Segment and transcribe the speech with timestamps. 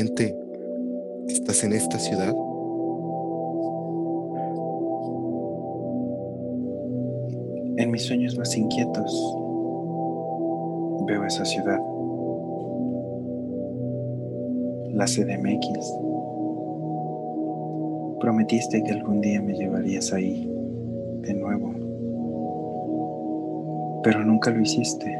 [0.00, 0.34] ¿Realmente
[1.28, 2.34] estás en esta ciudad?
[7.76, 9.36] En mis sueños más inquietos
[11.06, 11.78] veo esa ciudad,
[14.94, 15.68] la CDMX.
[18.20, 20.50] Prometiste que algún día me llevarías ahí
[21.20, 21.74] de nuevo,
[24.02, 25.14] pero nunca lo hiciste.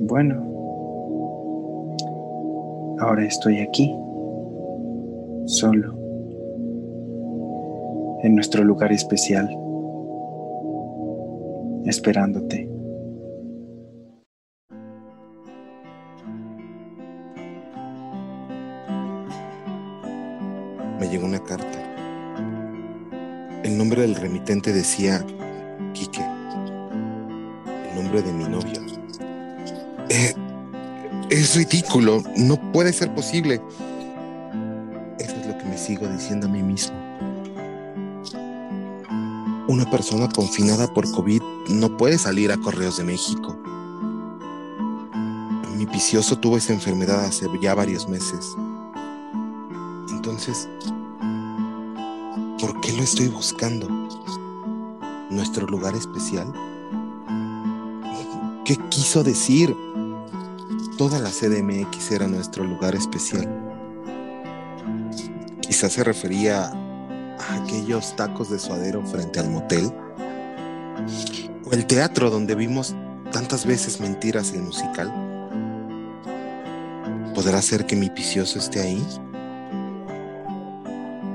[0.00, 0.55] Bueno,
[2.98, 3.94] ahora estoy aquí,
[5.46, 5.94] solo,
[8.22, 9.48] en nuestro lugar especial,
[11.84, 12.68] esperándote.
[20.98, 21.82] Me llegó una carta.
[23.62, 25.24] El nombre del remitente decía
[25.92, 26.22] Quique.
[27.90, 28.85] El nombre de mi novia.
[31.46, 33.62] Es ridículo, no puede ser posible.
[35.20, 36.96] Eso es lo que me sigo diciendo a mí mismo.
[39.68, 43.56] Una persona confinada por COVID no puede salir a Correos de México.
[45.76, 48.56] Mi vicioso tuvo esa enfermedad hace ya varios meses.
[50.10, 50.68] Entonces,
[52.58, 53.88] ¿por qué lo estoy buscando?
[55.30, 56.52] ¿Nuestro lugar especial?
[58.64, 59.85] ¿Qué quiso decir?
[60.98, 63.46] Toda la CDMX era nuestro lugar especial.
[65.60, 69.92] Quizás se refería a aquellos tacos de suadero frente al motel.
[71.66, 72.96] O el teatro donde vimos
[73.30, 75.12] tantas veces mentiras el musical.
[77.34, 79.06] ¿Podrá ser que mi vicioso esté ahí?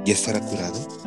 [0.06, 1.01] ¿Ya estará curado?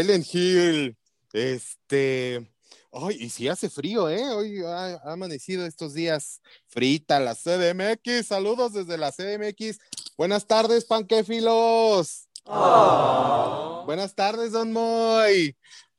[0.00, 0.96] Silent Hill.
[1.32, 2.50] Este.
[2.92, 4.24] Ay, y sí hace frío, ¿eh?
[4.30, 8.26] Hoy ha, ha amanecido estos días frita la CDMX.
[8.26, 9.78] Saludos desde la CDMX.
[10.16, 12.26] Buenas tardes, panquefilos.
[13.86, 15.56] Buenas tardes, Don Moy.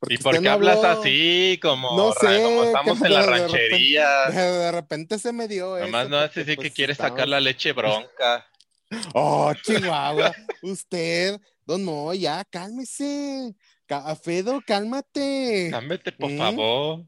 [0.08, 1.00] ¿Y por qué no hablas habló.
[1.00, 1.58] así?
[1.62, 4.24] Como, No ra- sé, como estamos en la de repente- ranchería.
[4.30, 7.12] De, de repente se me dio Nomás no hace porque, decir que pues, quiere estamos-
[7.12, 8.46] sacar la leche bronca.
[9.14, 10.34] Oh, Chihuahua.
[10.60, 13.54] Usted, Don Moy, ya, cálmese.
[13.86, 15.68] Ca- Fedo, cálmate.
[15.70, 16.38] Cámete, por ¿Mm?
[16.38, 17.04] favor.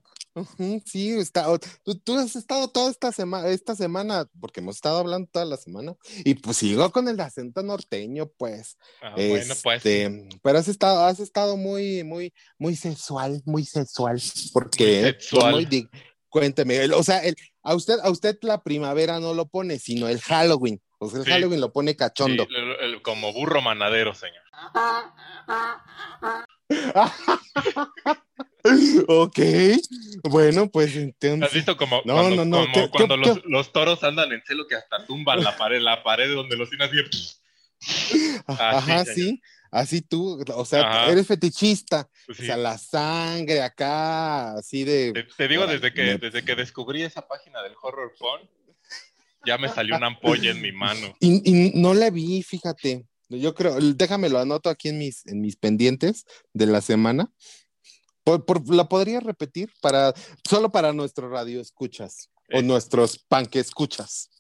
[0.85, 1.47] Sí, está,
[1.85, 5.57] tú, tú has estado toda esta semana, esta semana, porque hemos estado hablando toda la
[5.57, 8.77] semana, y pues sigo con el acento norteño, pues.
[9.01, 9.77] Ah, bueno, pues.
[9.77, 14.21] Este, Pero has estado, has estado muy, muy, muy sensual, muy sensual,
[14.53, 15.69] porque Muy sexual.
[16.29, 20.09] Cuénteme, el- o sea, el, a usted, a usted la primavera no lo pone, sino
[20.09, 20.83] el Halloween.
[20.99, 21.31] O sea, el Sí.
[21.31, 22.43] Halloween lo pone cachondo.
[22.49, 24.43] Sí, el- el- como burro manadero, señor.
[29.07, 29.39] ok,
[30.25, 31.53] bueno, pues ¿Has entonces.
[31.53, 34.43] visto como, No, cuando, no, no, como ¿qué- cuando qué- los, los toros andan en
[34.47, 36.99] celo que hasta tumban la pared, la pared donde los tienen así?
[38.47, 41.13] Ajá, sí, así tú, o sea, Ajá.
[41.13, 45.13] eres fetichista, Pues o sea, la sangre acá, así de...
[45.13, 48.49] Te, te digo, desde que, me- desde que descubrí esa página del horror porn,
[49.47, 51.15] ya me salió una ampolla en mi mano.
[51.21, 55.41] Y, y no la vi, fíjate, yo creo, déjame lo anoto aquí en mis, en
[55.41, 57.33] mis pendientes de la semana.
[58.25, 60.15] Por, por- ¿La podría repetir para,
[60.49, 64.31] solo para nuestro radio escuchas o Es- nuestros panque escuchas?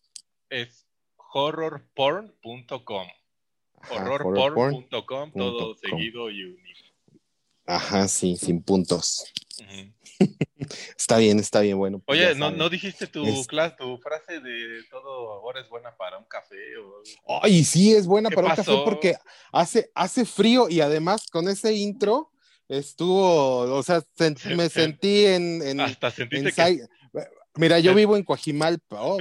[0.48, 0.86] Es
[1.32, 3.06] horrorporn.com.
[3.90, 5.76] Horrorporn.com, todo com.
[5.76, 6.84] seguido y unido.
[7.66, 9.24] Ajá, sí, sin puntos.
[10.98, 12.00] Está bien, está bien, bueno.
[12.04, 12.50] pues Oye, ¿no.
[12.50, 16.56] ¿no dijiste tu, Es- clas- tu frase de todo ahora es buena para un café?
[17.26, 17.40] O...
[17.42, 18.84] Ay, sí, es buena ¿Qué para un café pasó?
[18.84, 19.16] porque
[19.52, 22.30] hace, hace frío y además con ese intro
[22.68, 26.86] estuvo, o sea, sen- Se- me se- sentí en, en, Hasta en sentiste que...
[27.56, 29.00] Mira, yo vivo en Coajimalpa.
[29.00, 29.16] oh,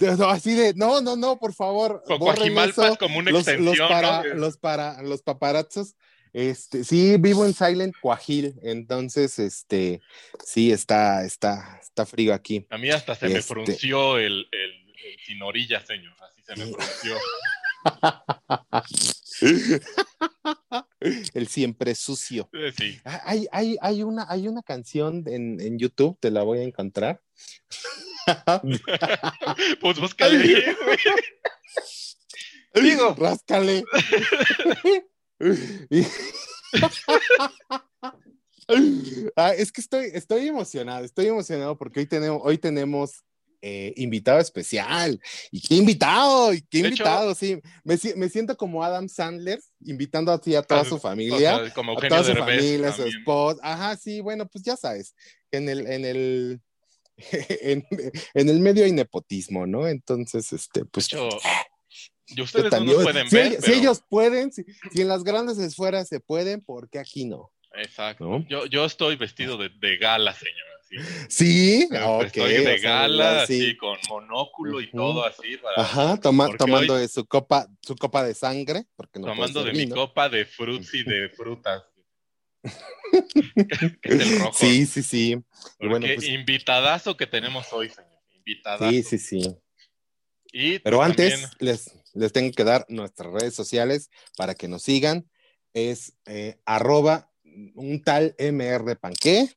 [0.00, 2.02] no, no, así de, no, no, no, por favor.
[2.04, 2.92] Coajimalpa eso.
[2.94, 4.34] es como una Los, extensión, los para, ¿no?
[4.34, 5.94] los para, los paparazzos.
[6.32, 10.00] Este, sí, vivo en Silent Coajil, entonces, este,
[10.44, 12.66] sí, está, está, está frío aquí.
[12.70, 14.70] A mí hasta se me Este- frunció el, el,
[15.04, 16.14] el sin orilla, señor.
[16.20, 17.16] Así se me frunció.
[21.34, 22.48] El siempre sucio.
[22.52, 22.98] Eh, Sí.
[23.04, 26.62] Ah, Hay, hay, hay, una, hay una canción en, en YouTube, te la voy a
[26.62, 27.20] encontrar.
[29.80, 30.38] Pues búscale
[30.84, 30.98] güey.
[32.88, 33.14] Digo.
[33.18, 33.82] Ráscale.
[39.36, 43.24] Ah, es que estoy, estoy emocionado, estoy emocionado porque hoy tenemos, hoy tenemos
[43.60, 45.20] eh, invitado especial.
[45.50, 46.52] ¿Y qué invitado?
[46.54, 47.34] ¿Y qué De hecho- invitado?
[47.34, 51.38] sí, me, me siento como Adam Sandler, invitando así a toda su o familia.
[51.58, 53.18] sea, como a toda su familia, su también.
[53.18, 53.60] esposa.
[53.62, 55.14] Ajá, sí, bueno, pues ya sabes,
[55.50, 56.60] en el, en el,
[57.60, 57.84] en,
[58.34, 59.86] en el medio hay nepotismo, ¿no?
[59.88, 61.28] Entonces, este, pues De hecho,
[62.36, 65.08] y ustedes no nos pueden si, ver, ellos- si pero- ellos pueden, si, si en
[65.08, 67.50] las grandes esferas se pueden, ¿por qué aquí no?
[67.74, 68.24] Exacto.
[68.24, 68.46] ¿No?
[68.48, 70.54] Yo, yo estoy vestido de, de gala, señor.
[70.80, 70.96] así.
[71.30, 73.60] Sí, Pero ok, estoy de sea, gala, sí.
[73.62, 77.96] así, con monóculo y todo así, para- Ajá, toma- tomando hoy- de su copa, su
[77.96, 79.94] copa de sangre, porque no tomando de mi vino.
[79.94, 81.82] copa de fruits y de frutas.
[84.02, 84.52] que es el rojo.
[84.54, 85.36] Sí, sí, sí.
[85.78, 88.10] Porque bueno, pues- invitadazo que tenemos hoy, señor.
[88.34, 88.90] Invitadazo.
[88.90, 89.56] Sí, sí, sí.
[90.52, 94.68] Y Pero pues, antes también- les, les tengo que dar nuestras redes sociales para que
[94.68, 95.28] nos sigan.
[95.72, 97.30] Es eh, arroba
[97.74, 99.48] un tal MR Panqué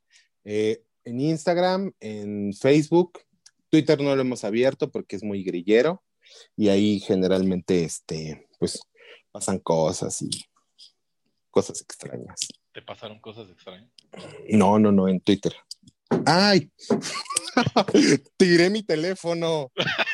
[0.44, 3.20] eh, en Instagram, en Facebook.
[3.68, 6.02] Twitter no lo hemos abierto porque es muy grillero
[6.56, 8.80] y ahí generalmente este, pues,
[9.30, 10.30] pasan cosas y
[11.50, 12.40] cosas extrañas.
[12.72, 13.90] te pasaron cosas extrañas.
[14.48, 15.54] No, no, no, en Twitter.
[16.24, 16.70] ¡Ay!
[18.36, 19.72] Tiré mi teléfono.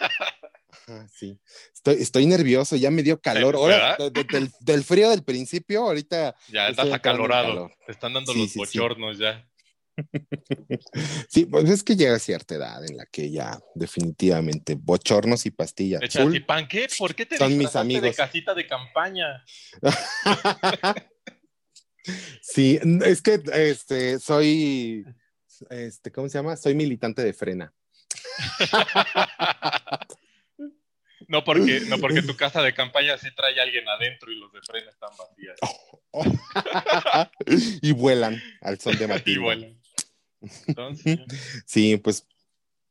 [0.86, 1.38] Ajá, sí.
[1.74, 3.54] Estoy, estoy nervioso, ya me dio calor.
[3.56, 4.12] Ahora, ¿Verdad?
[4.12, 6.34] de- de- del, del frío del principio, ahorita.
[6.48, 7.48] Ya estás acalorado.
[7.48, 7.72] calor.
[7.86, 8.58] Te están dando Sí, los sí, sí.
[8.58, 9.48] bochornos ya.
[11.28, 16.02] Sí, pues es que llega cierta edad en la que ya definitivamente bochornos y pastillas.
[16.02, 16.88] Así, ¿pan qué?
[16.98, 18.16] ¿Por qué te Son mis disfrazaste de amigos.
[18.16, 19.44] casita de campaña?
[22.42, 25.04] sí, es que este, soy,
[25.70, 26.56] este, ¿cómo se llama?
[26.56, 27.72] Soy militante de frena.
[31.28, 34.52] No porque, no porque tu casa de campaña sí trae a alguien adentro y los
[34.52, 35.58] de frena están vacías.
[37.82, 39.40] y vuelan al son de y Matilda.
[39.40, 39.80] vuelan.
[40.66, 41.18] Entonces,
[41.66, 42.26] Sí, pues,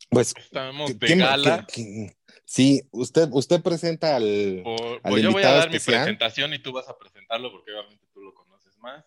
[0.10, 1.66] pues, estamos de ¿quién- gala.
[1.72, 4.64] qué- qué- sí, usted, usted presenta al,
[5.04, 8.22] pues yo voy a dar mi presentación y tú vas a presentarlo porque obviamente tú
[8.22, 9.04] lo conoces más.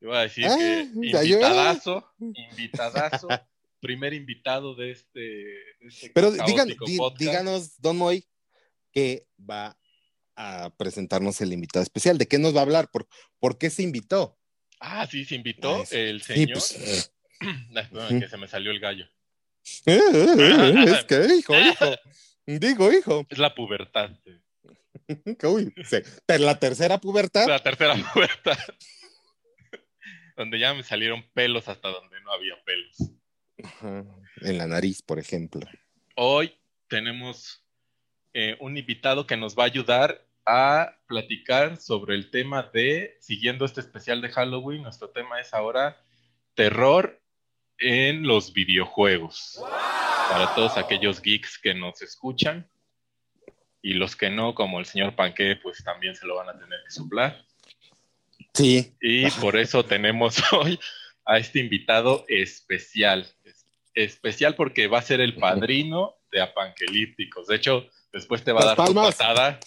[0.00, 3.28] Yo voy a decir Ah, que yo- invitadazo, invitadazo,
[3.80, 8.24] primer invitado de este, de este Pero digan, di- díganos, Don Moy,
[8.92, 9.78] que va
[10.36, 12.16] a presentarnos el invitado especial.
[12.18, 12.90] ¿De qué nos va a hablar?
[12.90, 13.08] ¿Por,
[13.38, 14.38] por qué se invitó?
[14.80, 16.52] Ah, sí, se invitó el Sí, señor.
[16.58, 17.12] pues,
[17.92, 18.20] Ujú.
[18.20, 19.04] que se me salió el gallo.
[19.86, 21.96] eh, eh, eh, es que, hijo, hijo.
[22.46, 23.26] Digo, hijo.
[23.28, 24.10] Es la pubertad.
[25.44, 25.96] Uy, sí.
[26.38, 27.46] La tercera pubertad.
[27.46, 28.56] La tercera pubertad.
[30.36, 32.96] donde ya me salieron pelos hasta donde no había pelos.
[33.64, 34.04] Ajá,
[34.42, 35.66] En la nariz, por ejemplo.
[36.14, 36.54] Hoy
[36.88, 37.64] tenemos
[38.40, 43.64] eh, un invitado que nos va a ayudar a platicar sobre el tema de, siguiendo
[43.64, 46.00] este especial de Halloween, nuestro tema es ahora
[46.54, 47.20] terror
[47.78, 49.60] en los videojuegos.
[50.30, 52.70] Para todos aquellos geeks que nos escuchan
[53.82, 56.78] y los que no, como el señor Panque, pues también se lo van a tener
[56.84, 57.44] que soplar.
[58.54, 58.94] Sí.
[59.00, 60.78] Y por eso tenemos hoy
[61.24, 63.26] a este invitado especial.
[63.44, 67.48] Es- Especial porque va a ser el padrino de Apanquelípticos.
[67.48, 69.16] De hecho, después te va a dar palmas.
[69.16, 69.58] tu patada.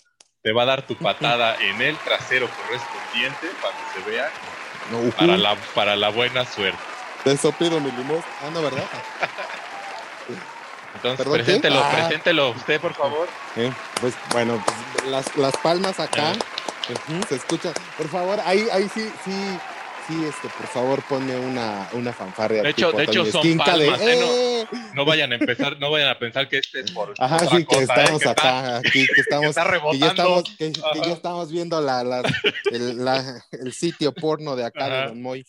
[0.44, 4.28] Te va a dar tu patada en el trasero correspondiente cuando se vea
[4.92, 6.80] No, para la, para la buena suerte.
[7.26, 8.24] Eso pido mi limón.
[8.44, 8.84] Ah, no, ¿verdad?
[10.96, 11.92] Entonces, preséntelo, Ah.
[11.94, 13.28] preséntelo usted, por favor.
[13.56, 13.72] Eh,
[14.02, 16.34] pues bueno, pues, las, las palmas acá.
[17.30, 17.72] Se escucha.
[17.98, 19.60] Por favor, ahí, ahí sí, sí,
[20.08, 22.64] sí, este, por favor, ponme una, una fanfarria.
[22.64, 24.18] De hecho- de hecho son Esquinca de, palmas, ¿eh?
[24.20, 24.82] No- ¡eh!
[24.94, 27.66] No vayan a empezar, no vayan a pensar que este es por Ajá, sí, que
[27.66, 27.84] cosa, ¿eh?
[27.84, 31.02] estamos Que está- acá, aquí, que que estamos, está que ya estamos, que, que Ajá.
[31.08, 32.24] ya estamos viendo la, la-
[32.72, 35.08] el, la- el sitio porno de acá de.
[35.08, 35.46] Don Moy.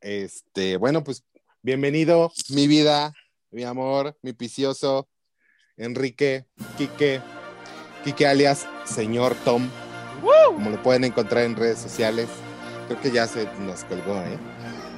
[0.00, 1.24] Este, bueno, pues,
[1.62, 3.14] bienvenido, mi vida,
[3.50, 5.08] mi amor, mi picioso,
[5.76, 6.44] Enrique,
[6.76, 7.20] Quique,
[8.04, 9.68] Quique alias Señor Tom,
[10.46, 12.28] como lo pueden encontrar en redes sociales.
[12.88, 14.38] Creo que ya se nos colgó, ¿eh?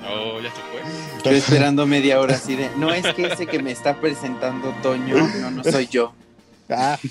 [0.09, 1.31] Oh, ya se fue.
[1.31, 5.17] Yo esperando media hora así de, no es que ese que me está presentando Toño,
[5.17, 6.14] no, no soy yo.
[6.69, 6.99] Ah.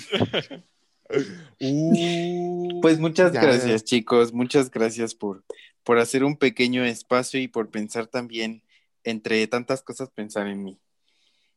[1.60, 3.42] Uh, Pues muchas ya.
[3.42, 5.44] gracias chicos, muchas gracias por,
[5.84, 8.62] por hacer un pequeño espacio y por pensar también,
[9.04, 10.80] entre tantas cosas, pensar en mí.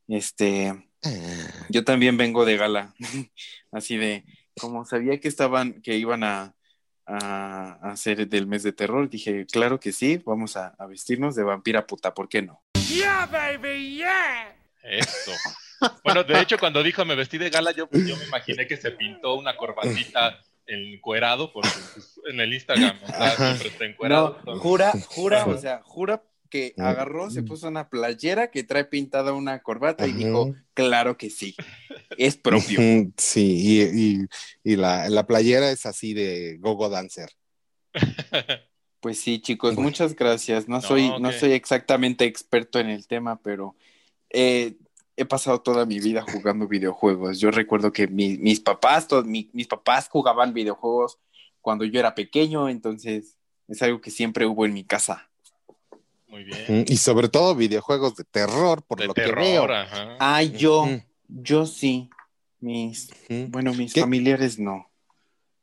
[0.09, 0.89] Este,
[1.69, 2.93] yo también vengo de gala,
[3.71, 4.25] así de,
[4.59, 6.56] como sabía que estaban, que iban a,
[7.07, 11.35] a, a hacer del mes de terror, dije, claro que sí, vamos a, a vestirnos
[11.35, 12.61] de vampira puta, ¿por qué no?
[14.83, 15.31] Eso.
[16.03, 18.91] Bueno, de hecho, cuando dijo me vestí de gala, yo, yo me imaginé que se
[18.91, 21.69] pintó una corbatita encuerado, porque
[22.29, 23.35] en el Instagram Ajá.
[23.37, 24.39] siempre está encuerado.
[24.45, 26.81] No, jura, jura, o sea, jura que Mm.
[26.81, 31.55] agarró, se puso una playera que trae pintada una corbata y dijo, claro que sí,
[32.17, 32.79] es propio.
[33.17, 33.81] Sí, y,
[34.21, 34.27] y-
[34.63, 37.29] y la, la playera es así de Gogo Dancer.
[38.99, 40.67] Pues sí, chicos, muchas gracias.
[40.67, 43.75] No No, soy, no soy exactamente experto en el tema, pero
[44.31, 44.75] eh,
[45.15, 47.39] he pasado toda mi vida jugando videojuegos.
[47.39, 51.19] Yo recuerdo que mi- mis papás, todos mi- mis papás jugaban videojuegos
[51.61, 53.37] cuando yo era pequeño, entonces
[53.67, 55.29] es algo que siempre hubo en mi casa.
[56.27, 56.86] Muy bien.
[56.88, 59.63] Y sobre todo videojuegos de terror, por De lo que veo.
[59.72, 60.15] ajá.
[60.19, 60.86] Ay, yo,
[61.27, 62.10] yo sí.
[62.60, 63.10] Mis,
[63.50, 64.01] bueno, mis ¿Qué?
[64.01, 64.89] familiares no.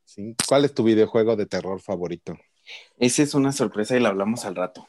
[0.04, 0.34] Sí.
[0.46, 2.38] ¿Cuál es tu videojuego de terror favorito?
[2.98, 4.88] Esa es una sorpresa y la hablamos al rato.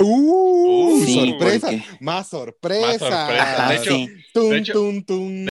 [0.00, 1.00] ¡Uh!
[1.06, 1.68] Sí, sorpresa.
[1.70, 2.86] porque- Más sorpresa.
[2.86, 3.66] Más sorpresa.
[3.66, 4.08] Ah, De hecho, sí.
[4.34, 5.46] Tum, de hecho- tum, tum.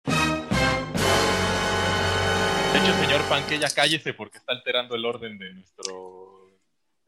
[2.72, 6.39] De hecho, señor Panque, ya cállese porque está alterando el orden de nuestro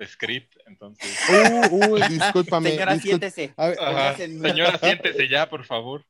[0.06, 0.56] script.
[0.66, 2.70] Entonces, Uh, uh, discúlpame.
[2.70, 3.54] Señora, discul- siéntese.
[3.56, 3.90] A ver, Ajá.
[3.90, 6.04] Póngase en- señora, siéntese ya, por favor.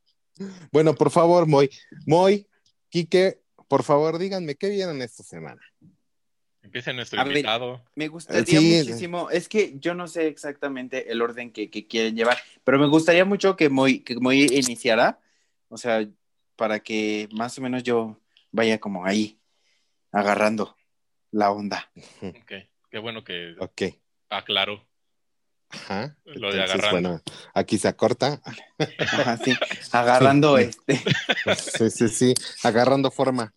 [0.70, 1.70] Bueno, por favor, Moy.
[2.06, 2.46] Moy,
[2.88, 5.61] Quique, por favor, díganme, ¿qué vieron esta semana?
[6.62, 7.32] Empiece nuestro A ver.
[7.38, 7.84] invitado.
[7.96, 8.78] Me gustaría Sí.
[8.78, 12.87] muchísimo, es que yo no sé exactamente el orden que, que quieren llevar, pero me
[12.87, 15.18] gustaría mucho que Moy, que Moy iniciara,
[15.68, 16.06] o sea,
[16.56, 18.18] para que más o menos yo
[18.52, 19.38] vaya como ahí,
[20.12, 20.76] agarrando
[21.30, 21.90] la onda.
[22.22, 22.52] Ok,
[22.92, 23.82] qué bueno que Ok.
[24.28, 24.87] aclaró.
[25.70, 26.14] Ajá.
[26.26, 26.90] Lo de agarrando.
[26.90, 27.22] Bueno,
[27.54, 28.42] aquí se acorta.
[28.99, 29.54] Ajá, sí,
[29.90, 31.02] agarrando este.
[31.56, 32.34] Sí, sí, sí.
[32.62, 33.54] Agarrando forma.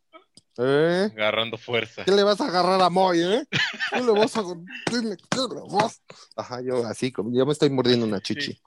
[0.57, 1.09] ¿Eh?
[1.11, 2.05] Agarrando fuerza.
[2.05, 3.43] ¿Qué le vas a agarrar a Moy, eh?
[3.91, 4.43] ¿Qué le vas a
[4.89, 6.01] dime, ¿qué le vas?
[6.37, 8.57] Ajá, yo así, como yo me estoy mordiendo una chichi.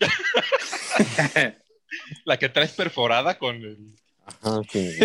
[2.24, 3.94] La que traes perforada con el...
[4.26, 4.98] Ajá, sí.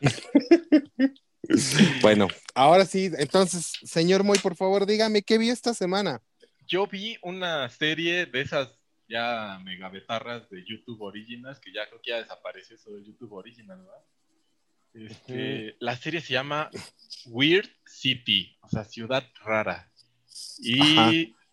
[2.02, 6.20] bueno, ahora sí, entonces, señor Moy, por favor, dígame, ¿qué vi esta semana?
[6.66, 8.68] Yo vi una serie de esas
[9.08, 13.78] ya megabetarras de YouTube Originals, que ya creo que ya desapareció eso de YouTube Original,
[13.78, 14.02] ¿verdad?
[14.94, 16.70] Este, La serie se llama
[17.26, 19.92] Weird City, o sea, ciudad rara.
[20.58, 21.12] Y Ajá.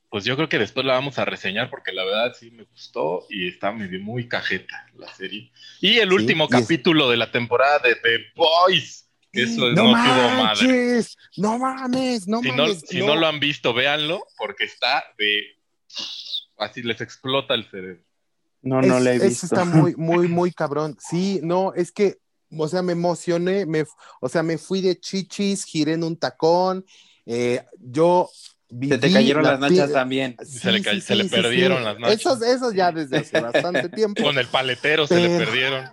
[0.10, 3.26] pues yo creo que después la vamos a reseñar porque la verdad sí me gustó
[3.30, 5.52] y está medio muy cajeta la serie.
[5.82, 9.10] Y el Sí, último capítulo de la temporada de The Boys.
[9.34, 10.44] Eso no, ¡No tuvo madre.
[10.68, 11.18] manches!
[11.38, 12.28] ¡No mames!
[12.28, 12.84] ¡No Si no, mames!
[12.88, 15.42] si no lo han visto, véanlo, porque está de.
[16.58, 18.04] Así les explota el cerebro.
[18.62, 19.46] No, no Es- la he eso visto.
[19.48, 20.96] está muy, muy, muy cabrón.
[21.00, 22.18] Sí, no, es que,
[22.56, 23.86] o sea, me emocioné, me,
[24.22, 26.86] o sea, me fui de chichis, giré en un tacón,
[27.26, 28.30] eh, yo
[28.70, 29.90] Se te cayeron la las nachas.
[30.48, 31.84] Sí, Se le sí, se le sí, perdieron sí.
[31.86, 32.20] las nachas.
[32.20, 34.22] Esos, esos ya desde hace bastante tiempo.
[34.24, 35.86] Con el paletero se le perdieron.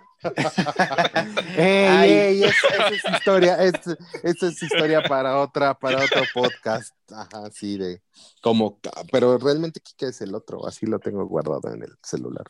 [1.57, 2.09] Ey, Ay.
[2.11, 6.93] ey, es- esa es historia, es- esa es historia para otra, para otro podcast.
[7.11, 8.01] Ajá, sí, de
[8.41, 8.79] como,
[9.11, 12.45] pero realmente Kike es el otro, así lo tengo guardado en el celular.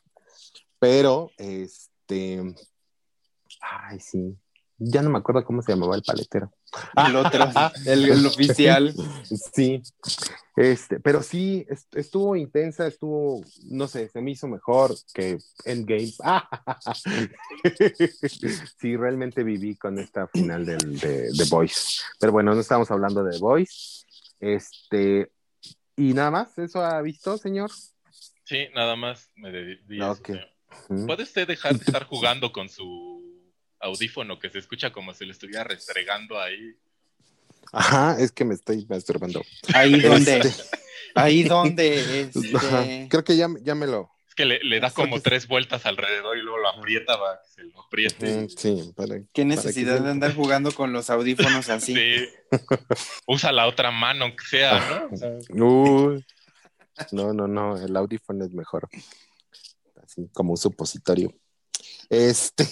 [0.79, 2.41] Pero, este,
[3.61, 4.37] ay, sí,
[4.83, 6.51] ya no me acuerdo cómo se llamaba el paletero.
[7.07, 7.47] El otro,
[7.85, 8.93] el, el oficial.
[9.53, 9.81] Sí,
[10.57, 16.11] este, pero sí, est- estuvo intensa, estuvo, no sé, se me hizo mejor que Endgame.
[18.79, 22.01] sí, realmente viví con esta final del, de The Voice.
[22.19, 24.05] Pero bueno, no estamos hablando de The Voice.
[24.39, 25.31] Este,
[25.95, 27.71] y nada más, ¿eso ha visto, señor?
[28.43, 30.01] Sí, nada más me dediqué.
[30.03, 30.25] a eso, Ok.
[30.27, 30.47] señor.
[30.89, 31.05] Ujú.
[31.07, 33.10] ¿Puede usted dejar de estar jugando con su
[33.81, 36.75] audífono que se escucha como si le estuviera restregando ahí?
[37.73, 39.41] Ajá, es que me estoy masturbando.
[39.73, 40.63] Ahí donde, Este,
[41.15, 44.09] ahí donde, ajá, este, creo que ya, ya me lo.
[44.27, 47.49] Es que le, le da como tres vueltas alrededor y luego lo aprieta para que
[47.49, 48.47] se lo apriete.
[48.49, 51.95] Sí, para, qué para necesidad que- de andar jugando con los audífonos así.
[51.95, 52.29] Sí.
[53.27, 55.13] Usa la otra mano, aunque sea, ¿no?
[55.13, 56.25] O sea, Uy.
[57.11, 58.87] No, no, no, el audífono es mejor.
[60.03, 61.33] Así como un supositorio.
[62.09, 62.67] Este.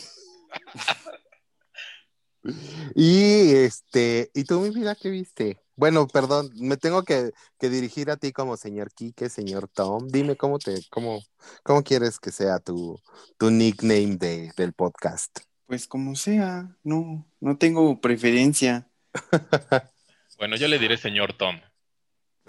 [2.96, 5.60] y este, ¿y tú, mi vida, qué viste?
[5.76, 10.10] Bueno, perdón, me tengo que, que dirigir a ti como señor Quique, señor Tom.
[10.10, 11.22] Dime cómo te, cómo,
[11.64, 13.00] cómo quieres que sea tu,
[13.38, 15.40] tu nickname de, del podcast.
[15.68, 18.90] Pues como sea, no, no tengo preferencia.
[20.38, 21.62] bueno, yo le diré señor Tom.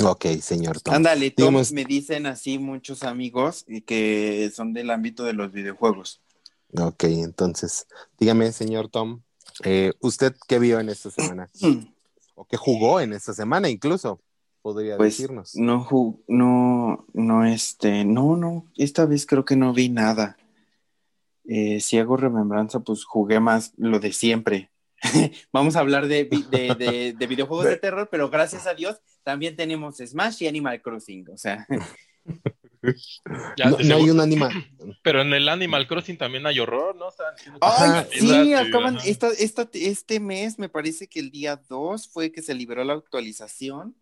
[0.02, 0.94] Ok, señor Tom.
[0.94, 5.52] Ándale, Tom, Digamos- me dicen así muchos amigos y que son del ámbito de los
[5.52, 6.20] videojuegos.
[6.78, 7.86] Ok, entonces,
[8.18, 9.22] dígame, señor Tom,
[9.64, 11.48] eh, ¿usted qué vio en esta semana?
[12.34, 14.20] ¿O qué jugó en esta semana incluso?
[14.62, 15.54] Podría Pues decirnos.
[15.56, 15.88] no,
[16.28, 20.36] no, no, este, no, no, esta vez creo que no vi nada.
[21.46, 24.70] Eh, si hago remembranza, pues jugué más lo de siempre.
[25.52, 29.96] Vamos a hablar de, de- de videojuegos de terror, pero gracias a Dios también tenemos
[29.96, 31.28] Smash y Animal Crossing.
[31.30, 31.66] O sea,
[33.56, 34.52] Ya, no, hay un animal.
[35.02, 37.06] Pero en el Animal Crossing también hay horror, ¿no?
[37.60, 38.94] Ay, sí, acaban,
[39.36, 43.94] esta- este mes me parece que el día 2 fue que se liberó la actualización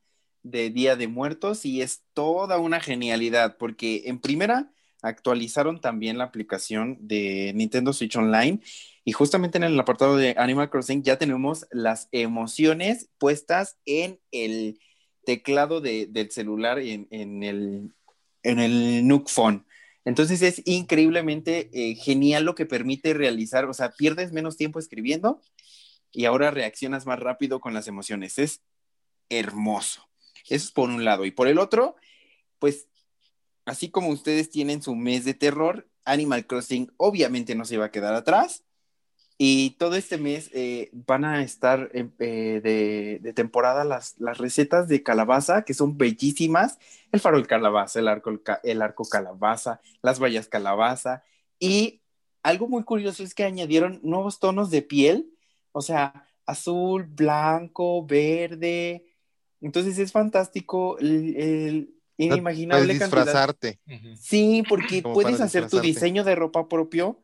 [0.45, 4.71] de Día de Muertos y es toda una genialidad porque en primera
[5.03, 8.61] actualizaron también la aplicación de Nintendo Switch Online
[9.05, 14.79] y justamente en el apartado de Animal Crossing ya tenemos las emociones puestas en el
[15.25, 17.95] teclado de- del celular en, en el,
[18.43, 19.67] en el Nook Phone.
[20.05, 25.43] Entonces es increíblemente eh, genial lo que permite realizar, o sea, pierdes menos tiempo escribiendo
[26.13, 28.39] y ahora reaccionas más rápido con las emociones.
[28.39, 28.63] Es
[29.29, 30.09] hermoso.
[30.49, 31.25] Eso es por un lado.
[31.27, 31.97] Y por el otro,
[32.59, 32.89] pues,
[33.67, 37.91] así como ustedes tienen su mes de terror, Animal Crossing obviamente no se va a
[37.91, 38.65] quedar atrás.
[39.41, 44.39] Y todo este mes eh, van a estar eh, eh, de, de temporada las, las
[44.39, 46.79] recetas de calabaza, que son bellísimas.
[47.13, 48.33] El farol calabaza, el arco,
[48.65, 51.23] el arco calabaza, las vallas calabaza.
[51.61, 52.03] Y
[52.43, 55.33] algo muy curioso es que añadieron nuevos tonos de piel,
[55.71, 59.05] o sea, azul, blanco, verde.
[59.61, 63.25] Entonces es fantástico el, el inimaginable Puedes cantidad.
[63.25, 63.81] disfrazarte.
[64.21, 67.23] Sí, porque Como puedes hacer tu diseño de ropa propio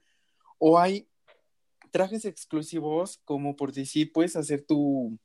[0.59, 1.09] o hay
[1.95, 5.17] trajes exclusivos como por decir, puedes hacer tu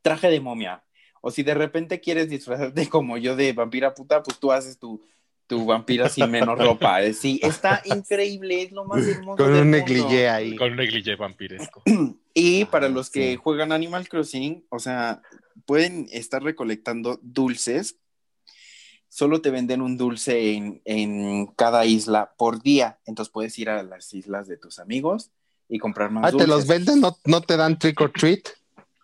[0.00, 0.82] traje de momia.
[1.20, 5.04] O si de repente quieres disfrazarte como yo de vampira puta, pues tú haces tu,
[5.46, 7.02] tu vampira sin menos ropa.
[7.02, 9.36] Eh, Sí, está increíble, es lo más hermoso.
[9.36, 9.76] Con del un mundo.
[9.76, 10.56] negligé ahí.
[10.56, 11.82] Con un negligé vampiresco.
[12.32, 13.36] Y para Ajá, los que sí.
[13.36, 15.20] juegan Animal Crossing, o sea,
[15.66, 17.98] pueden estar recolectando dulces.
[19.08, 23.00] Solo te venden un dulce en, en cada isla por día.
[23.04, 25.30] Entonces puedes ir a las islas de tus amigos
[25.68, 26.48] y comprar más Ah, te dulces.
[26.48, 28.40] los venden, no, no te dan trick or treat.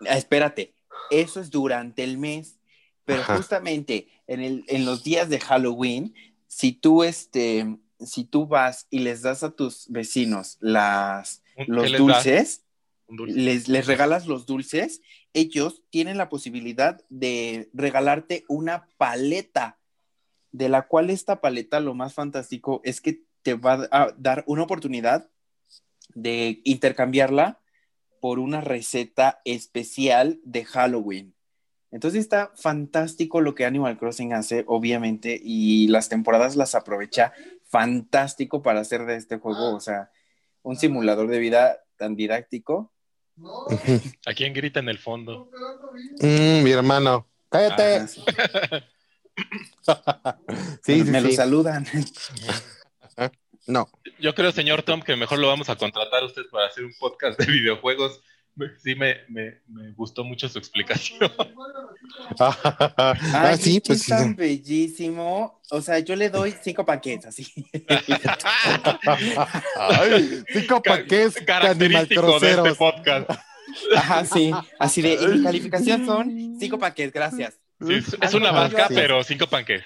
[0.09, 0.75] Ah, espérate,
[1.11, 2.59] eso es durante el mes.
[3.05, 3.37] Pero Ajá.
[3.37, 6.15] justamente en, el, en los días de Halloween,
[6.47, 11.91] si tú, este, si tú vas y les das a tus vecinos las, ¿Qué los
[11.91, 12.65] les dulces,
[13.09, 13.35] dulce.
[13.39, 15.03] les, les regalas los dulces,
[15.35, 19.79] ellos tienen la posibilidad de regalarte una paleta,
[20.51, 24.63] de la cual esta paleta lo más fantástico es que te va a dar una
[24.63, 25.29] oportunidad
[26.15, 27.61] de intercambiarla
[28.21, 31.35] por una receta especial de Halloween.
[31.91, 37.33] Entonces está fantástico lo que Animal Crossing hace, obviamente, y las temporadas las aprovecha
[37.69, 40.11] fantástico para hacer de este juego, o sea,
[40.63, 42.93] un simulador de vida tan didáctico.
[44.27, 45.49] ¿A quién grita en el fondo?
[46.21, 47.29] Mm, mi hermano.
[47.49, 47.97] Cállate.
[47.97, 48.23] Ajá, sí.
[50.83, 51.37] Sí, sí, me lo sí.
[51.37, 51.87] saludan.
[53.67, 53.89] No.
[54.19, 56.95] Yo creo, señor Tom, que mejor lo vamos a contratar a usted para hacer un
[56.99, 58.21] podcast de videojuegos.
[58.83, 61.19] Sí, me, me, me gustó mucho su explicación.
[62.39, 65.61] ah, sí, pues es tan bellísimo.
[65.71, 67.53] O sea, yo le doy cinco panquetas, así.
[69.77, 73.31] Ay, cinco Ca- paquetes Característico de este podcast.
[73.97, 74.53] Ajá, sí.
[74.79, 77.59] Así de, y mi calificación son cinco panquetas, gracias.
[77.85, 78.77] Sí, es, es una sí.
[78.95, 79.83] pero cinco panques.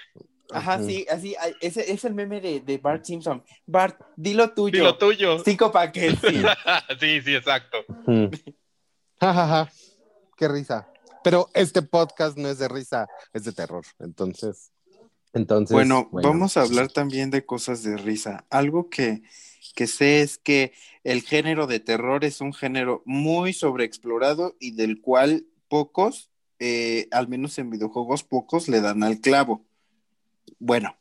[0.50, 3.42] Ajá, sí, así, ese es el meme de, de Bart Simpson.
[3.66, 4.78] Bart, dilo tuyo.
[4.78, 5.44] Dilo tuyo.
[5.44, 6.18] Cinco paquetes.
[6.20, 6.42] sí.
[7.00, 7.78] Sí, sí, exacto.
[8.06, 8.26] Mm.
[9.20, 9.72] Ja, ja, ja.
[10.36, 10.88] Qué risa.
[11.22, 13.84] Pero este podcast no es de risa, es de terror.
[13.98, 14.72] Entonces,
[15.32, 15.74] entonces.
[15.74, 18.46] Bueno, vamos a hablar también de cosas de risa.
[18.50, 19.22] Algo que,
[19.74, 20.72] que sé es que
[21.04, 27.28] el género de terror es un género muy sobreexplorado y del cual pocos, eh, al
[27.28, 29.67] menos en videojuegos, pocos le dan al clavo.
[30.58, 30.96] Bueno,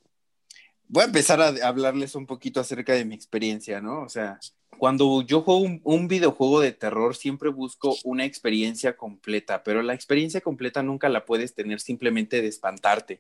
[0.88, 4.02] voy a empezar a hablarles un poquito acerca de mi experiencia, ¿no?
[4.02, 4.40] O sea,
[4.78, 10.42] cuando yo juego un, videojuego de terror, siempre busco una experiencia completa, pero la experiencia
[10.42, 13.20] completa nunca la puedes tener simplemente de espantarte.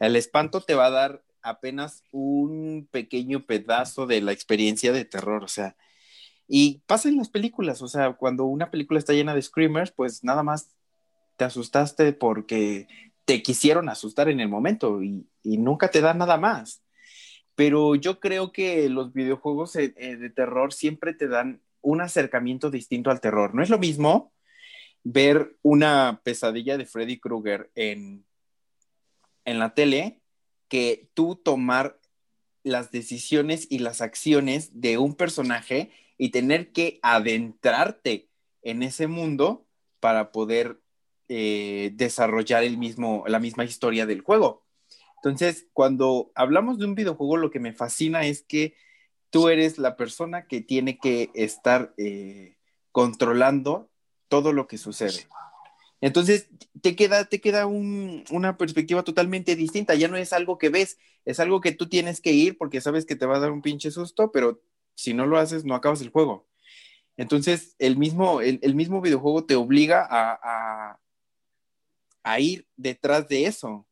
[0.00, 5.44] El espanto te va a dar apenas un pequeño pedazo de la experiencia de terror,
[5.44, 5.76] o sea,
[6.48, 10.22] y pasa en las películas, o sea, cuando una película está llena de screamers, pues
[10.24, 10.76] nada más
[11.36, 12.88] te asustaste porque
[13.26, 16.82] te quisieron asustar en el momento y, nunca te da nada más.
[17.54, 22.70] Pero yo creo que los videojuegos eh, eh, de terror siempre te dan un acercamiento
[22.70, 23.54] distinto al terror.
[23.54, 24.32] No es lo mismo
[25.04, 28.24] ver una pesadilla de Freddy Krueger en,
[29.44, 30.20] en la tele
[30.68, 31.98] que tú tomar
[32.64, 38.28] las decisiones y las acciones de un personaje y tener que adentrarte
[38.62, 39.66] en ese mundo
[40.00, 40.80] para poder
[41.28, 44.64] eh, desarrollar el mismo, la misma historia del juego.
[45.16, 48.74] Entonces, cuando hablamos de un videojuego, lo que me fascina es que
[49.30, 52.56] tú eres la persona que tiene que estar eh,
[52.92, 53.90] controlando
[54.28, 55.26] todo lo que sucede.
[56.00, 56.48] Entonces,
[56.82, 59.94] te queda, te queda un- una perspectiva totalmente distinta.
[59.94, 63.06] Ya no es algo que ves, es algo que tú tienes que ir porque sabes
[63.06, 64.62] que te va a dar un pinche susto, pero
[64.94, 66.46] si no lo haces, no acabas el juego.
[67.16, 71.00] Entonces, el mismo, el, mismo videojuego te obliga a-
[72.26, 73.86] a ir detrás de eso.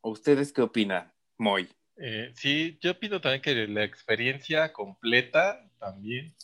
[0.00, 1.68] ¿O ustedes qué opinan, Moy?
[1.96, 6.34] Eh, sí, yo pido también que la experiencia completa también,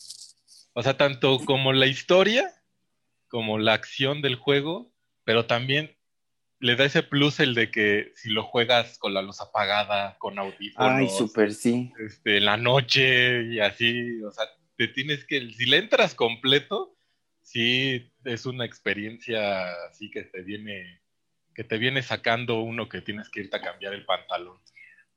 [0.74, 2.52] o sea, tanto como la historia,
[3.26, 4.92] como la acción del juego,
[5.24, 5.96] pero también
[6.60, 10.38] le da ese plus el de que si lo juegas con la luz apagada, con
[10.38, 11.92] audífonos, Ay, súper sí.
[11.98, 14.44] este, en la noche y así, o sea,
[14.76, 16.95] te tienes que, si le entras completo,
[17.46, 21.00] sí es una experiencia así que te viene,
[21.54, 24.58] que te viene sacando uno que tienes que irte a cambiar el pantalón.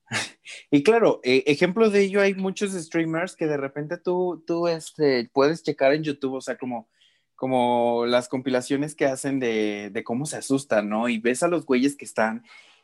[0.71, 5.29] Y claro, eh, ejemplo de ello hay muchos streamers que de repente tú, tú este,
[5.31, 6.89] puedes checar en YouTube, o sea, como,
[7.35, 11.07] como las compilaciones que hacen de, de cómo se asustan, ¿no?
[11.07, 12.43] Y ves a los güeyes que están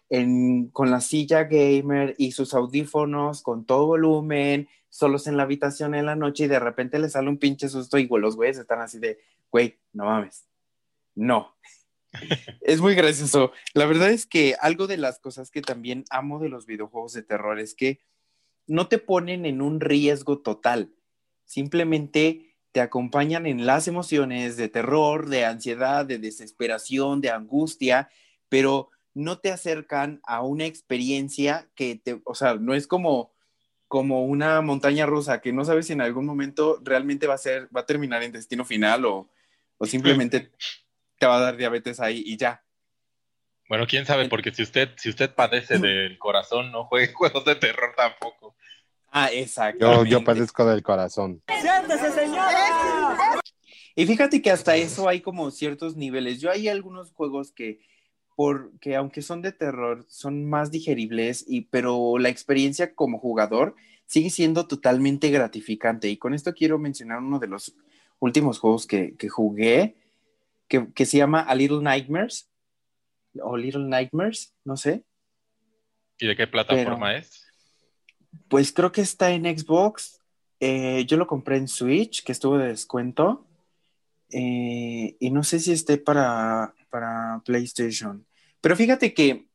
[0.09, 5.95] en, con la silla gamer y sus audífonos con todo volumen, solos en la habitación
[5.95, 8.81] en la noche y de repente les sale un pinche susto y los güeyes están
[8.81, 9.19] así de,
[9.51, 10.47] güey, no mames,
[11.15, 11.55] no.
[12.61, 13.51] Es muy gracioso.
[13.73, 17.23] La verdad es que algo de las cosas que también amo de los videojuegos de
[17.23, 17.99] terror es que
[18.67, 20.93] no te ponen en un riesgo total.
[21.43, 28.09] Simplemente te acompañan en las emociones de terror, de ansiedad, de desesperación, de angustia,
[28.49, 33.33] pero no te acercan a una experiencia que te, o sea, no es como
[33.87, 37.69] como una montaña rusa que no sabes si en algún momento realmente va a ser,
[37.75, 39.29] va a terminar en destino final o,
[39.77, 40.51] o simplemente
[41.17, 42.63] te va a dar diabetes ahí y ya.
[43.69, 47.55] Bueno, quién sabe, porque si usted, si usted padece del corazón, no juegue juegos de
[47.55, 48.55] terror tampoco.
[49.11, 50.05] Ah, Yo, exacto.
[50.05, 51.41] yo padezco del corazón.
[53.95, 56.41] Y fíjate que hasta eso hay como ciertos niveles.
[56.41, 57.79] Yo hay algunos juegos que,
[58.35, 64.29] porque aunque son de terror, son más digeribles, y, pero la experiencia como jugador sigue
[64.29, 66.09] siendo totalmente gratificante.
[66.09, 67.75] Y con esto quiero mencionar uno de los
[68.19, 69.95] últimos juegos que, que jugué,
[70.67, 72.49] que, que se llama A Little Nightmares,
[73.41, 75.03] o Little Nightmares, no sé.
[76.17, 77.45] ¿Y de qué plataforma es?
[78.47, 80.21] Pues creo que está en Xbox.
[80.59, 83.45] Eh, yo lo compré en Switch, que estuvo de descuento.
[84.29, 88.25] Eh, y no sé si esté para, para PlayStation.
[88.61, 89.49] Pero fíjate que,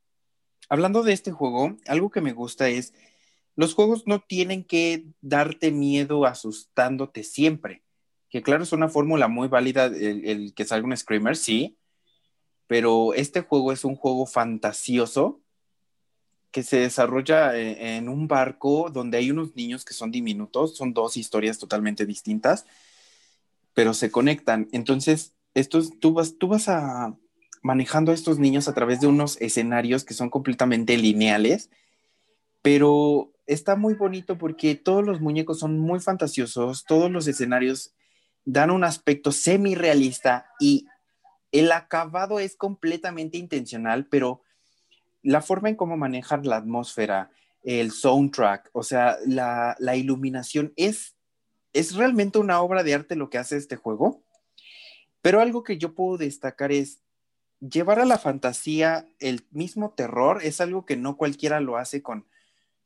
[0.69, 2.93] hablando de este juego, algo que me gusta es,
[3.57, 7.83] los juegos no tienen que darte miedo asustándote siempre.
[8.29, 11.79] Que claro, es una fórmula muy válida el, que salga un Screamer, sí.
[12.67, 15.41] Pero este juego es un juego fantasioso
[16.51, 20.93] que se desarrolla en, en, un barco donde hay unos niños que son diminutos, son
[20.93, 22.67] dos historias totalmente distintas,
[23.73, 24.69] pero se conectan.
[24.73, 27.17] Entonces, estos, tú, vas, tú vas a
[27.63, 31.71] manejando a estos niños a través de unos escenarios que son completamente lineales,
[32.63, 37.93] pero está muy bonito porque todos los muñecos son muy fantasiosos, todos los escenarios
[38.45, 40.87] dan un aspecto semi-realista y
[41.53, 44.43] el acabado es completamente intencional, pero
[45.23, 47.31] la forma en cómo manejan la atmósfera,
[47.63, 51.17] el soundtrack, o sea, la, iluminación, es,
[51.73, 54.23] es realmente una obra de arte lo que hace este juego.
[55.23, 57.03] Pero algo que yo puedo destacar es
[57.61, 62.27] llevar a la fantasía el mismo terror, es algo que no cualquiera lo hace con,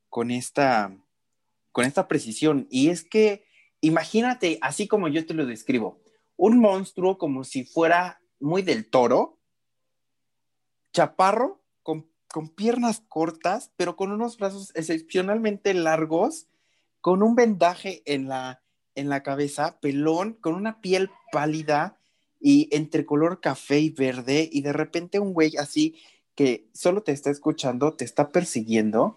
[0.08, 0.96] con, esta,
[1.72, 2.66] con esta precisión.
[2.70, 3.44] Y es que,
[3.80, 6.02] imagínate, así como yo te lo describo,
[6.37, 9.38] un monstruo como si fuera muy del toro,
[10.92, 16.48] chaparro, con con piernas cortas, pero con unos brazos excepcionalmente largos,
[17.00, 18.60] con un vendaje en la,
[18.96, 21.96] en la cabeza, pelón, con una piel pálida
[22.46, 25.96] y entre color café y verde, y de repente un güey así
[26.35, 29.16] que solo te está escuchando, te está persiguiendo,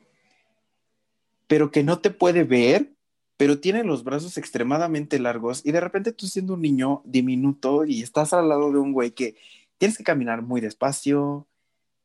[1.48, 2.94] pero que no te puede ver,
[3.36, 8.02] pero tiene los brazos extremadamente largos, y de repente tú siendo un niño diminuto y
[8.02, 9.36] estás al lado de un güey que
[9.78, 11.48] tienes que caminar muy despacio,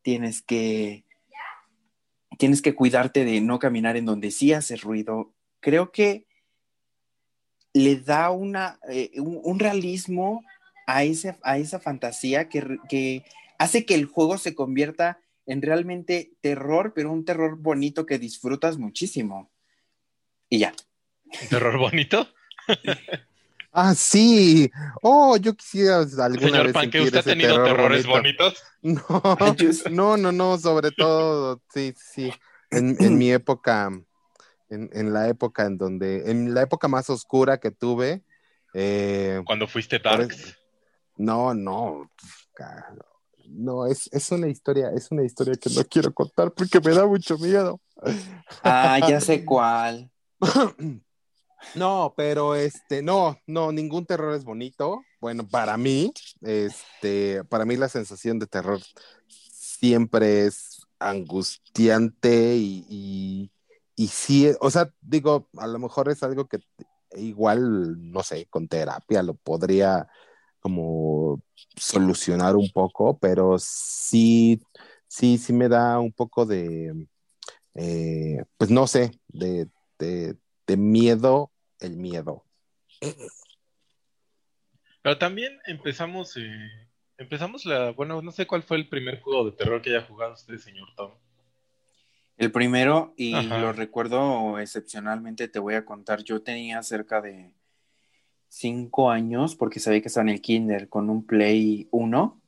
[0.03, 1.05] tienes que
[2.37, 5.33] tienes que cuidarte de no caminar en donde sí hace ruido.
[5.61, 6.27] Creo que
[7.75, 10.43] le da una, eh, un, un, realismo
[10.87, 13.25] a, ese, a esa fantasía que, que,
[13.59, 18.79] hace que el juego se convierta en realmente terror, pero un terror bonito que disfrutas
[18.79, 19.51] muchísimo.
[20.49, 20.75] Y ya.
[21.43, 22.29] ¿Un terror bonito?
[23.75, 24.71] Ah, sí.
[25.01, 28.45] Oh, yo quisiera alguna Señor vez Panque, sentir ¿usted ha tenido terror terrores bonito.
[28.45, 28.63] bonitos?
[29.91, 32.31] No, no, no, no, sobre todo, sí, sí.
[32.71, 33.91] En, en mi época,
[34.69, 38.23] en, en, la época en donde, en la época más oscura que tuve.
[38.75, 40.59] Eh, Cuando fuiste Darks.
[41.17, 42.11] No, no.
[43.47, 47.07] No, es, es una historia, es una historia que no quiero contar porque me da
[47.07, 47.81] mucho miedo.
[48.63, 50.11] Ah, ya sé cuál.
[51.75, 55.03] No, pero este, no, no, ningún terror es bonito.
[55.21, 58.81] Bueno, para mí, este, para mí la sensación de terror
[59.29, 63.51] siempre es angustiante y, y,
[63.97, 66.61] y sí, o sea, digo, a lo mejor es algo que
[67.17, 70.09] igual, no sé, con terapia lo podría
[70.63, 71.43] como
[71.77, 74.63] solucionar un poco, pero sí,
[75.09, 77.09] sí, sí me da un poco de,
[77.75, 82.45] eh, pues no sé, de, de, de miedo el miedo.
[85.03, 86.71] Pero también empezamos, eh,
[87.19, 90.35] empezamos la, bueno, no sé cuál fue el primer juego de terror que haya jugado
[90.35, 91.11] usted, señor Tom.
[92.37, 93.59] El primero, y Ajá.
[93.59, 97.55] lo recuerdo excepcionalmente, te voy a contar, yo tenía cerca de
[98.53, 102.41] cinco años, porque sabía que estaba en el kinder con un Play 1.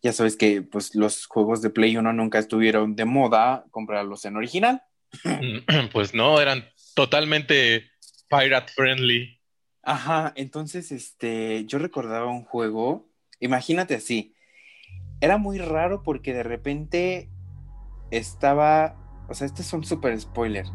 [0.00, 4.36] Ya sabes que pues los juegos de Play 1 nunca estuvieron de moda comprarlos en
[4.36, 4.82] original.
[5.92, 7.90] Pues no, eran totalmente
[8.28, 9.40] pirate friendly.
[9.82, 13.10] Ajá, entonces este, yo recordaba un juego,
[13.40, 14.34] imagínate así,
[15.20, 17.28] era muy raro porque de repente
[18.12, 18.96] estaba,
[19.28, 20.66] o sea, este es un super spoiler,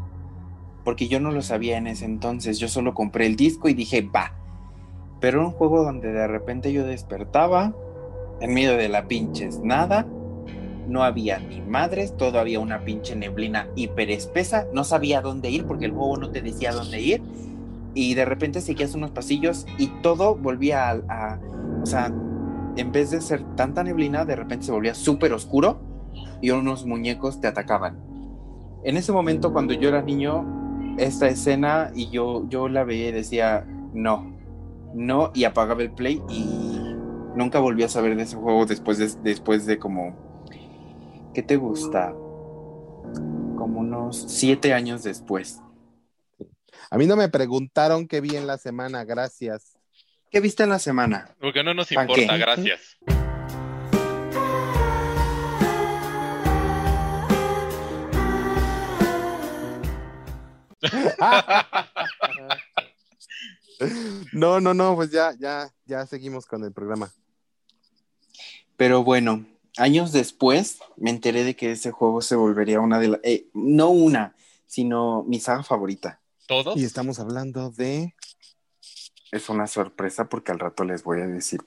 [0.84, 4.02] porque yo no lo sabía en ese entonces, yo solo compré el disco y dije,
[4.02, 4.32] va,
[5.20, 7.74] pero un juego donde de repente yo despertaba
[8.40, 10.06] en medio de la pinches nada,
[10.86, 15.64] no había ni madres, todo había una pinche neblina hiper espesa, no sabía dónde ir
[15.66, 17.22] porque el juego no te decía dónde ir
[17.94, 21.40] y de repente seguías unos pasillos y todo volvía a, a-
[21.82, 22.12] o sea,
[22.76, 25.80] en vez de ser tanta neblina, de repente se volvía súper oscuro
[26.40, 27.98] y unos muñecos te atacaban.
[28.84, 30.46] En ese momento, cuando yo era niño,
[30.98, 34.36] esta escena y yo, yo la veía y decía, no,
[34.94, 36.78] no, y apagaba el play y
[37.34, 40.16] nunca volví a saber de ese juego después de, después de como,
[41.34, 42.10] ¿qué te gusta?
[42.10, 45.60] Como unos siete años después.
[46.90, 49.78] A mí no me preguntaron qué vi en la semana, gracias.
[50.30, 51.34] ¿Qué viste en la semana?
[51.40, 52.98] Porque no nos ¿Pa' importa, gracias.
[64.32, 67.12] No, no, no, pues ya, ya, ya seguimos con el programa.
[68.76, 73.20] Pero bueno, años después me enteré de que ese juego se volvería una de las...
[73.54, 74.34] no una,
[74.66, 76.20] sino mi saga favorita.
[76.48, 76.76] ¿Todos?
[76.76, 78.14] Y estamos hablando de.
[79.30, 81.60] Es una sorpresa porque al rato les voy a decir.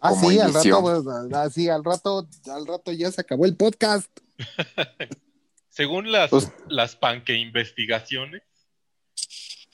[0.00, 0.76] Ah, Como sí, al inició.
[0.80, 4.08] rato, pues, ah, sí, al rato, al rato ya se acabó el podcast.
[5.68, 8.42] Según las, Pues- las panque investigaciones,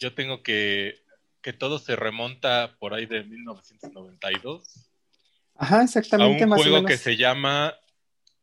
[0.04, 0.98] yo tengo que
[1.40, 4.90] que todo se remonta por ahí de 1992
[5.56, 6.90] Ajá, a exactamente, un más o juego menos.
[6.90, 7.74] que se llama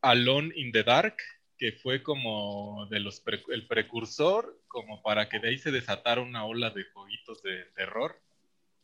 [0.01, 1.17] Alone in the Dark,
[1.57, 6.21] que fue como de los pre- el precursor, como para que de ahí se desatara
[6.21, 8.19] una ola de jueguitos de terror,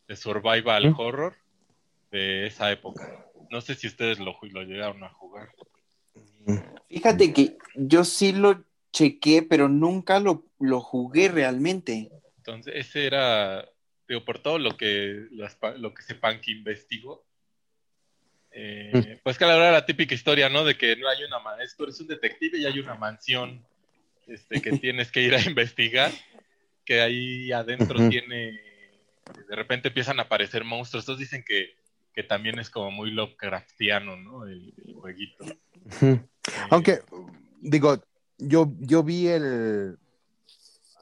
[0.06, 1.34] de survival horror
[2.12, 3.26] de esa época.
[3.50, 5.48] No sé si ustedes lo, lo llegaron a jugar.
[6.88, 8.62] Fíjate que yo sí lo
[8.92, 12.10] chequé, pero nunca lo, lo jugué realmente.
[12.48, 13.68] Entonces, ese era,
[14.08, 17.26] digo, por todo lo que, las lo que se que investigó.
[18.50, 20.64] eh, pues que la verdad la típica historia, ¿no?
[20.64, 23.64] De que no hay una man, tú eres un detective y hay una mansión
[24.26, 26.10] este, que tienes que ir a investigar,
[26.84, 28.58] que ahí adentro tiene,
[29.48, 31.04] de repente empiezan a aparecer monstruos.
[31.04, 31.76] Entonces dicen que,
[32.14, 34.46] que también es como muy Lovecraftiano, ¿no?
[34.46, 35.44] El, el jueguito.
[36.00, 36.20] Eh,
[36.70, 37.00] Aunque,
[37.60, 38.02] digo,
[38.38, 39.98] yo, yo vi el.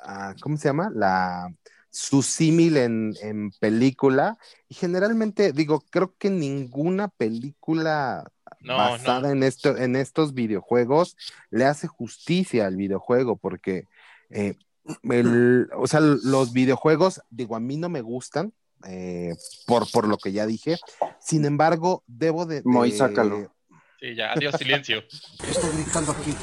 [0.06, 0.90] Ah, ¿Cómo se llama?
[0.94, 1.52] La.
[1.90, 4.36] Su símil en, en película.
[4.68, 9.28] Y generalmente, digo, creo que ninguna película no, basada no.
[9.30, 11.16] En, esto, en estos videojuegos
[11.48, 13.84] le hace justicia al videojuego, porque,
[14.28, 14.56] eh,
[15.04, 18.52] el- o sea, los videojuegos, digo, a mí no me gustan,
[18.86, 19.34] eh,
[19.66, 20.76] por, por lo que ya dije.
[21.18, 22.60] Sin embargo, debo de.
[22.62, 23.54] Moy, de- sácalo.
[23.98, 25.02] Sí, ya, adiós, silencio.
[25.42, 26.34] ¿Qué está gritando aquí?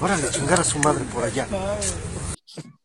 [0.00, 1.46] Órale, chingar a su madre por allá.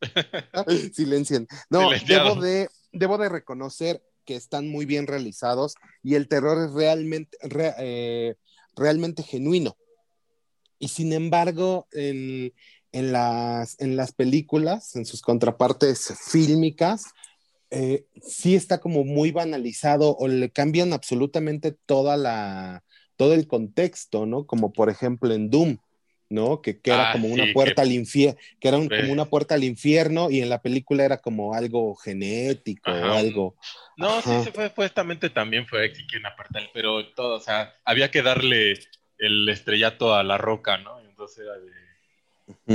[0.93, 1.47] Silencien.
[1.69, 6.73] No, debo de, debo de reconocer que están muy bien realizados y el terror es
[6.73, 8.35] realmente, re- eh,
[8.75, 9.75] realmente genuino.
[10.77, 12.53] Y sin embargo, en,
[12.91, 17.05] en las, en las películas, en sus contrapartes fílmicas,
[17.71, 22.83] eh, sí está como muy banalizado o le cambian absolutamente toda la,
[23.15, 24.45] todo el contexto, ¿no?
[24.47, 25.77] Como por ejemplo en Doom,
[26.29, 26.61] ¿no?
[26.61, 29.11] Que, que era Ah, como una sí, puerta que- al infierno, que era un- como
[29.11, 33.55] una puerta al infierno y en la película era como algo genético Ajá, o algo.
[33.97, 34.39] No, Ajá.
[34.39, 38.21] sí, se fue, supuestamente también fue que una parte, pero todo, o sea, había que
[38.21, 38.79] darle
[39.17, 40.99] el estrellato a la roca, ¿no?
[41.01, 41.71] Entonces era de...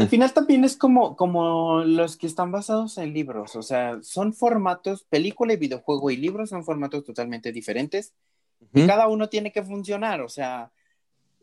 [0.00, 4.32] Al final también es como, como los que están basados en libros, o sea, son
[4.32, 8.12] formatos, película y videojuego y libros son formatos totalmente diferentes
[8.72, 10.70] y cada uno tiene que funcionar, o sea,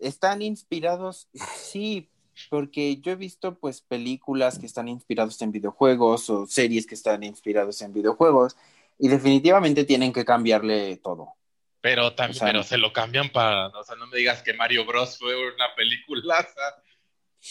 [0.02, 2.10] están inspirados, sí,
[2.50, 7.24] porque yo he visto pues películas que están inspirados en videojuegos o series que están
[7.24, 8.58] inspirados en videojuegos
[8.98, 11.34] y definitivamente tienen que cambiarle todo.
[11.82, 14.54] Pero también, O sea, pero se lo cambian para, o sea, no me digas que
[14.54, 16.48] Mario Bros fue una película.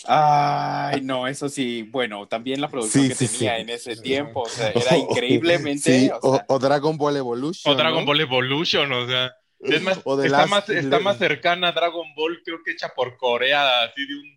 [0.07, 3.63] Ay, no, eso sí, bueno, también la producción Sí, que sí, tenía sí.
[3.63, 7.73] en ese tiempo, o sea, era increíblemente, Sí, o o, sea, o Dragon Ball Evolution.
[7.73, 8.07] O Dragon ¿no?
[8.07, 12.07] Ball Evolution, o sea, es más, O está, Last- más, está más cercana a Dragon
[12.15, 14.37] Ball, creo que hecha por Corea, así de un,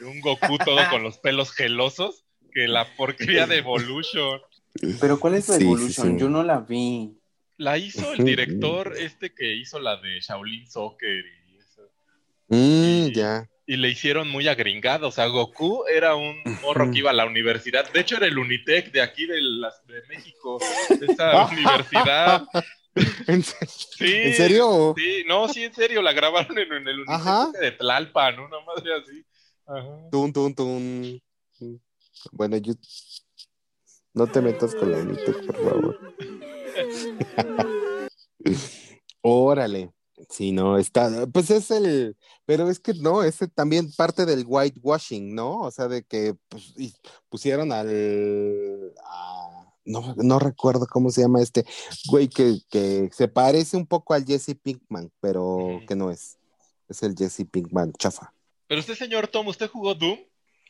[0.00, 4.40] de un Goku todo con los pelos gelosos, que la porquería de Evolution.
[5.00, 6.12] pero ¿cuál es la Sí, Evolution?
[6.14, 6.20] sí.
[6.20, 7.16] Yo no la vi.
[7.56, 11.82] La hizo el director este que hizo la de Shaolin Soccer y eso.
[12.48, 12.56] Mm,
[13.08, 13.48] y- ya.
[13.66, 15.06] y le hicieron muy agringado.
[15.08, 17.88] O sea, Goku era un morro que iba a la universidad.
[17.92, 20.58] De hecho, era el Unitec de aquí de, las, de México,
[20.90, 22.42] de esa universidad.
[23.26, 24.94] ¿En, se- Sí, en serio?
[24.96, 28.94] Sí, no, sí, en serio, la grabaron en, en el ese de Tlalpan, una madre
[28.94, 29.24] así.
[29.66, 30.10] Ajá.
[30.10, 31.22] Tun, tun, tun.
[32.32, 32.74] Bueno, yo...
[34.12, 35.98] No te metas con la Unitec, por favor.
[39.22, 39.90] Órale.
[40.30, 45.34] Sí, no, está, pues es el, pero es que no, es también parte del whitewashing,
[45.34, 45.58] ¿no?
[45.60, 46.72] O sea, de que pues,
[47.28, 49.43] pusieron al, a-
[49.84, 51.64] no, no recuerdo cómo se llama este
[52.08, 56.38] güey que, que se parece un poco al Jesse Pinkman, pero que no es,
[56.88, 58.32] es el Jesse Pinkman, chafa.
[58.66, 60.18] Pero usted, señor Tom, ¿usted jugó Doom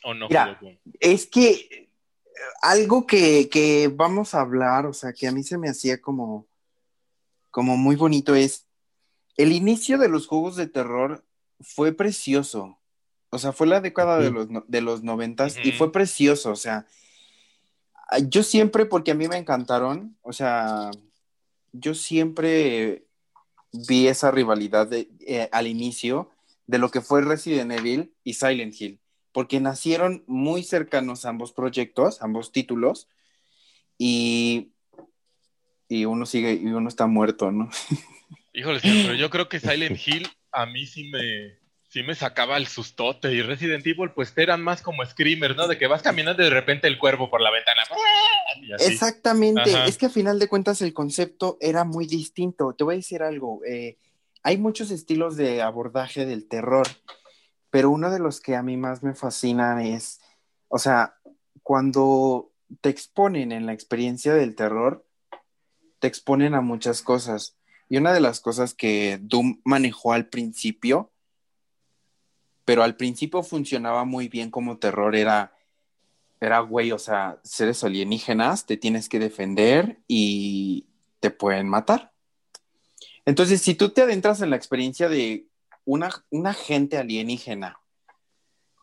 [0.05, 0.57] o no Mira.
[0.59, 0.79] jugó Doom?
[1.00, 1.88] Es que eh,
[2.62, 6.46] algo que, que vamos a hablar, o sea, que a mí se me hacía como,
[7.50, 8.66] como muy bonito es
[9.37, 11.24] el inicio de los juegos de terror
[11.61, 12.79] fue precioso.
[13.31, 15.79] O sea, fue la década de los, de los noventas y Ujú.
[15.79, 16.53] fue precioso.
[16.53, 16.87] O sea,
[18.18, 20.90] yo siempre, porque a mí me encantaron, o sea,
[21.72, 23.05] yo siempre
[23.72, 26.31] vi esa rivalidad de- eh, al inicio
[26.66, 29.00] de lo que fue Resident Evil y Silent Hill,
[29.33, 33.09] porque nacieron muy cercanos ambos proyectos, ambos títulos,
[33.98, 34.72] y,
[35.88, 37.68] y uno sigue, y uno está muerto, ¿no?
[38.53, 41.59] Híjole, pero yo creo que Silent Hill a mí sí me,
[41.95, 43.33] sí me sacaba el sustote.
[43.33, 45.69] Y Resident Evil, pues eran más como screamers, ¿no?
[45.69, 47.83] De que vas caminando y de repente el cuervo por la ventana.
[48.61, 48.93] Y así.
[48.93, 49.87] Exactamente, Ajá.
[49.87, 52.75] es que a final de cuentas el concepto era muy distinto.
[52.75, 53.97] Te voy a decir algo, eh,
[54.43, 56.89] hay muchos estilos de abordaje del terror,
[57.71, 60.21] pero uno de los que a mí más me fascinan es,
[60.67, 61.15] o sea,
[61.63, 65.07] cuando te exponen en la experiencia del terror,
[66.01, 67.57] te exponen a muchas cosas.
[67.89, 71.13] Y una de las cosas que Doom manejó al principio,
[72.64, 75.53] pero al principio funcionaba muy bien como terror, era
[76.44, 80.87] era, güey, o sea, seres alienígenas, te tienes que defender y
[81.20, 82.12] te pueden matar.
[83.24, 85.46] Entonces, si tú te adentras en la experiencia de
[85.85, 87.81] una, un agente alienígena,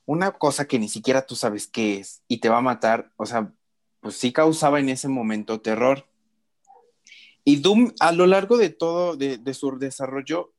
[0.06, 3.26] una cosa que ni siquiera tú sabes qué es y te va a matar, o
[3.26, 3.54] sea,
[4.00, 6.08] pues sí causaba en ese momento terror.
[7.44, 10.52] Y Doom, a lo largo de todo, de, de su desarrollo,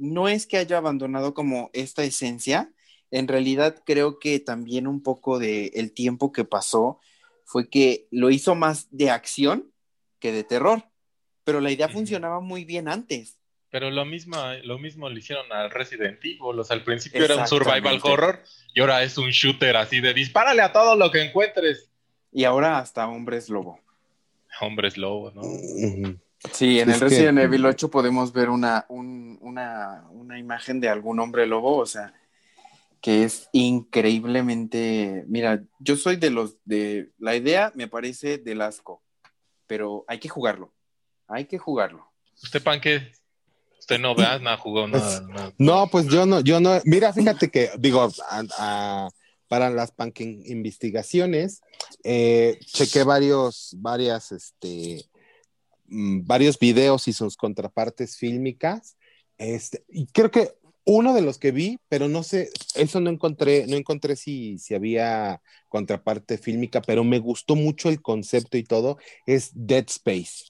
[0.00, 2.72] no es que haya abandonado como esta esencia,
[3.10, 7.00] en realidad creo que también un poco de el tiempo que pasó
[7.44, 9.70] fue que lo hizo más de acción
[10.18, 10.84] que de terror,
[11.44, 13.38] pero la idea funcionaba muy bien antes.
[13.70, 16.58] Pero lo mismo, lo mismo le hicieron al Resident Evil.
[16.58, 18.42] O sea, al principio era un survival horror
[18.74, 21.90] y ahora es un shooter así de dispárale a todo lo que encuentres.
[22.32, 23.80] Y ahora hasta hombres lobo.
[24.60, 25.42] Hombres lobo, ¿no?
[26.52, 30.80] Sí, en Es el que- Resident Evil 8 podemos ver una, un- una, una imagen
[30.80, 32.14] de algún hombre lobo, o sea,
[33.00, 39.02] que es increíblemente, mira, yo soy de los de, la idea me parece del asco,
[39.66, 40.72] pero hay que jugarlo,
[41.28, 42.06] hay que jugarlo.
[42.42, 43.12] ¿Usted, pan, qué?
[43.78, 45.20] Usted no vea, nada, jugó nada.
[45.22, 45.52] nada.
[45.58, 46.80] No, pues yo no, yo no.
[46.84, 49.10] Mira, fíjate que, digo, a- a-
[49.48, 51.60] para las panque investigaciones,
[52.04, 55.04] eh, chequé varios, varias, este,
[55.90, 58.96] varios videos y sus contrapartes fílmicas.
[59.38, 63.66] Este, y creo que uno de los que vi, pero no sé, eso no encontré,
[63.66, 68.98] no encontré si, si había contraparte fílmica, pero me gustó mucho el concepto y todo,
[69.26, 70.46] es Dead Space.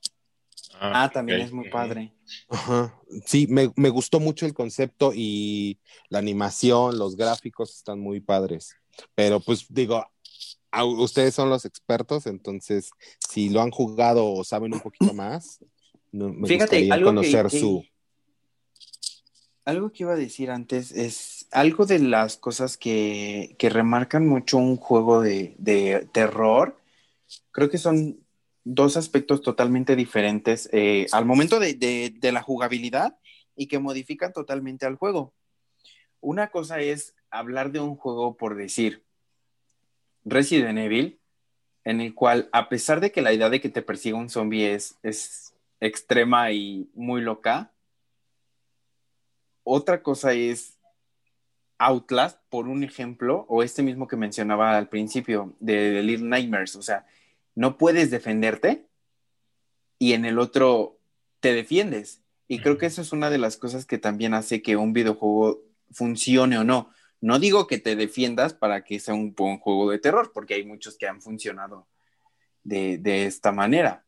[0.81, 1.47] Ah, también ok.
[1.47, 2.15] es muy padre.
[2.49, 2.99] Ajá.
[3.27, 5.79] Sí, me, me gustó mucho el concepto y
[6.09, 8.77] la animación, los gráficos están muy padres.
[9.15, 10.07] Pero pues digo,
[10.73, 15.59] ustedes son los expertos, entonces si lo han jugado o saben un poquito más,
[16.13, 17.85] no- me Fíjate, gustaría algo que- conocer que- su...
[19.67, 24.57] Algo que iba a decir antes es algo de las cosas que, que remarcan mucho
[24.57, 26.81] un juego de, de terror.
[27.53, 28.25] Creo que son
[28.65, 33.19] dos aspectos totalmente diferentes eh, al momento de, de- de la jugabilidad
[33.55, 35.35] y que modifican totalmente al juego.
[36.21, 39.05] Una cosa es hablar de un juego por decir
[40.25, 41.21] Resident Evil,
[41.85, 44.73] en el cual a pesar de que la idea de que te persiga un zombie
[44.73, 47.73] es, es extrema y muy loca,
[49.65, 50.79] otra cosa es
[51.79, 56.77] Outlast, por un ejemplo, o este mismo que mencionaba al principio de, The Little Nightmares.
[56.77, 57.07] O sea,
[57.55, 58.87] no puedes defenderte
[59.99, 60.99] y en el otro
[61.41, 62.23] te defiendes.
[62.49, 65.63] Y creo que eso es una de las cosas que también hace que un videojuego
[65.91, 66.91] funcione o no.
[67.21, 70.65] No digo que te defiendas para que sea un buen juego de terror, porque hay
[70.65, 71.87] muchos que han funcionado
[72.65, 74.05] de, de esta manera.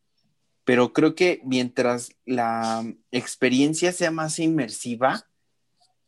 [0.64, 5.26] Pero creo que mientras la experiencia sea más inmersiva,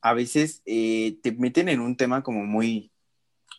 [0.05, 2.93] a veces eh, te meten en un tema como muy,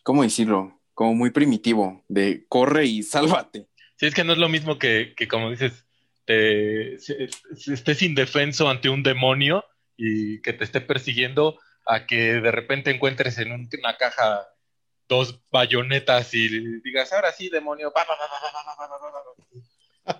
[0.04, 0.80] ¿cómo decirlo?
[0.94, 3.66] Como muy primitivo, de corre y sálvate.
[3.96, 5.86] Sí, es que no es lo mismo que, que como dices,
[6.24, 9.64] te, estés indefenso ante un demonio
[9.96, 14.46] y que te esté persiguiendo a que de repente encuentres en una caja
[15.08, 16.48] dos bayonetas y
[16.80, 17.92] digas, ahora sí, demonio.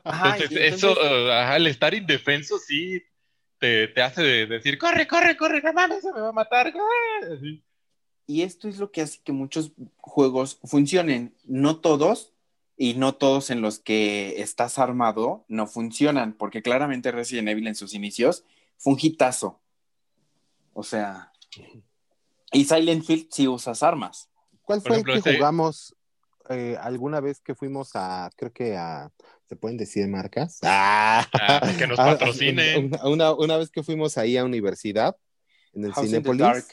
[0.04, 3.02] Ajá, entonces, eso, uh, ajá, el estar indefenso sí
[3.58, 6.72] te, te, hace decir, corre, corre, corre, no se me va a matar.
[8.26, 11.36] Y esto es lo que hace que muchos juegos funcionen.
[11.44, 12.32] No todos,
[12.76, 17.74] y no todos en los que estás armado no funcionan, porque claramente Resident Evil en
[17.74, 18.44] sus inicios
[18.76, 19.60] fue.
[20.74, 21.32] O sea
[22.52, 24.28] y Silent Hill sí usas armas.
[24.62, 25.94] ¿Cuál fue ejemplo, el que ese- jugamos
[26.48, 29.10] eh, alguna vez que fuimos a, creo que a,
[29.48, 30.58] ¿se pueden decir marcas?
[30.62, 32.86] Ah, Ah, que nos patrocinen.
[32.86, 35.16] Una, una- una vez que fuimos ahí a universidad,
[35.72, 36.40] en el House in the Cinépolis.
[36.40, 36.64] Dark.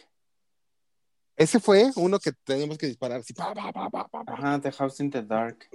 [1.35, 3.33] Ese fue uno que teníamos que disparar así.
[3.33, 4.33] pa, pa, pa, pa, pa, pa.
[4.33, 5.67] Ajá, The House in the Dark.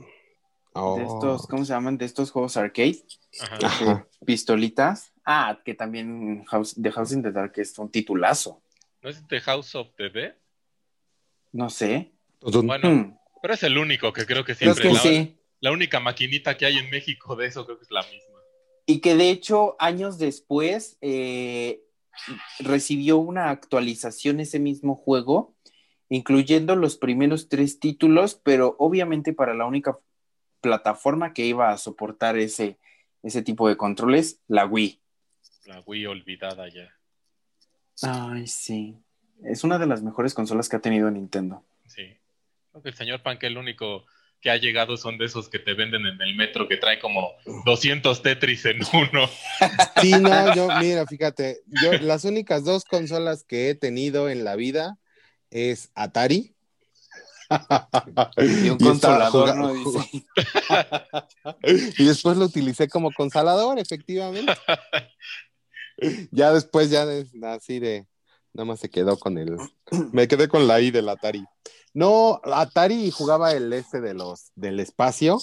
[0.74, 0.96] Oh.
[0.96, 1.98] De estos, ¿cómo se llaman?
[1.98, 3.02] De estos juegos arcade.
[3.40, 3.58] Ajá.
[3.66, 4.06] Ajá.
[4.24, 5.12] Pistolitas.
[5.24, 8.62] Ah, que también House, The House in the Dark es un titulazo.
[9.02, 10.34] ¿No es The House of the Dead?
[11.52, 12.12] No sé.
[12.40, 13.16] Bueno, Hmm.
[13.42, 15.38] pero es el único que creo que Creo siempre que la, sí.
[15.60, 18.38] la única maquinita que hay en México de eso creo que es la misma.
[18.86, 21.82] Y que de hecho, años después, eh,
[22.60, 25.54] recibió una actualización ese mismo juego,
[26.08, 29.98] incluyendo los primeros tres títulos, pero obviamente para la única
[30.60, 32.78] plataforma que iba a soportar ese,
[33.22, 35.00] ese tipo de controles, la Wii.
[35.66, 36.92] La Wii olvidada ya.
[38.02, 38.96] Ay, sí.
[39.44, 41.64] Es una de las mejores consolas que ha tenido Nintendo.
[41.86, 42.16] Sí.
[42.70, 44.04] Creo que el señor Pan, que el único
[44.40, 47.32] que ha llegado son de esos que te venden en el metro que trae como
[47.64, 49.28] 200 Tetris en uno.
[50.00, 54.54] Sí, no, yo, mira, fíjate, yo las únicas dos consolas que he tenido en la
[54.54, 54.96] vida
[55.50, 56.54] es Atari.
[58.36, 59.72] Y un Y jugando- ¿no?
[59.74, 60.24] Dice.
[61.98, 64.52] y después lo utilicé como consolador, efectivamente.
[66.30, 68.06] Ya después, ya de- así de,
[68.52, 69.56] nada más se quedó con el,
[70.12, 71.44] me quedé con la I del Atari.
[71.94, 75.38] No, Atari jugaba el este de los, del espacio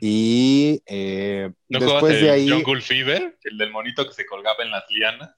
[0.00, 3.38] y eh, ¿No jugabas después el de ahí, Jungle Fever?
[3.42, 5.30] El del monito que se colgaba en las lianas.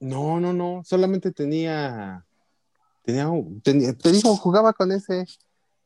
[0.00, 2.24] no, no, no, solamente tenía,
[3.04, 3.28] tenía,
[3.62, 5.26] tenía- te digo, jugaba con ese,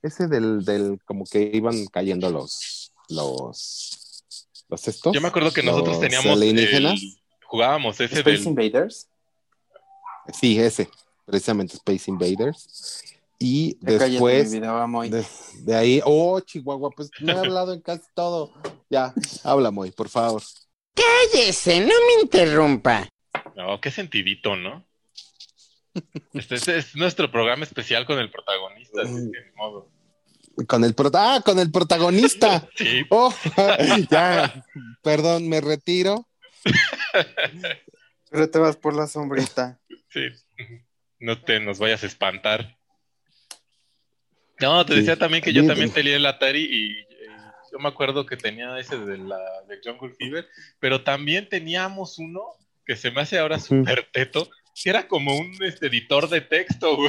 [0.02, 4.24] ese del, del, como que iban cayendo los, los,
[4.68, 5.12] los estos.
[5.14, 7.00] Yo me acuerdo que nosotros los teníamos alienígenas.
[7.02, 7.21] el-
[7.52, 9.08] jugábamos ese Space del Invaders.
[10.32, 10.88] Sí, ese,
[11.26, 13.04] precisamente Space Invaders.
[13.38, 14.54] Y cállate, después
[14.88, 15.10] Moy.
[15.10, 15.26] de,
[15.58, 18.54] de ahí, oh, Chihuahua, pues me he hablado en casi todo.
[18.88, 19.12] Ya,
[19.44, 20.42] habla, Moy, por favor.
[20.94, 23.06] Cállese, no me interrumpa.
[23.54, 24.86] No, qué sentidito, ¿no?
[26.32, 29.90] Este, este es nuestro programa especial con el protagonista, así que ni modo.
[30.66, 32.66] Con el prota ah, con el protagonista.
[32.76, 33.34] Sí, Oh,
[34.10, 34.64] ya,
[35.02, 36.26] perdón, me retiro.
[38.30, 39.80] Pero te vas por la sombrita.
[40.10, 40.28] sí.
[41.18, 42.76] No te nos vayas a espantar.
[44.60, 44.98] No, te Sí.
[45.00, 47.06] decía también que yo también tenía el Atari y eh,
[47.70, 49.38] yo me acuerdo que tenía ese de la
[49.68, 50.48] de Jungle Fever,
[50.80, 52.42] pero también teníamos uno
[52.84, 56.96] que se me hace ahora súper teto, que era como un este, editor de texto,
[56.96, 57.08] güey.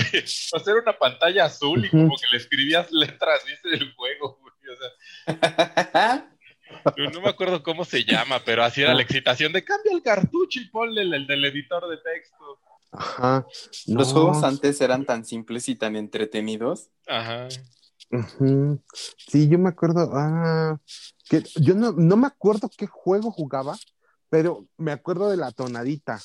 [0.54, 4.40] O sea, era una pantalla azul y como que le escribías letras, dice el juego,
[4.42, 4.54] güey.
[4.76, 6.28] O sea,
[7.14, 10.60] No me acuerdo cómo se llama, pero así era la excitación de cambia el cartucho
[10.60, 12.60] y ponle el, el del editor de texto.
[12.92, 13.46] Ajá.
[13.88, 16.90] Los No, juegos antes eran tan simples y tan entretenidos.
[17.08, 17.48] Ajá.
[19.28, 20.12] Sí, yo me acuerdo.
[20.14, 20.78] Ah,
[21.30, 23.76] que yo no, no me acuerdo qué juego jugaba,
[24.30, 26.20] pero me acuerdo de la tonadita.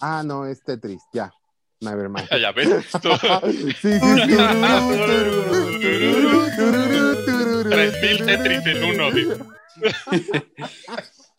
[0.00, 1.32] Ah, no, es Tetris, ya.
[1.80, 2.28] Nevermind.
[2.40, 2.68] Ya ves.
[3.80, 4.36] Sí, sí, sí.
[7.70, 9.10] 3000 Tetris en uno.
[9.12, 9.36] dice.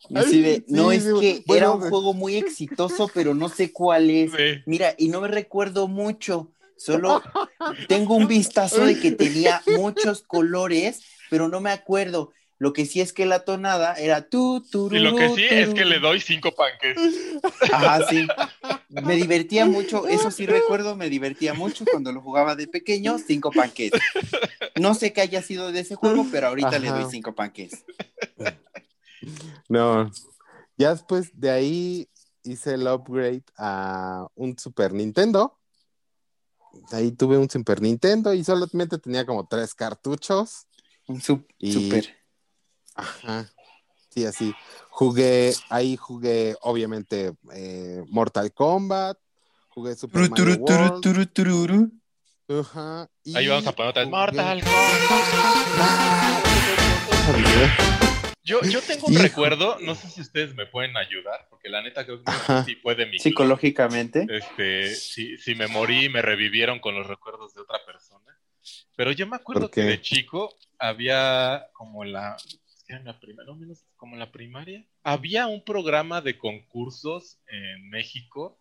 [0.08, 3.34] Y así de, Sí, no, es sí, que bueno, era un juego muy exitoso, pero
[3.34, 4.32] no sé cuál es.
[4.32, 4.62] Sí.
[4.66, 7.22] Mira, y no me recuerdo mucho, solo
[7.88, 12.32] tengo un vistazo de que tenía muchos colores, pero no me acuerdo.
[12.64, 15.74] Lo que sí es que la tonada era tú, tú, Y lo que sí es
[15.74, 16.96] que le doy cinco panques.
[17.70, 18.26] Ajá, sí.
[18.88, 23.52] Me divertía mucho, eso sí recuerdo, me divertía mucho cuando lo jugaba de pequeño, cinco
[23.52, 23.92] panques.
[24.80, 27.84] No sé qué haya sido de ese juego, pero ahorita le doy cinco panques.
[29.68, 30.10] No.
[30.78, 32.08] Ya después de ahí
[32.44, 35.58] hice el upgrade a un Super Nintendo.
[36.92, 40.66] Ahí tuve un Super Nintendo y solamente tenía como tres cartuchos.
[41.06, 42.23] Un sup- Y- súper.
[42.94, 43.50] Ajá.
[44.10, 44.54] Sí, así.
[44.90, 49.18] Jugué, ahí jugué, obviamente, eh, Mortal Kombat.
[49.68, 51.00] Jugué Super Turu, Mario turu, turu, World.
[51.02, 51.90] turu, tururu.
[52.60, 54.10] Ajá, y Ahí vamos a poner otra vez.
[54.10, 54.62] Mortal
[58.44, 59.22] Yo, yo tengo un Hijo.
[59.22, 62.64] recuerdo, no sé si ustedes me pueden ayudar, porque la neta creo que no sé
[62.64, 64.26] si fue de mi Psicológicamente.
[64.28, 68.38] este, si, si me morí y me revivieron con los recuerdos de otra persona.
[68.94, 72.36] Pero yo me acuerdo ¿Por que de chico había como la,
[72.88, 78.58] en la no menos como en la primaria, había un programa de concursos en México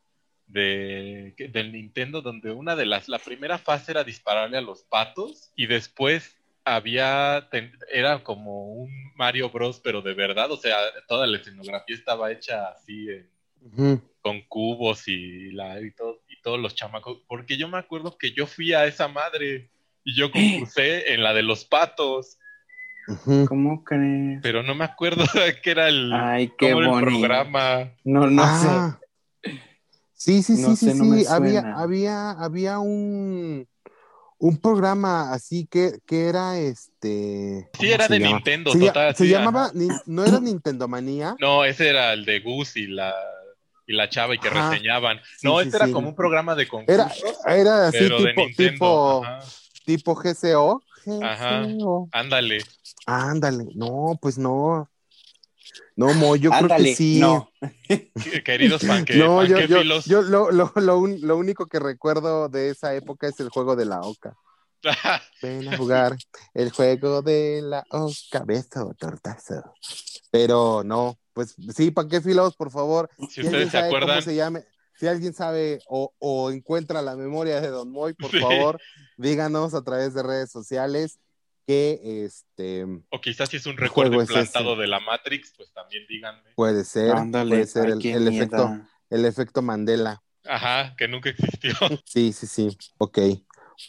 [0.47, 5.51] de, del Nintendo donde una de las, la primera fase era dispararle a los patos
[5.55, 7.49] y después había,
[7.91, 12.67] era como un Mario Bros, pero de verdad, o sea, toda la escenografía estaba hecha
[12.69, 13.29] así en,
[14.21, 18.31] con cubos y, la, y, todo- y todos los chamacos, porque yo me acuerdo que
[18.31, 19.69] yo fui a esa madre
[20.05, 22.37] y yo concursé en la de los patos,
[23.47, 24.39] ¿Cómo crees?
[24.41, 27.19] pero no me acuerdo de qué era el, Ay, qué cómo era el bonito.
[27.19, 27.91] programa.
[28.03, 28.99] No, no Ah.
[30.13, 31.25] Sí, sí, sí, No sí, sé, no me sí.
[31.29, 33.67] Había, había, había un,
[34.37, 37.69] un programa así que, que era este.
[37.73, 38.35] Sí, ¿cómo era de llama?
[38.35, 39.15] Nintendo, Se, total.
[39.15, 39.71] se sí, llamaba,
[40.05, 41.35] no era Nintendo Manía.
[41.39, 43.13] No, ese era el de Gus y la,
[43.85, 44.69] y la chava y que Ajá.
[44.71, 45.19] reseñaban.
[45.37, 45.91] Sí, no, sí, este era sí.
[45.91, 48.71] como un programa de Era, concursos, era así pero de tipo, Nintendo.
[48.71, 49.25] tipo,
[49.85, 50.81] tipo GCO.
[51.21, 51.67] Ajá.
[52.11, 52.59] Ándale.
[53.05, 54.89] Ándale, no, pues no.
[55.95, 57.19] No, Mo, yo creo que sí.
[57.19, 57.51] no.
[58.43, 60.05] Queridos panque, No, yo, yo, panquefilos.
[60.05, 63.75] yo lo, lo, lo, un- lo único que recuerdo de esa época es el juego
[63.75, 64.35] de la oca.
[65.41, 66.15] Ven a jugar
[66.53, 69.63] el juego de la oca, beso, tortazo.
[70.31, 73.09] Pero no, pues sí, ¿para qué filos, por favor?
[73.29, 74.65] si ustedes se acuerdan, cómo se llame,
[74.99, 78.39] si alguien sabe o, o encuentra la memoria de Don Moy, por Sí.
[78.39, 78.79] favor,
[79.17, 81.19] díganos a través de redes sociales
[81.65, 84.81] que este o quizás si es un ¿Qué recuerdo es implantado ese?
[84.81, 86.41] de la Matrix, pues también díganme.
[86.55, 88.79] puede ser, Ándale, puede ser el, qué efecto,
[89.09, 90.21] el efecto Mandela.
[90.45, 91.71] Ajá, que nunca existió.
[92.05, 92.77] Sí, sí, sí.
[92.97, 93.17] Ok.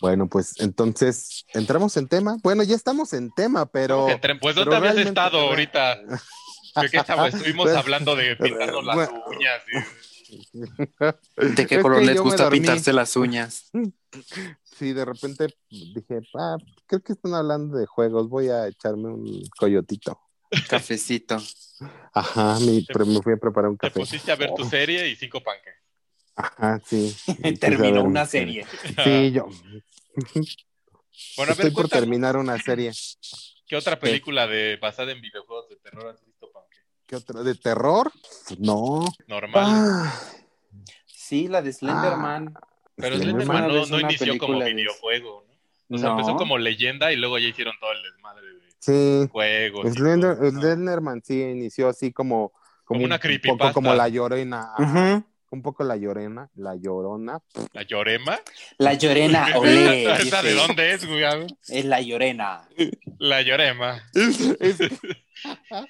[0.01, 2.37] Bueno, pues entonces, ¿entramos en tema?
[2.43, 4.07] Bueno, ya estamos en tema, pero...
[4.07, 5.99] Pues pero ¿dónde habías realmente- estado ahorita?
[6.91, 9.25] Que estaba- estuvimos Bueno, hablando de pintarnos las bueno.
[9.29, 9.63] uñas.
[9.73, 10.14] y-
[11.37, 13.71] ¿De qué Es color que les yo gusta pintarse las uñas?
[14.63, 16.57] Sí, de repente dije, ah,
[16.87, 20.21] creo que están hablando de juegos, voy a echarme un coyotito.
[20.69, 21.37] Cafecito.
[22.13, 24.01] Ajá, mi- me fui a preparar un Te café.
[24.01, 25.75] pusiste a ver tu serie y cinco panques.
[26.37, 27.13] Ajá, sí.
[27.61, 28.65] Terminó un- una serie.
[29.03, 29.49] Sí, yo.
[31.37, 32.93] Bueno, a Estoy ver, por terminar una serie.
[33.67, 36.51] ¿qué otra película de basada en videojuegos de terror has visto?
[37.07, 37.43] ¿Qué otra?
[37.43, 38.11] ¿De terror?
[38.59, 39.05] No.
[39.27, 39.65] Normal.
[39.67, 40.15] Ah,
[41.07, 42.55] Sí, la de Slenderman.
[42.97, 43.47] pero Slenderman.
[43.47, 45.45] Slenderman no, es no una inició como película de- videojuego,
[45.89, 45.97] ¿no?
[45.97, 46.19] O sea, No.
[46.19, 49.29] empezó como leyenda y luego ya hicieron todo el desmadre de Sí.
[49.33, 49.87] juegos.
[49.87, 50.61] y Slender, todo, ¿no?
[50.61, 52.53] Slenderman sí inició así como,
[52.85, 53.59] Como una un creepypasta.
[53.69, 54.73] poco como la llorona.
[54.79, 55.25] Ujú.
[55.51, 57.39] Un poco la llorona, la llorona.
[57.73, 58.41] ¿La Llorema?
[58.77, 60.05] La Llorena, olé.
[60.13, 61.23] ¿Esa de dónde es, güey?
[61.69, 62.69] Es la Llorena.
[63.19, 64.03] La Llorema.
[64.15, 64.81] Es-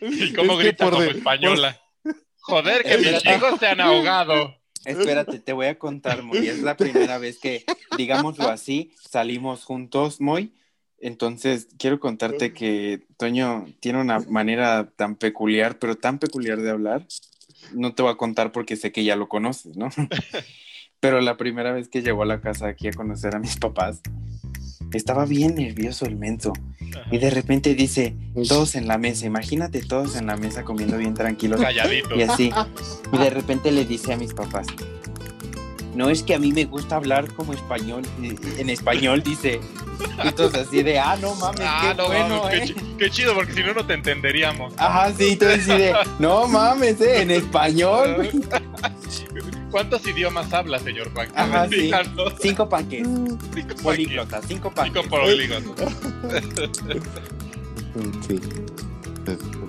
[0.00, 1.80] ¿Y cómo Es grita por como de- española?
[2.40, 4.54] Joder, que mis hijos se han ahogado.
[4.84, 6.46] Espérate, te voy a contar, Moy.
[6.46, 7.64] Es la primera vez que,
[7.96, 10.52] digámoslo así, salimos juntos, Moy.
[10.98, 17.06] Entonces, quiero contarte que Toño tiene una manera tan peculiar, pero tan peculiar de hablar.
[17.72, 19.88] No te voy a contar porque sé que ya lo conoces, ¿no?
[21.00, 24.00] Pero la primera vez que llegó a la casa aquí a conocer a mis papás,
[24.92, 26.52] estaba bien nervioso el menso.
[27.10, 28.14] Y de repente dice,
[28.48, 31.60] todos en la mesa, imagínate todos en la mesa comiendo bien tranquilos.
[31.60, 32.14] Calladito.
[32.16, 32.50] Y así.
[33.12, 34.66] Y de repente le dice a mis papás,
[35.94, 38.02] no es que a mí me gusta hablar como español,
[38.58, 39.60] en español dice.
[40.24, 42.74] Y todos así de, ah, no mames, Ah, qué no bueno, mames, eh.
[42.74, 44.74] qué, chi- qué chido, porque si no, no te entenderíamos.
[44.76, 48.28] Ajá, sí, entonces así de, no mames, eh, en español.
[49.74, 51.32] ¿Cuántos idiomas habla, señor Juan?
[51.34, 51.90] Ajá, sí.
[52.40, 53.04] Cinco panques,
[53.52, 55.02] Cinco políglota, cinco panques.
[55.02, 55.72] Cinco polígonos.
[58.28, 58.40] Sí.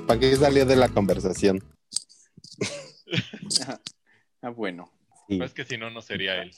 [0.08, 1.64] ¿Para qué salió de la conversación?
[4.42, 4.92] Ah, bueno.
[5.28, 5.38] Sí.
[5.40, 6.52] Pues que si no, no sería él.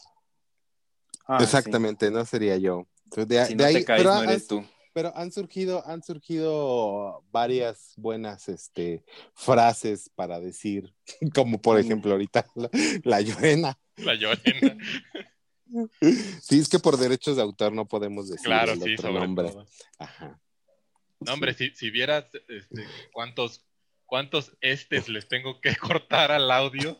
[1.26, 2.86] Ah, Exactamente, no sería yo.
[3.16, 4.66] De, Si no ahí- te caes, pero, no eres tú.
[4.98, 10.91] Pero han surgido, han surgido varias buenas este, frases para decir,
[11.36, 12.68] como por ejemplo ahorita la,
[13.04, 13.78] la llorena.
[13.98, 14.76] La Llorena.
[16.41, 19.20] Sí, es que por derechos de autor no podemos decir Claro, el sí, otro sobre
[19.20, 19.50] nombre.
[19.50, 19.68] todo.
[20.00, 20.41] Ajá.
[21.20, 23.68] No, hombre, si, si vieras este, cuántos,
[24.06, 27.00] cuántos estes les tengo que cortar al audio.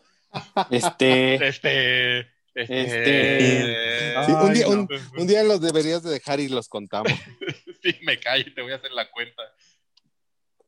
[0.70, 2.28] Este, Este.
[2.62, 2.80] Este.
[2.80, 4.24] Este.
[4.26, 4.72] Sí, un, día, no.
[4.72, 4.88] un,
[5.18, 7.12] un día los deberías de dejar y los contamos.
[7.82, 9.40] Sí, me callo, te voy a hacer la cuenta.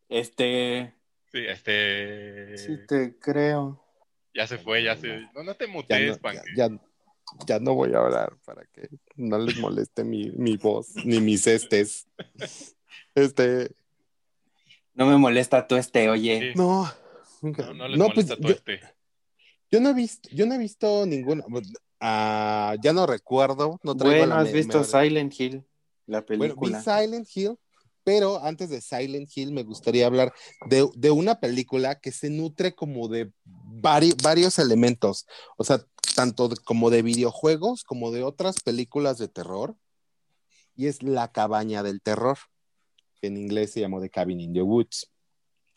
[0.08, 0.94] este,
[1.32, 2.56] Sí, este.
[2.58, 3.84] sí te creo.
[4.34, 5.08] Ya se fue, ya se.
[5.34, 6.42] No, no te Ya mutees, no, Panque.
[6.56, 6.80] ya, ya-
[7.46, 11.46] ya no voy a hablar para que no les moleste mi, mi voz ni mis
[11.46, 12.08] estes.
[13.14, 13.70] Este,
[14.94, 16.52] No me molesta tú este, oye.
[16.52, 16.58] Sí.
[16.58, 16.90] no.
[17.42, 18.80] No, no les No, molesta pues, todo yo- este.
[19.70, 21.44] Yo no he visto, yo no he visto ninguna.
[22.00, 25.64] ah, ya no recuerdo, no traigo Bueno, la has visto Silent Hill,
[26.06, 26.82] la Bueno, vi película.
[26.82, 27.56] Silent Hill,
[28.02, 30.32] pero antes de Silent Hill me gustaría hablar
[30.66, 35.84] de, de una película que se nutre como de vari- varios elementos, o sea,
[36.16, 39.76] tanto de- como de videojuegos como de otras películas de terror,
[40.74, 42.38] y es La Cabaña del Terror,
[43.20, 45.10] que en inglés se llamó The Cabin in the Woods.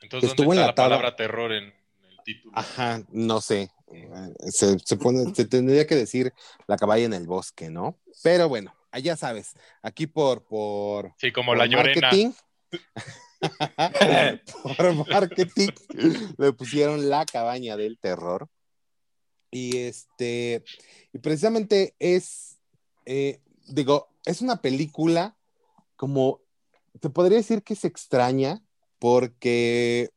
[0.02, 2.58] Entonces, estuvo ¿dónde está la palabra terror en el título?
[2.58, 3.70] Ajá, no sé.
[3.92, 4.10] Eh,
[4.52, 6.34] Se, se pone, se tendría que decir
[6.68, 8.00] la cabaña en el bosque, ¿no?
[8.22, 12.02] Pero bueno, ya sabes, aquí por, por, Sí, como por la llorena.
[12.02, 12.32] marketing.
[14.78, 15.70] por marketing
[16.38, 18.50] le pusieron la cabaña del terror.
[19.52, 20.64] Y este,
[21.14, 22.58] y precisamente es,
[23.06, 25.38] eh, digo, es una película
[25.96, 26.42] como,
[27.00, 28.64] te podría decir que es extraña
[28.98, 30.10] porque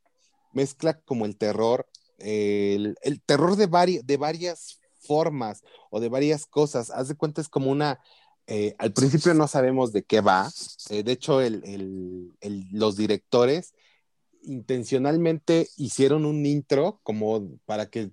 [0.52, 1.86] mezcla como el terror,
[2.18, 6.90] el, el terror de, vari- de varias formas o de varias cosas.
[6.90, 8.00] Haz de cuenta, es como una.
[8.48, 10.48] eh, al principio no sabemos de qué va.
[10.90, 13.74] Eh, de hecho, el- el- el- los directores
[14.42, 18.10] intencionalmente hicieron un intro como para que,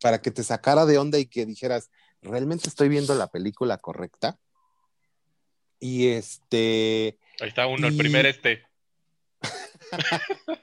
[0.00, 1.90] para que te sacara de onda y que dijeras,
[2.22, 4.38] ¿realmente estoy viendo la película correcta?
[5.80, 8.62] Y este, Ahí está uno, el primer este.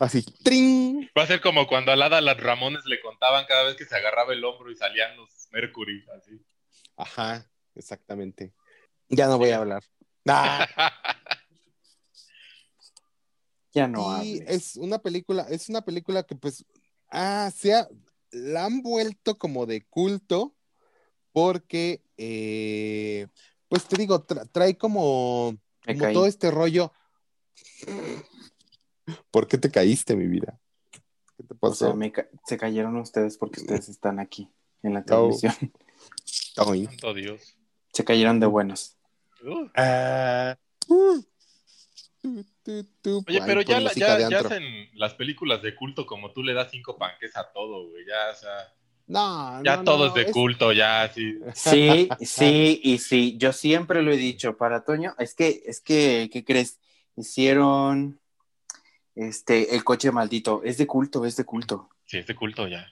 [0.00, 1.08] así, ¡tring!
[1.16, 3.96] Va a ser como cuando a Lada las Ramones le contaban cada vez que se
[3.96, 6.40] agarraba el hombro y salían los Mercury, así.
[6.96, 8.52] Ajá, exactamente.
[9.08, 9.82] Ya no voy a hablar.
[10.26, 10.66] Ah,
[13.72, 14.44] Ya no y hables.
[14.48, 16.64] es una película, es una película que pues,
[17.10, 17.86] ah, se ha-
[18.30, 20.54] la han vuelto como de culto
[21.32, 23.26] porque, eh,
[23.68, 25.54] pues te digo, tra- trae como,
[25.84, 26.90] como todo este rollo.
[29.30, 30.58] ¿Por qué te caíste, mi vida?
[31.36, 31.86] ¿Qué te O pasó?
[31.86, 34.48] sea, me ca- se cayeron ustedes porque ustedes están aquí
[34.82, 35.04] en la Oh.
[35.30, 35.54] televisión.
[36.56, 36.86] Ay.
[36.86, 37.56] Santo Dios.
[37.92, 38.96] Se cayeron de buenos.
[39.44, 39.68] Uh.
[39.74, 40.56] Ah,
[40.88, 41.22] uh.
[42.24, 46.96] Oye, pero ya, la- ya, hacen las películas de culto como tú le das cinco
[46.98, 48.04] panques a todo, güey.
[48.04, 48.74] Ya, o sea,
[49.06, 51.38] No, ya no, todo no, es de culto, ya así.
[51.54, 53.36] Sí, sí, y sí.
[53.38, 55.14] Yo siempre lo he dicho para Toño.
[55.18, 56.80] Es que, es que, ¿qué crees?
[57.16, 58.18] Hicieron
[59.16, 60.62] este el coche maldito.
[60.62, 61.88] Es de culto, es de culto.
[62.04, 62.86] Sí, es de culto ya.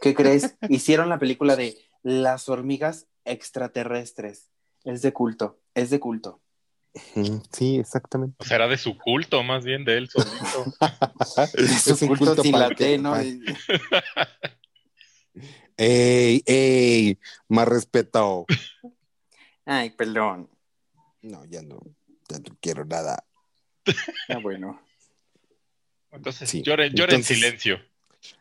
[0.00, 0.56] ¿Qué crees?
[0.70, 4.50] Hicieron la película de Las hormigas extraterrestres.
[4.84, 6.40] Es de culto, es de culto.
[7.14, 8.36] Ujú, Sí, exactamente.
[8.38, 10.64] O sea, era de su culto, más bien de él solito.
[11.54, 13.14] Es Es un culto, culto sin la T, ¿no?
[15.78, 17.18] Ey, ey,
[17.48, 18.46] más respeto.
[19.66, 20.48] Ay, perdón.
[21.20, 21.80] No, ya no,
[22.28, 23.26] ya no quiero nada.
[24.28, 24.80] Ah, bueno.
[26.16, 27.78] Entonces, Sí, lloren, lloren en silencio.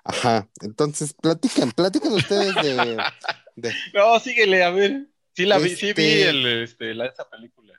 [0.04, 2.98] Ajá, entonces platican, platican ustedes de,
[3.56, 5.08] de- No, síguele, a ver.
[5.34, 7.74] Sí, la vi, sí vi Este- el, este, la, esa película.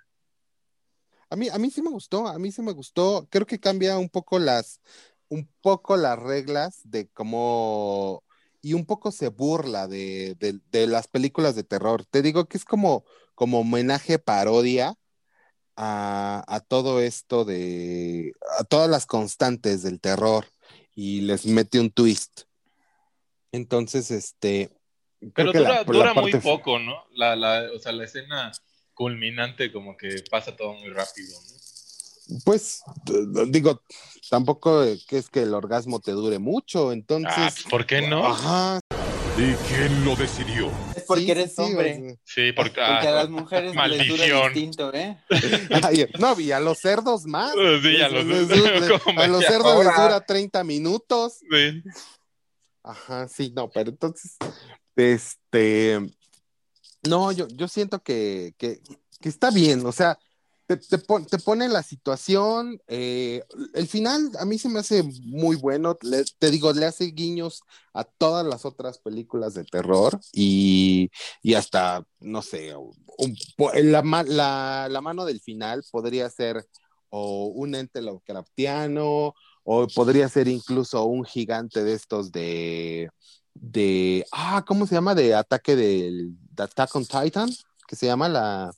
[1.30, 3.26] A mí, a mí sí me gustó, a mí sí me gustó.
[3.30, 4.80] Creo que cambia un poco las,
[5.28, 8.22] un poco las reglas de cómo,
[8.62, 12.04] y un poco se burla de, de- de las películas de terror.
[12.04, 14.96] Te digo que es como, como homenaje, parodia
[15.76, 20.46] a, a todo esto de, a todas las constantes del terror
[20.94, 22.42] y les mete un twist.
[23.52, 24.70] Entonces, este...
[25.34, 27.04] Pero dura, la- dura muy poco, ¿no?
[27.14, 28.52] La, la, o sea, la escena
[28.94, 32.40] culminante como que pasa todo muy rápido, ¿no?
[32.44, 32.82] Pues,
[33.48, 33.82] digo,
[34.28, 37.32] tampoco que es que el orgasmo te dure mucho, entonces...
[37.36, 38.26] Ah, ¿por qué no?
[38.26, 38.80] Ajá.
[39.38, 40.70] ¿Y quién lo decidió?
[40.96, 41.92] Es porque sí, eres sí, hombre.
[41.92, 42.70] o sea, Sí, porque...
[42.70, 44.52] Porque a ah, las mujeres les dura maldición.
[44.54, 45.18] distinto, ¿eh?
[45.82, 47.52] Ay, no, y a los cerdos más.
[47.52, 51.40] Sí, a los- Les- les- les- como a los cerdos les dura 30 minutos.
[51.50, 51.82] sí.
[52.82, 54.36] Ajá, sí, no, pero entonces,
[54.94, 55.98] este,
[57.02, 58.78] no, yo, yo siento que, que,
[59.20, 60.16] que está bien, o sea,
[60.66, 63.42] te, te, pon- te pone la situación, eh,
[63.74, 67.60] el final a mí se me hace muy bueno, le- te digo, le hace guiños
[67.94, 71.10] a todas las otras películas de terror y,
[71.42, 73.36] y hasta, no sé, un-
[73.74, 76.66] la, ma- la, la mano del final podría ser
[77.10, 79.34] o un ente Lovecraftiano,
[79.68, 83.08] o podría ser incluso un gigante de estos de,
[83.54, 85.14] de, ah, ¿cómo se llama?
[85.14, 87.48] De ataque del de Attack on Titan,
[87.88, 88.72] que se llama la,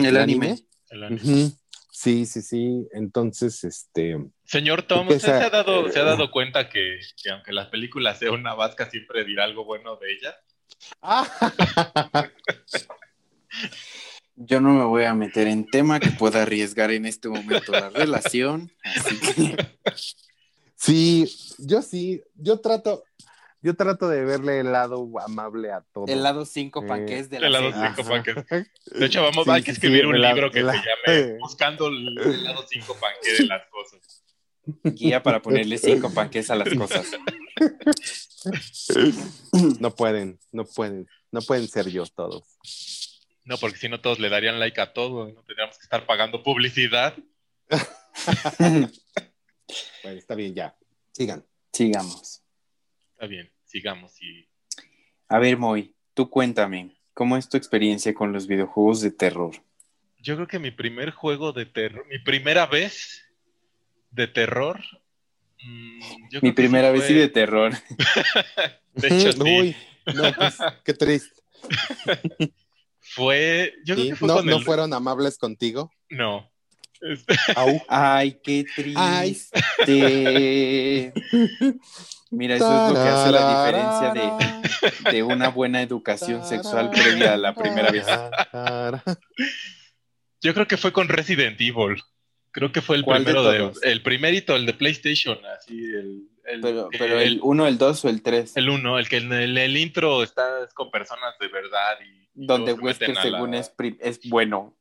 [0.00, 0.66] el el anime.
[0.90, 1.22] El anime.
[1.22, 1.52] Ujú.
[1.90, 2.86] Sí, sí, sí.
[2.92, 7.52] Entonces, este, Señor Tom, ¿usted se ha dado, se ha dado cuenta que, que aunque
[7.52, 10.36] la película sea una vasca, siempre dirá algo bueno de ella?
[11.00, 11.26] ah,
[14.36, 17.88] Yo no me voy a meter en tema que pueda arriesgar en este momento la
[17.88, 18.70] relación.
[18.84, 19.56] Así que
[20.76, 21.26] sí,
[21.58, 23.04] yo sí, yo trato,
[23.66, 26.06] yo trato de verle el lado amable a todo.
[26.06, 27.88] el lado 5 Eh, panques de la El lado serie.
[27.96, 28.36] cinco panques.
[28.86, 31.32] De hecho, vamos, Sí, hay que escribir sí, un la- libro que la- se llame
[31.40, 34.22] Buscando el, el lado 5 panque de las cosas.
[34.96, 37.10] Guía para ponerle 5 panques a las cosas.
[39.80, 42.44] No pueden, no pueden, no pueden ser yo todos.
[43.44, 46.42] No, porque si no todos le darían like a todo, no tendríamos que estar pagando
[46.42, 47.14] publicidad.
[48.58, 48.88] Bueno,
[50.18, 50.76] está bien, ya.
[51.12, 51.44] Sigan.
[51.72, 52.42] Sigamos.
[53.12, 54.20] Está bien, sigamos.
[54.22, 54.48] Y
[55.28, 59.54] A ver, Moy, tú cuéntame, ¿cómo es tu experiencia con los videojuegos de terror?
[60.18, 63.22] yo creo que mi primer juego de terror, mi primera vez
[64.10, 64.80] de terror.
[65.62, 66.00] mm,
[66.32, 67.72] yo Mi primera vez fue- sí de terror.
[68.94, 69.40] De hecho, sí.
[69.42, 69.76] Uy,
[70.14, 71.40] no, pues, qué triste.
[72.98, 73.72] Fue.
[73.84, 74.10] Yo creo ¿Sí?
[74.10, 74.64] que fue ¿No, con no el.
[74.64, 75.90] fueron amables contigo?
[76.10, 76.50] No.
[77.00, 77.80] Este, Au.
[77.88, 79.60] Ay, qué triste.
[82.30, 84.12] Mira, eso es lo que hace la diferencia
[85.04, 88.06] de, de una buena educación sexual previa a la primera vez.
[90.42, 92.02] Yo creo que fue con Resident Evil.
[92.50, 96.22] Creo que fue el ¿Cuál de primero de, el primerito, el de PlayStation, así el
[96.46, 96.60] el
[96.96, 99.76] Pero, el 1, el 2 o el 3, el uno, el que en el, el
[99.76, 104.20] intro está es con personas de verdad y, y donde Wesker la- según es, es
[104.28, 104.74] bueno.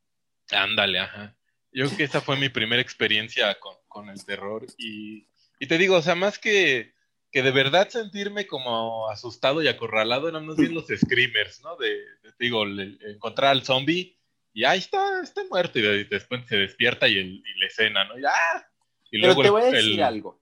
[0.52, 1.36] Ándale, ajá.
[1.76, 4.66] Yo creo que esa fue mi primera experiencia con, con el terror.
[4.78, 5.28] Y,
[5.60, 6.94] y te digo, o sea, más que,
[7.32, 11.76] que de verdad sentirme como asustado y acorralado, eran más bien los screamers, ¿no?
[11.76, 14.18] De, de- te digo, encontrar al zombie
[14.54, 15.78] y ahí está, está muerto.
[15.80, 18.18] Y de- después se despierta y, el, y la escena, ¿no?
[18.18, 18.66] Y, ¡ah!
[19.12, 20.42] Y Pero te el- voy a el- decir algo.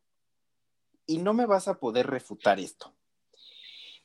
[1.07, 2.95] Y no me vas a poder refutar esto.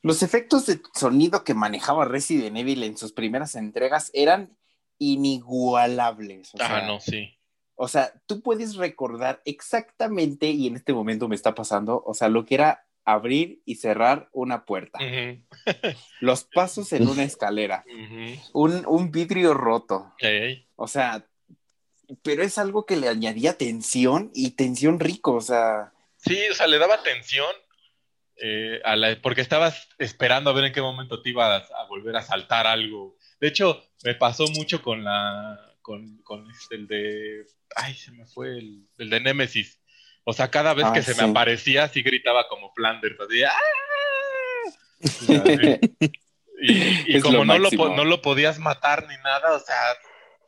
[0.02, 4.56] Los efectos de sonido que manejaba Resident Evil en sus primeras entregas eran
[4.98, 6.54] inigualables.
[6.54, 7.34] O Ah, sea, no, sí.
[7.74, 12.28] O sea, tú puedes recordar exactamente, y en este momento me está pasando, o sea,
[12.28, 14.98] lo que era abrir y cerrar una puerta,
[16.20, 17.84] los pasos en una escalera,
[18.52, 20.12] un, un vidrio roto,
[20.76, 21.24] o sea,
[22.22, 26.66] pero es algo que le añadía tensión y tensión rico, o sea, Sí, o sea,
[26.66, 27.46] le daba atención
[28.42, 32.16] eh, a la, porque estabas esperando a ver en qué momento te ibas a volver
[32.16, 33.16] a saltar algo.
[33.40, 38.26] De hecho, me pasó mucho con la, con, con este, el de, ay, se me
[38.26, 39.80] fue el, el de Nemesis.
[40.24, 41.22] O sea, cada vez Ah, que se sí.
[41.22, 43.52] me aparecía, así gritaba como Flanders, así, ¡ah!
[46.60, 49.76] Y, como lo no, lo, no lo podías matar ni nada, o sea,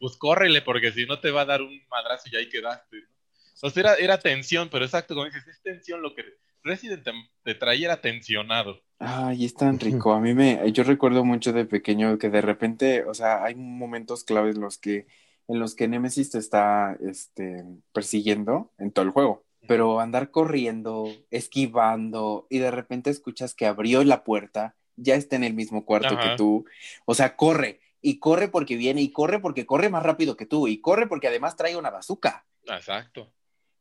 [0.01, 2.97] pues córrele, porque si no te va a dar un madrazo y ahí quedaste.
[2.97, 3.07] ¿no?
[3.55, 6.25] Entonces era, era tensión, pero exacto, como dices, es tensión lo que
[6.63, 8.81] Resident te, te traía era tensionado.
[8.99, 10.13] Ay, es tan rico.
[10.13, 14.25] A mí me, yo recuerdo mucho de pequeño que de repente, o sea, hay momentos
[14.25, 15.07] claves en los que,
[15.49, 19.45] en los que Nemesis te está, este, persiguiendo en todo el juego.
[19.67, 25.45] Pero andar corriendo, esquivando, y de repente escuchas que abrió la puerta, ya está en
[25.45, 26.31] el mismo cuarto Ajá.
[26.31, 26.65] que tú.
[27.05, 30.69] O sea, corre, y corre porque viene, y corre porque corre más rápido que tú,
[30.69, 32.47] y corre porque además trae una bazooka.
[32.65, 33.33] Exacto.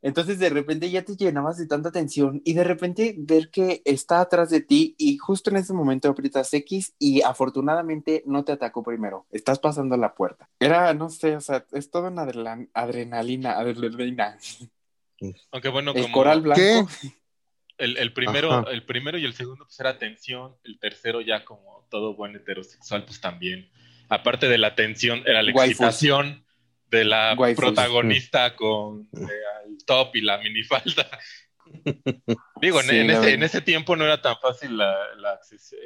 [0.02, 4.22] Entonces de repente ya te llenabas de tanta tensión y de repente ver que está
[4.22, 8.82] atrás de ti y justo en ese momento aprietas X y afortunadamente no te atacó
[8.84, 9.26] primero.
[9.32, 10.50] Estás pasando la puerta.
[10.60, 14.38] Era, no sé, o sea, es toda una adrela- adrenalina, adrenalina.
[15.52, 16.62] Aunque bueno, El como coral blanco.
[16.62, 16.82] ¿Qué?
[17.78, 18.72] el, el primero, Ajá.
[18.72, 23.06] el primero y el segundo pues era tensión, el tercero ya como todo buen heterosexual
[23.06, 23.70] pues también.
[24.10, 25.72] Aparte de la tensión era la Waifus.
[25.72, 26.45] excitación
[26.89, 27.64] de la Waifus.
[27.64, 29.28] protagonista con eh,
[29.59, 29.59] el
[29.90, 31.10] top y la minifalda.
[32.62, 34.96] Digo, en- Sí, en, la ese, en ese tiempo no era tan fácil la-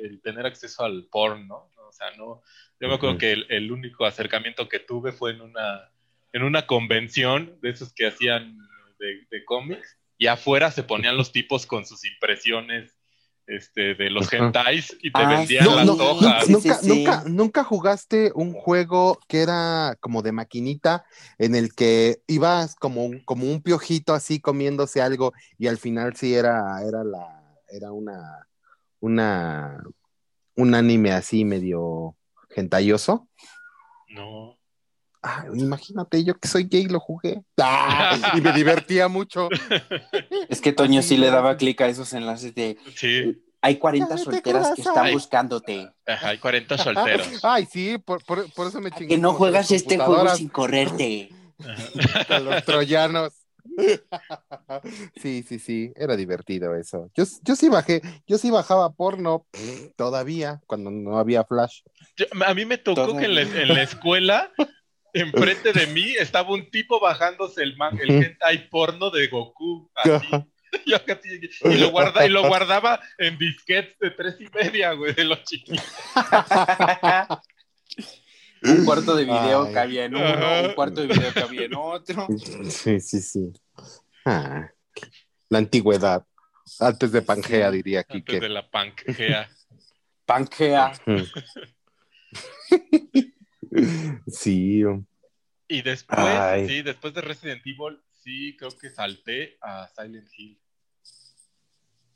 [0.02, 1.88] el tener acceso al porno, ¿no?
[1.88, 2.42] O sea, no.
[2.80, 5.90] Yo me acuerdo que el, el único acercamiento que tuve fue en una,
[6.34, 8.58] en una convención de esos que hacían
[9.00, 12.93] de, de cómics, y afuera se ponían los tipos con sus impresiones
[13.48, 16.46] este, de los hentais y te Ah, vendían las No, no, hojas.
[16.46, 16.88] Sí, nunca, sí, sí.
[16.90, 21.06] nunca, nunca jugaste un juego que era como de maquinita
[21.38, 26.16] en el que ibas como un, como un piojito así comiéndose algo y al final
[26.16, 28.48] sí era, era la, era una,
[29.00, 29.84] una,
[30.56, 32.16] un anime así medio
[32.50, 33.28] gentayoso.
[34.10, 34.58] No.
[35.26, 37.42] Ah, imagínate, yo que soy gay lo jugué.
[37.62, 39.48] Ah, y me divertía mucho.
[40.50, 44.24] Es que Toño sí le daba clic a esos enlaces de Sí, hay 40 Cállate,
[44.24, 45.90] solteras que están buscándote.
[46.06, 47.28] ajá, hay 40 solteros.
[47.44, 49.08] Ay, sí, por, por, por eso me chingué.
[49.16, 51.30] Que no juegas este juego sin correrte.
[52.28, 53.32] con los troyanos.
[55.16, 57.10] Sí, sí, sí, era divertido eso.
[57.16, 59.46] Yo, yo sí bajé, yo sí bajaba porno
[59.96, 61.82] todavía cuando no había flash.
[62.18, 64.52] Yo- a mí me tocó que en la, en la escuela,
[65.14, 69.90] enfrente de mí, estaba un tipo bajándose el, man- el hentai porno de Goku.
[69.96, 70.28] Así.
[71.66, 75.44] Y, lo guarda, y lo guardaba en disquetes de tres y media, güey, de los
[75.44, 75.86] chiquitos.
[78.64, 79.74] Un cuarto de video Ay.
[79.74, 82.28] cabía en uno, un cuarto de video cabía en otro.
[82.70, 83.54] Sí, sí, sí.
[84.26, 84.68] Ah,
[85.50, 86.26] la antigüedad.
[86.80, 88.40] Antes de Pangea, diría Antes Kike.
[88.40, 89.48] de la Pangea.
[90.26, 90.92] Pangea.
[94.28, 94.84] Sí.
[95.68, 96.68] Y después, Ay.
[96.68, 100.60] sí, después de Resident Evil, sí, creo que salté a Silent Hill.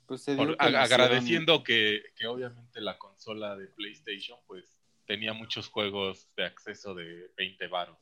[0.06, 4.64] Pues Por- que a- agradeciendo que, que obviamente la consola de PlayStation, pues,
[5.06, 7.98] tenía muchos juegos de acceso de 20 varos.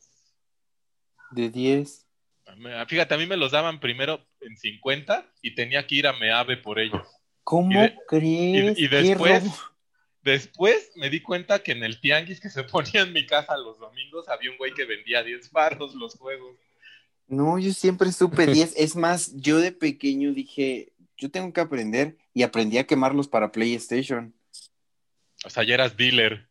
[1.33, 2.07] De 10.
[2.57, 6.13] Me- Fíjate, a mí me los daban primero en 50 y tenía que ir a
[6.13, 7.07] Meave por ellos.
[7.43, 8.79] ¿Cómo Y de- crees?
[8.79, 9.43] y- después-.
[10.27, 13.79] Después me di cuenta que en el tianguis que se ponía en mi casa los
[13.79, 16.57] domingos había un güey que vendía 10 varos los juegos.
[17.29, 18.75] No, yo siempre supe 10.
[18.77, 23.53] Es más, yo de pequeño dije, yo tengo que aprender y aprendí a quemarlos para
[23.53, 24.35] PlayStation.
[25.45, 26.49] O sea, ya eras dealer.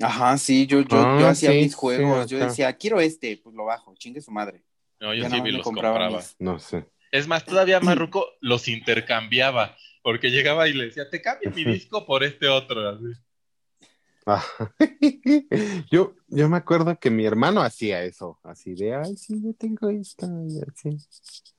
[0.00, 2.28] Ajá, sí, yo, yo, Ah, yo hacía sí, mis juegos.
[2.28, 4.62] sí, yo decía, quiero este, pues lo bajo, chingue su madre.
[5.00, 6.18] No, yo Ya sí me los compraba compraba.
[6.18, 6.84] mis- No sé.
[7.10, 9.74] Es más, todavía más ruco, los intercambiaba.
[10.02, 12.88] Porque llegaba y le decía, te cambio mi disco por este otro.
[12.88, 13.04] así.
[14.26, 14.44] Ah.
[15.90, 19.88] Yo, yo me acuerdo que mi hermano hacía eso, así de, ay, sí, yo tengo
[19.88, 20.98] esta, y así.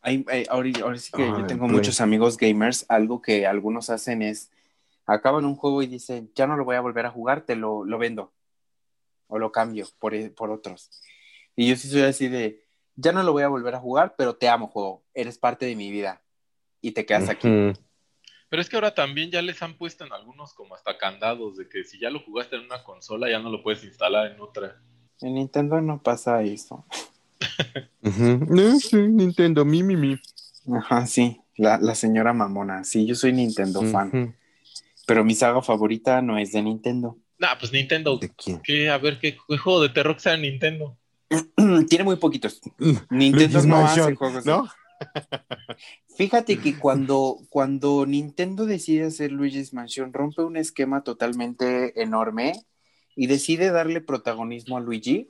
[0.01, 1.77] Ay, ay, ahora, ahora sí que Ay, yo tengo Play.
[1.77, 2.85] muchos amigos gamers.
[2.87, 4.51] Algo que algunos hacen es,
[5.07, 7.83] acaban un juego y dicen, ya no lo voy a volver a jugar, te lo,
[7.85, 8.31] lo vendo.
[9.27, 10.91] O lo cambio por, e- por otros.
[11.55, 12.65] Y yo sí soy así de,
[12.95, 15.03] ya no lo voy a volver a jugar, pero te amo, juego.
[15.15, 16.21] Eres parte de mi vida.
[16.81, 17.47] Y te quedas aquí.
[17.47, 17.73] Ujú.
[18.49, 21.69] Pero es que ahora también ya les han puesto en algunos como hasta candados de
[21.69, 24.81] que si ya lo jugaste en una consola ya no lo puedes instalar en otra.
[25.21, 26.85] En Nintendo no pasa eso.
[28.01, 30.17] No, sí, Nintendo, mi, mi, mi.
[30.75, 31.39] Ajá, sí.
[31.57, 32.83] La, la señora mamona.
[32.83, 34.35] Sí, yo soy Nintendo fan.
[35.05, 37.17] Pero mi saga favorita no es de Nintendo.
[37.37, 38.17] Nah, pues Nintendo.
[38.17, 38.61] ¿De quién?
[38.63, 38.89] ¿Qué?
[38.89, 40.97] A ver, ¿qué, qué juego de terror que sea en Nintendo?
[41.89, 42.61] Tiene muy poquitos.
[43.09, 44.43] Nintendo Luigi's no hace juegos.
[44.43, 44.67] de- ¿no?
[46.17, 52.53] Fíjate que cuando, cuando Nintendo decide hacer Luigi's Mansion, rompe un esquema totalmente enorme
[53.15, 55.29] y decide darle protagonismo a Luigi,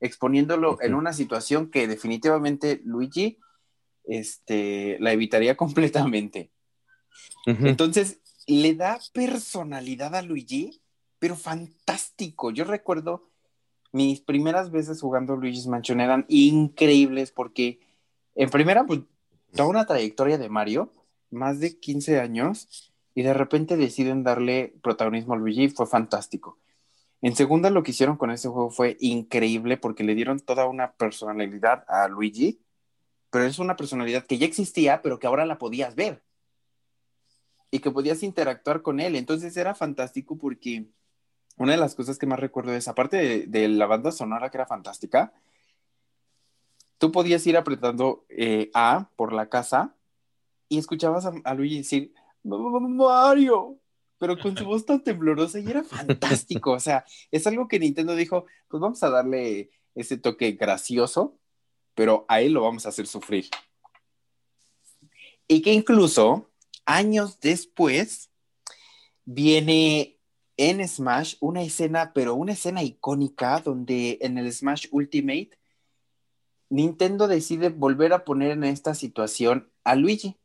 [0.00, 3.38] exponiéndolo en una situación que definitivamente Luigi
[4.04, 6.50] este, la evitaría completamente.
[7.46, 10.80] Entonces, le da personalidad a Luigi,
[11.18, 12.50] pero fantástico.
[12.50, 13.30] Yo recuerdo
[13.92, 17.80] mis primeras veces jugando Luigi's Mansion eran increíbles porque,
[18.38, 19.00] en primera, pues,
[19.52, 20.92] toda una trayectoria de Mario,
[21.30, 26.56] más de 15 años, y de repente deciden darle protagonismo a Luigi, fue fantástico.
[27.20, 30.92] En segunda, lo que hicieron con ese juego fue increíble porque le dieron toda una
[30.92, 32.60] personalidad a Luigi,
[33.30, 36.22] pero es una personalidad que ya existía, pero que ahora la podías ver
[37.72, 39.16] y que podías interactuar con él.
[39.16, 40.86] Entonces era fantástico porque
[41.56, 44.58] una de las cosas que más recuerdo es, aparte de, de la banda sonora que
[44.58, 45.32] era fantástica,
[46.98, 49.96] tú podías ir apretando eh, A por la casa
[50.68, 53.78] y escuchabas a, a Luigi decir, Mario,
[54.18, 56.72] pero con su voz tan temblorosa y era fantástico.
[56.72, 61.38] O sea, es algo que Nintendo dijo, pues vamos a darle ese toque gracioso,
[61.94, 63.46] pero a él lo vamos a hacer sufrir.
[65.46, 66.50] Y que incluso
[66.84, 68.30] años después
[69.24, 70.18] viene
[70.56, 75.50] en Smash una escena, pero una escena icónica donde en el Smash Ultimate
[76.70, 80.36] Nintendo decide volver a poner en esta situación a Luigi.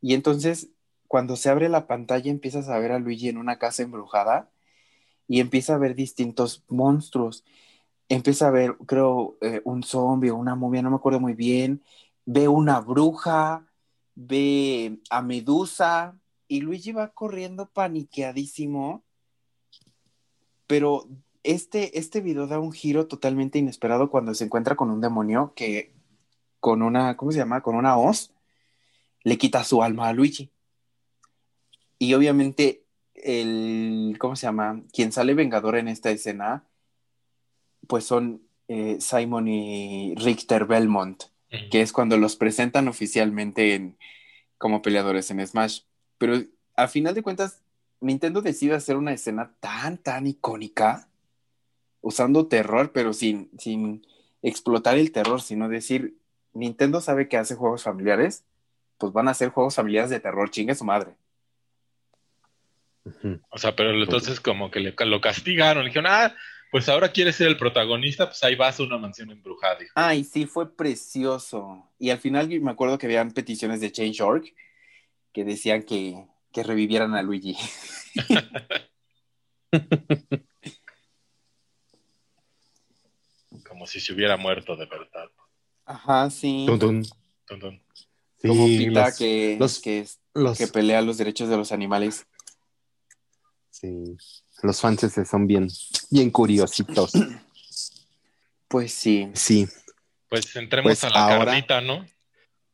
[0.00, 0.70] Y entonces,
[1.06, 4.50] cuando se abre la pantalla, empiezas a ver a Luigi en una casa embrujada
[5.26, 7.44] y empieza a ver distintos monstruos.
[8.08, 11.82] Empieza a ver, creo, eh, un zombie o una momia, no me acuerdo muy bien.
[12.24, 13.66] Ve una bruja,
[14.14, 16.18] ve a Medusa
[16.48, 19.04] y Luigi va corriendo paniqueadísimo.
[20.66, 21.08] Pero
[21.48, 25.94] este, este video da un giro totalmente inesperado cuando se encuentra con un demonio que
[26.60, 27.62] con una, ¿cómo se llama?
[27.62, 28.34] Con una hoz,
[29.22, 30.50] le quita su alma a Luigi.
[31.98, 32.84] Y obviamente
[33.14, 34.82] el, ¿cómo se llama?
[34.92, 36.64] Quien sale vengador en esta escena,
[37.86, 41.24] pues son eh, Simon y Richter Belmont,
[41.70, 43.96] que es cuando los presentan oficialmente en,
[44.58, 45.80] como peleadores en Smash.
[46.18, 46.42] Pero
[46.76, 47.62] a final de cuentas,
[48.02, 51.08] Nintendo decide hacer una escena tan, tan icónica,
[52.08, 54.06] usando terror, pero sin, sin
[54.40, 56.14] explotar el terror, sino decir,
[56.54, 58.44] Nintendo sabe que hace juegos familiares,
[58.96, 61.12] pues van a hacer juegos familiares de terror, chingue su madre.
[63.50, 66.34] O sea, pero entonces como que le- lo castigaron, le dijeron, ah,
[66.70, 69.76] pues ahora quieres ser el protagonista, pues ahí vas a una mansión embrujada.
[69.94, 71.86] Ay, sí, fue precioso.
[71.98, 74.44] Y al final me acuerdo que habían peticiones de Change.org
[75.34, 77.54] que decían que, que revivieran a Luigi.
[83.78, 85.28] Como si se hubiera muerto de verdad.
[85.84, 86.66] Ajá, sí.
[86.80, 87.04] Tun.
[87.04, 91.70] Sí, Como Pita los- que, los- que, es- los- que pelea los derechos de los
[91.70, 92.26] animales.
[93.70, 94.16] sí,
[94.64, 95.68] los fans son bien,
[96.10, 97.12] bien curiositos.
[98.66, 99.30] Pues sí.
[99.34, 99.66] Sí,
[100.28, 102.04] Pues entremos Pues a la ahora- carnita, ¿no?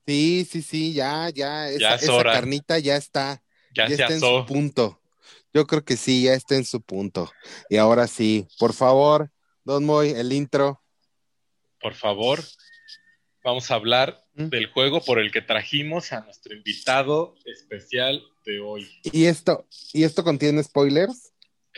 [0.06, 3.42] sí, sí, sí, ya, ya, esa, Ya es esa carnita ya está,
[3.74, 5.00] Ya, ya se está en su punto.
[5.52, 7.30] Yo creo que sí, ya está en su punto.
[7.68, 9.30] Y ahora sí, por favor,
[9.64, 10.80] Don Moy, el intro.
[11.84, 12.40] Por favor,
[13.44, 14.46] vamos a hablar ¿Mm?
[14.46, 18.88] del juego por el que trajimos a nuestro invitado especial de hoy.
[19.02, 21.34] ¿Y esto, y esto contiene spoilers?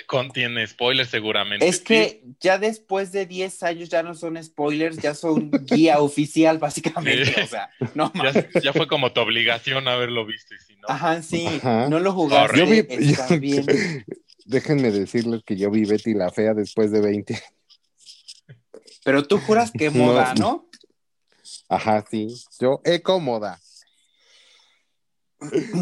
[0.07, 1.66] Contiene spoilers seguramente.
[1.66, 6.59] Es que ya después de 10 años ya no son spoilers, ya son guía oficial,
[6.59, 7.24] básicamente.
[7.24, 7.40] Sí.
[7.40, 11.20] O sea, no ya, ya fue como tu obligación haberlo visto y si no, Ajá,
[11.20, 11.46] sí.
[11.48, 11.88] Ajá.
[11.88, 12.59] No lo jugaste.
[12.61, 13.66] Yo vi, está yo- bien.
[14.44, 17.42] déjenme decirles que yo vi Betty la Fea después de 20.
[19.07, 20.68] Pero tú juras que No, moda, ¿no?
[21.68, 22.26] Ajá, sí.
[22.59, 23.61] Yo, he cómoda.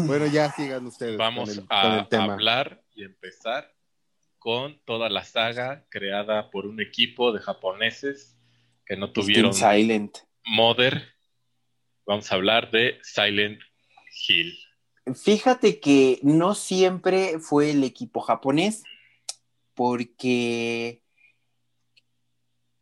[0.05, 1.17] Bueno, ya sigan ustedes.
[1.17, 2.33] vamos con el, a con el tema.
[2.33, 3.73] hablar y empezar
[4.37, 8.37] con toda la saga creada por un equipo de japoneses
[8.85, 10.17] que no tuvieron Team Silent.
[10.43, 11.15] Mother.
[12.05, 13.59] Vamos a hablar de Silent
[14.27, 14.55] Hill.
[15.15, 18.83] Fíjate que no siempre fue el equipo japonés,
[19.73, 21.01] porque,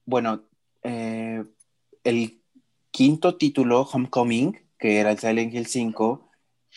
[0.06, 0.43] bueno,
[0.84, 1.43] eh,
[2.04, 2.41] el
[2.91, 6.30] quinto título, Homecoming, que era el Silent Hill 5,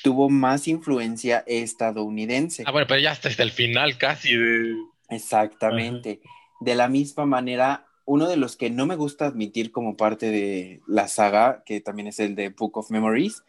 [0.03, 2.65] tuvo más influencia estadounidense.
[2.67, 4.77] Ah, bueno, pero ya hasta el final casi de...
[5.09, 6.21] Exactamente.
[6.61, 10.81] De la misma manera, uno de los que no me gusta admitir como parte de
[10.87, 13.43] la saga, que también es el de Book of Memories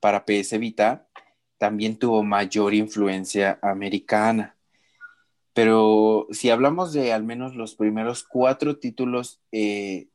[0.00, 1.06] para PS Vita,
[1.58, 4.56] también tuvo mayor influencia americana.
[5.54, 10.08] Pero si hablamos de al menos los primeros cuatro títulos, eh,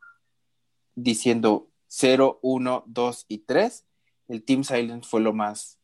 [0.96, 3.86] diciendo 0, 1, 2 y 3,
[4.30, 5.80] el Team Silent fue lo más,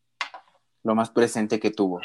[0.84, 2.01] lo más presente que tuvo.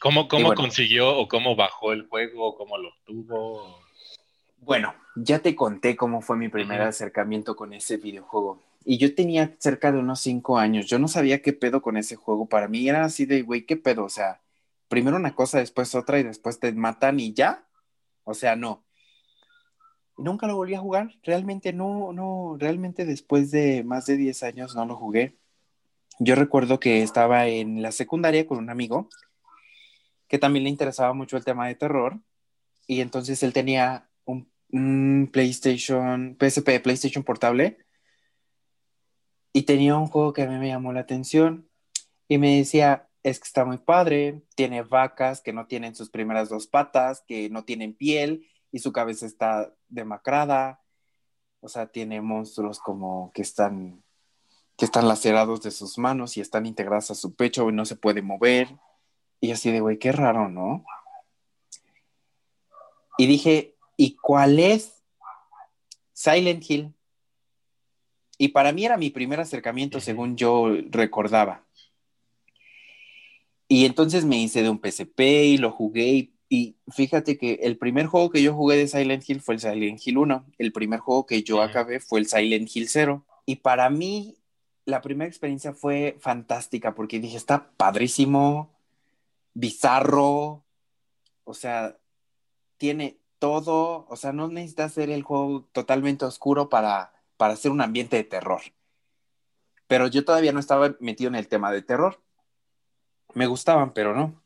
[0.00, 0.60] ¿Cómo, cómo bueno.
[0.60, 3.80] consiguió o cómo bajó el juego o cómo lo obtuvo?
[4.58, 8.62] Bueno, ya te conté cómo fue mi primer acercamiento con ese videojuego.
[8.84, 10.86] Y yo tenía cerca de unos cinco años.
[10.86, 12.46] Yo no sabía qué pedo con ese juego.
[12.46, 14.04] Para mí era así de, güey, qué pedo.
[14.04, 14.40] O sea,
[14.88, 17.66] primero una cosa, después otra y después te matan y ya.
[18.24, 18.84] O sea, no.
[20.16, 21.14] Nunca lo volví a jugar.
[21.22, 25.38] Realmente no, no, realmente después de más de 10 años no lo jugué.
[26.18, 29.08] Yo recuerdo que estaba en la secundaria con un amigo
[30.26, 32.20] que también le interesaba mucho el tema de terror.
[32.86, 37.78] Y entonces él tenía un, un PlayStation, PSP, PlayStation portable.
[39.52, 41.68] Y tenía un juego que a mí me llamó la atención.
[42.28, 46.48] Y me decía, es que está muy padre, tiene vacas que no tienen sus primeras
[46.48, 50.82] dos patas, que no tienen piel y su cabeza está demacrada.
[51.60, 54.02] O sea, tiene monstruos como que están,
[54.76, 57.96] que están lacerados de sus manos y están integradas a su pecho y no se
[57.96, 58.76] puede mover.
[59.40, 60.84] Y así de, güey, qué raro, ¿no?
[63.18, 65.02] Y dije, ¿y cuál es
[66.12, 66.94] Silent Hill?
[68.38, 71.67] Y para mí era mi primer acercamiento, según yo recordaba.
[73.68, 76.08] Y entonces me hice de un PSP y lo jugué.
[76.08, 79.60] Y, y fíjate que el primer juego que yo jugué de Silent Hill fue el
[79.60, 80.46] Silent Hill 1.
[80.56, 83.26] El primer juego que yo acabé fue el Silent Hill 0.
[83.44, 84.38] Y para mí,
[84.86, 88.74] la primera experiencia fue fantástica porque dije, está padrísimo,
[89.52, 90.64] bizarro.
[91.44, 91.98] O sea,
[92.78, 94.06] tiene todo.
[94.08, 98.24] O sea, no necesitas hacer el juego totalmente oscuro para, para hacer un ambiente de
[98.24, 98.62] terror.
[99.86, 102.22] Pero yo todavía no estaba metido en el tema de terror
[103.34, 104.42] me gustaban, pero no.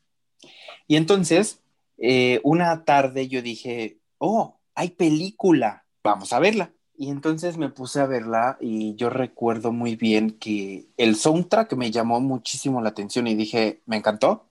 [0.87, 1.61] Y entonces,
[1.97, 6.73] eh, una tarde yo dije, oh, hay película, vamos a verla.
[6.95, 11.91] Y entonces me puse a verla y yo recuerdo muy bien que el soundtrack me
[11.91, 14.49] llamó muchísimo la atención y dije, me encantó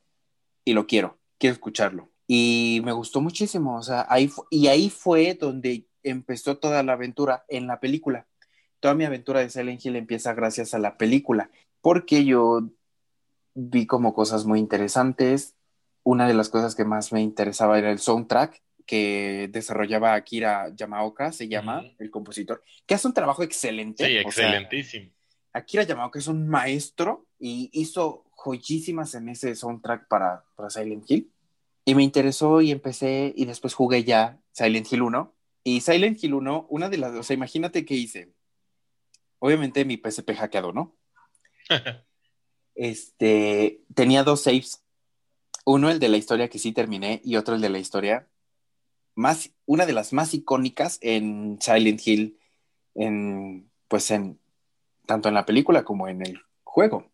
[0.65, 2.11] y lo quiero, quiero escucharlo.
[2.27, 7.45] Y me gustó muchísimo, o sea, ahí y ahí fue donde empezó toda la aventura
[7.49, 8.27] en la película.
[8.81, 12.71] Toda mi aventura de Silent Hill empieza gracias a la película, porque yo
[13.55, 15.55] vi como cosas muy interesantes.
[16.03, 21.33] Una de las cosas que más me interesaba era el soundtrack que desarrollaba Akira Yamaoka,
[21.33, 24.05] se llama el compositor, que hace un trabajo excelente.
[24.05, 25.11] Sí, o sea, excelentísimo.
[25.53, 31.31] Akira Yamaoka es un maestro y hizo joyísimas en ese soundtrack para, para Silent Hill.
[31.85, 35.35] Y me interesó y empecé y después jugué ya Silent Hill 1.
[35.65, 38.33] Y Silent Hill 1, una de las, o sea, imagínate que hice.
[39.39, 40.97] Obviamente mi PSP hackeado, ¿no?
[42.75, 44.83] este, tenía dos saves.
[45.65, 48.29] Uno el de la historia que sí terminé y otro el de la historia
[49.15, 52.39] más, una de las más icónicas en Silent Hill,
[52.95, 54.41] en, pues en,
[55.07, 57.11] tanto en la película como en el juego,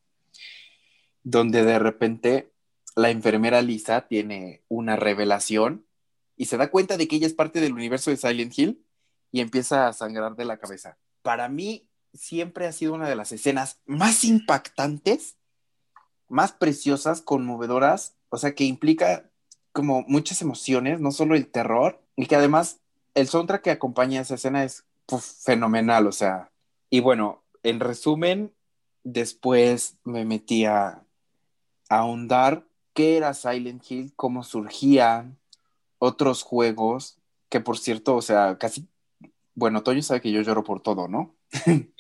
[1.23, 2.53] donde de repente
[2.97, 5.87] la enfermera Lisa tiene una revelación
[6.37, 8.85] y se da cuenta de que ella es parte del universo de Silent Hill
[9.33, 10.99] y empieza a sangrar de la cabeza.
[11.23, 15.37] Para mí siempre ha sido una de las escenas más impactantes,
[16.29, 19.31] más preciosas, conmovedoras, o sea, que implica
[19.73, 22.81] como muchas emociones, no solo el terror, y que además
[23.15, 26.51] el soundtrack que acompaña esa escena es puf, fenomenal, o sea,
[26.91, 28.53] y bueno, en resumen,
[29.05, 30.87] después me metí a,
[31.89, 35.39] a ahondar qué era Silent Hill, cómo surgían
[35.99, 37.19] otros juegos,
[37.49, 38.87] que por cierto, o sea, casi,
[39.55, 41.35] bueno, Toño sabe que yo lloro por todo, ¿no?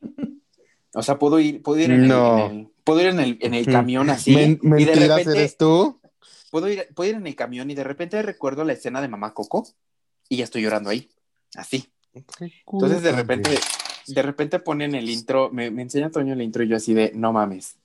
[0.94, 2.38] o sea, puedo ir, puedo ir en, el- No.
[2.38, 5.32] en el, puedo ir en el, en el camión así, Men- y de ¿Mentiras repente
[5.32, 6.00] eres tú?
[6.50, 9.34] puedo ir, puedo ir en el camión y de repente recuerdo la escena de Mamá
[9.34, 9.66] Coco
[10.28, 11.10] y ya estoy llorando ahí,
[11.56, 11.88] así.
[12.66, 13.58] Entonces de repente,
[14.06, 17.10] de repente ponen el intro, me, me enseña Toño el intro y yo así de,
[17.14, 17.76] no mames,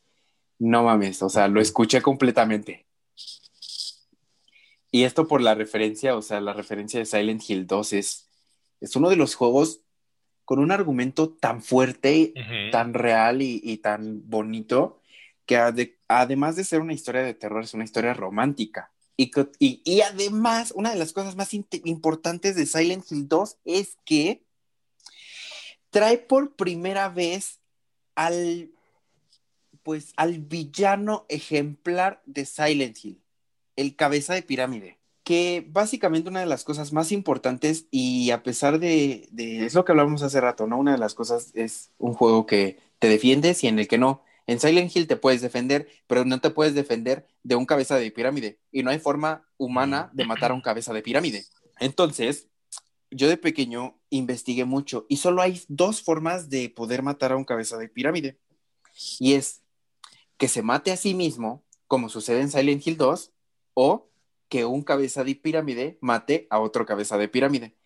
[0.60, 2.86] no mames, o sea, lo escuché completamente.
[4.92, 8.28] Y esto por la referencia, o sea, la referencia de Silent Hill 2 es,
[8.82, 9.82] es uno de los juegos
[10.50, 12.34] con un argumento tan fuerte,
[12.72, 15.00] tan real y, y tan bonito,
[15.46, 18.92] que ade- además de ser una historia de terror, es una historia romántica.
[19.16, 19.30] Y,
[19.60, 24.42] y, y además, una de las cosas más importantes de Silent Hill 2 es que
[25.92, 27.60] trae por primera vez
[28.16, 28.72] al,
[29.84, 33.22] pues, al villano ejemplar de Silent Hill,
[33.76, 34.99] el cabeza de pirámide.
[35.30, 39.86] Que básicamente una de las cosas más importantes, y a pesar de, de- es lo
[39.86, 40.80] que hablábamos hace rato, ¿no?
[40.80, 44.24] Una de las cosas es un juego que te defiendes y en el que no.
[44.48, 48.10] En Silent Hill te puedes defender, pero no te puedes defender de un cabeza de
[48.10, 48.58] pirámide.
[48.72, 51.46] Y no hay forma humana de matar a un cabeza de pirámide.
[51.80, 52.48] Entonces,
[53.12, 57.46] yo de pequeño investigué mucho y solo hay dos formas de poder matar a un
[57.46, 58.40] cabeza de pirámide.
[59.20, 59.62] Y es
[60.40, 63.32] que se mate a sí mismo, como sucede en Silent Hill 2,
[63.76, 64.08] o
[64.50, 67.78] que un cabeza de pirámide mate a otro cabeza de pirámide.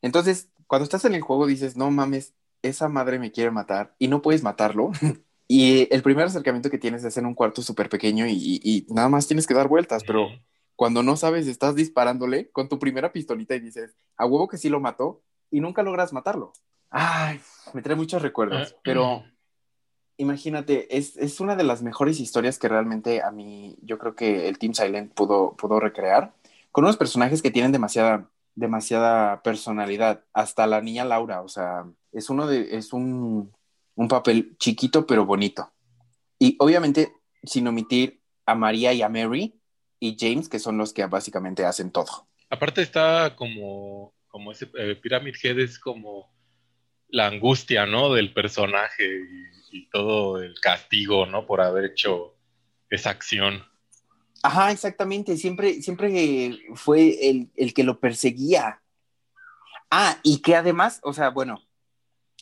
[0.00, 4.08] Entonces, cuando estás en el juego dices, no mames, esa madre me quiere matar y
[4.08, 4.92] no puedes matarlo.
[5.48, 9.26] y el primer acercamiento que tienes es en un cuarto súper pequeño y, nada más
[9.26, 10.28] tienes que dar vueltas, pero
[10.76, 14.68] cuando no sabes, estás disparándole con tu primera pistolita y dices, a huevo que sí
[14.68, 16.52] lo mató y nunca logras matarlo.
[16.90, 17.40] Ay,
[17.72, 19.24] me trae muchos recuerdos, pero
[20.16, 24.48] imagínate, es, es una de las mejores historias que realmente a mí, yo creo que
[24.48, 26.32] el Team Silent pudo, pudo recrear,
[26.72, 32.30] con unos personajes que tienen demasiada, demasiada personalidad, hasta la niña Laura, o sea, es
[32.30, 33.52] uno de, es un,
[33.94, 35.70] un papel chiquito pero bonito.
[36.38, 37.12] Y obviamente,
[37.42, 39.54] sin omitir a María y a Mary
[40.00, 42.26] y James, que son los que básicamente hacen todo.
[42.50, 45.00] Aparte está como, como ese eh,
[45.56, 46.30] es como
[47.08, 48.12] la angustia, ¿no?
[48.12, 49.04] Del personaje
[49.74, 51.46] y todo el castigo, ¿no?
[51.46, 52.36] Por haber hecho
[52.88, 53.64] esa acción.
[54.42, 55.36] Ajá, exactamente.
[55.36, 58.80] Siempre, siempre fue el, el que lo perseguía.
[59.90, 61.60] Ah, y que además, o sea, bueno,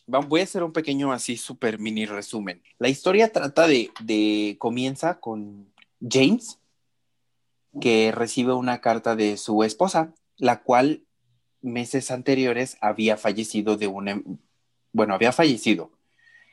[0.06, 2.62] voy a hacer un pequeño así súper mini resumen.
[2.78, 5.72] La historia trata de, de, comienza con
[6.06, 6.58] James,
[7.80, 11.04] que recibe una carta de su esposa, la cual
[11.62, 14.20] meses anteriores había fallecido de una,
[14.92, 15.90] bueno, había fallecido.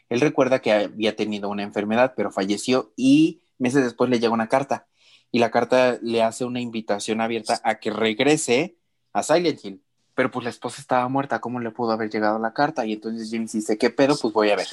[0.10, 4.50] Él recuerda que había tenido una enfermedad, pero falleció y meses después le llega una
[4.50, 4.88] carta
[5.32, 8.76] y la carta le hace una invitación abierta a que regrese
[9.14, 9.82] a Silent Hill.
[10.16, 12.86] Pero pues la esposa estaba muerta, ¿cómo le pudo haber llegado la carta?
[12.86, 14.18] Y entonces James dice, ¿qué pedo?
[14.20, 14.68] Pues voy a ver.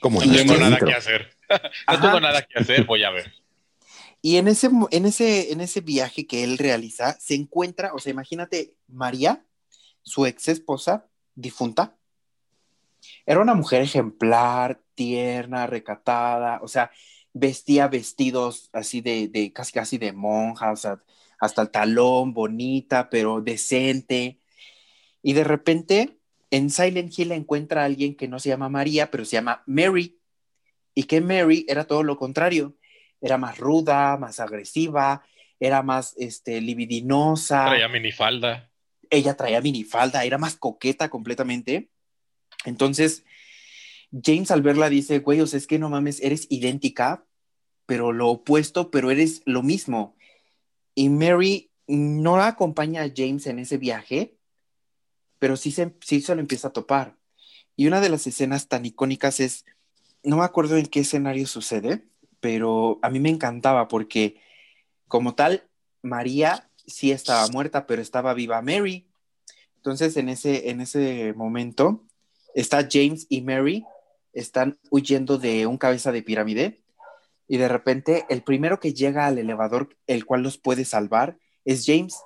[0.00, 0.88] Como Y No en en tengo este nada intro.
[0.88, 1.30] que hacer.
[1.92, 3.32] No tengo nada que hacer, voy a ver.
[4.22, 8.10] Y en ese, en, ese, en ese viaje que él realiza, se encuentra, o sea,
[8.10, 9.44] imagínate, María,
[10.02, 11.06] su ex esposa,
[11.36, 11.96] difunta,
[13.24, 16.90] era una mujer ejemplar, tierna, recatada, o sea,
[17.32, 21.02] vestía vestidos así de, de casi casi de monja, o sea,
[21.38, 24.40] hasta el talón, bonita, pero decente.
[25.22, 26.18] Y de repente,
[26.50, 30.18] en Silent Hill encuentra a alguien que no se llama María, pero se llama Mary.
[30.94, 32.76] Y que Mary era todo lo contrario.
[33.20, 35.22] Era más ruda, más agresiva,
[35.58, 38.70] era más este, libidinosa Traía minifalda.
[39.10, 41.90] ella traía minifalda, era más coqueta completamente.
[42.66, 43.24] Entonces,
[44.12, 47.24] James al verla dice, güey, o sea, es que no mames, eres idéntica,
[47.86, 50.16] pero lo opuesto, pero eres lo mismo.
[50.94, 54.36] Y Mary no acompaña a James en ese viaje,
[55.38, 57.16] pero sí se, sí se lo empieza a topar.
[57.76, 59.64] Y una de las escenas tan icónicas es,
[60.22, 62.04] no me acuerdo en qué escenario sucede,
[62.40, 64.40] pero a mí me encantaba porque
[65.08, 65.68] como tal,
[66.02, 69.06] María sí estaba muerta, pero estaba viva Mary.
[69.76, 72.04] Entonces, en ese, en ese momento,
[72.56, 73.84] está James y Mary,
[74.32, 76.82] están huyendo de un cabeza de pirámide,
[77.46, 81.84] y de repente el primero que llega al elevador, el cual los puede salvar, es
[81.86, 82.16] James.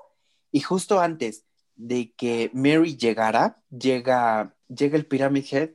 [0.52, 1.44] Y justo antes
[1.74, 5.70] de que Mary llegara, llega, llega el Pyramid Head,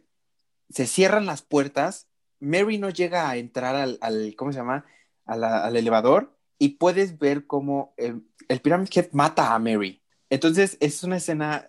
[0.69, 2.07] se cierran las puertas,
[2.39, 4.85] Mary no llega a entrar al, ¿cómo se llama?
[5.25, 10.01] Al elevador, y puedes ver cómo el, el Pyramid Head mata a Mary.
[10.29, 11.67] Entonces, es una escena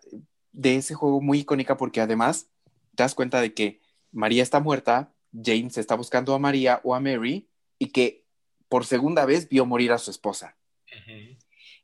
[0.52, 2.48] de ese juego muy icónica porque además
[2.96, 7.00] te das cuenta de que María está muerta, James está buscando a María o a
[7.00, 7.48] Mary
[7.78, 8.24] y que
[8.68, 10.56] por segunda vez vio morir a su esposa.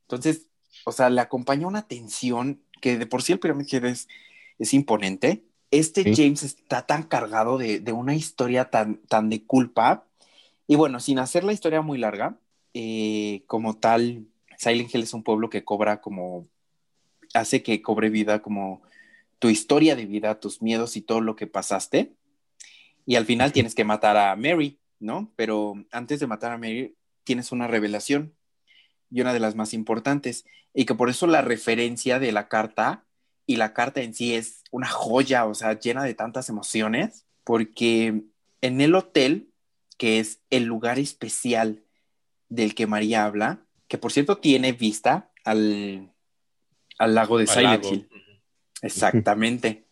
[0.01, 0.48] Entonces,
[0.84, 4.09] o sea, le acompaña una tensión que de por sí el Pyramid Head es,
[4.59, 5.44] es imponente.
[5.70, 6.14] Este Sí.
[6.16, 10.06] James está tan cargado de, de una historia tan, tan de culpa.
[10.66, 12.39] Y bueno, sin hacer la historia muy larga,
[12.74, 14.26] eh, como tal,
[14.59, 16.48] Silent Hill es un pueblo que cobra como,
[17.34, 18.82] hace que cobre vida como
[19.43, 22.12] tu historia de vida, tus miedos y todo lo que pasaste.
[23.05, 25.32] Y al final tienes que matar a Mary, ¿no?
[25.35, 26.94] Pero antes de matar a Mary,
[27.24, 28.36] tienes una revelación
[29.10, 30.44] y una de las más importantes.
[30.73, 33.05] Y que por eso la referencia de la carta
[33.44, 38.23] y la carta en sí es una joya, o sea, llena de tantas emociones, porque
[38.60, 39.51] en el hotel,
[39.98, 41.82] que es el lugar especial
[42.48, 46.12] del que María habla, que por cierto tiene vista al,
[46.97, 47.85] al lago de Silent.
[47.85, 48.11] Hill.
[48.82, 49.84] Exactamente.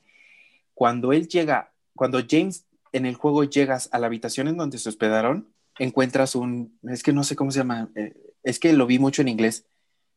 [0.74, 4.88] Cuando él llega, cuando James en el juego llegas a la habitación en donde se
[4.88, 5.48] hospedaron,
[5.78, 9.22] encuentras un, es que no sé cómo se llama, eh, es que lo vi mucho
[9.22, 9.64] en inglés,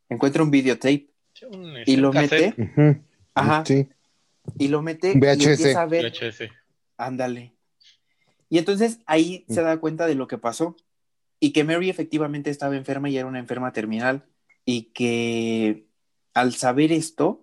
[0.09, 3.01] encuentra un videotape Sí, un, y lo un cassette, mete, Ujú.
[3.33, 3.87] ajá, Sí.
[4.57, 5.45] y lo mete Un y VHS.
[5.51, 6.49] empieza a ver, VHS.
[6.97, 7.53] ándale.
[8.49, 10.75] Y entonces ahí se da cuenta de lo que pasó
[11.39, 14.25] y que Mary efectivamente estaba enferma y era una enferma terminal
[14.65, 15.87] y que
[16.35, 17.42] al saber esto,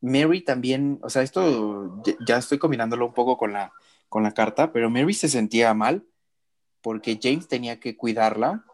[0.00, 3.72] Mary también, o sea, esto ya, estoy combinándolo un poco con la,
[4.08, 6.04] con la carta, pero Mary se sentía mal
[6.82, 8.64] porque James tenía que cuidarla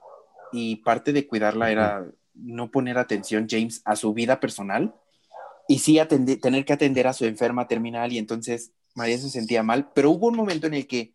[0.53, 4.95] y parte de cuidarla era no poner atención James a su vida personal
[5.67, 9.91] y sí tener que atender a su enferma terminal y entonces María se sentía mal,
[9.95, 11.15] pero hubo un momento en el que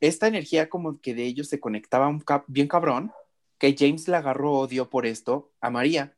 [0.00, 3.12] esta energía como que de ellos se conectaba un cap- bien cabrón,
[3.58, 6.14] que James le agarró odio por esto a María.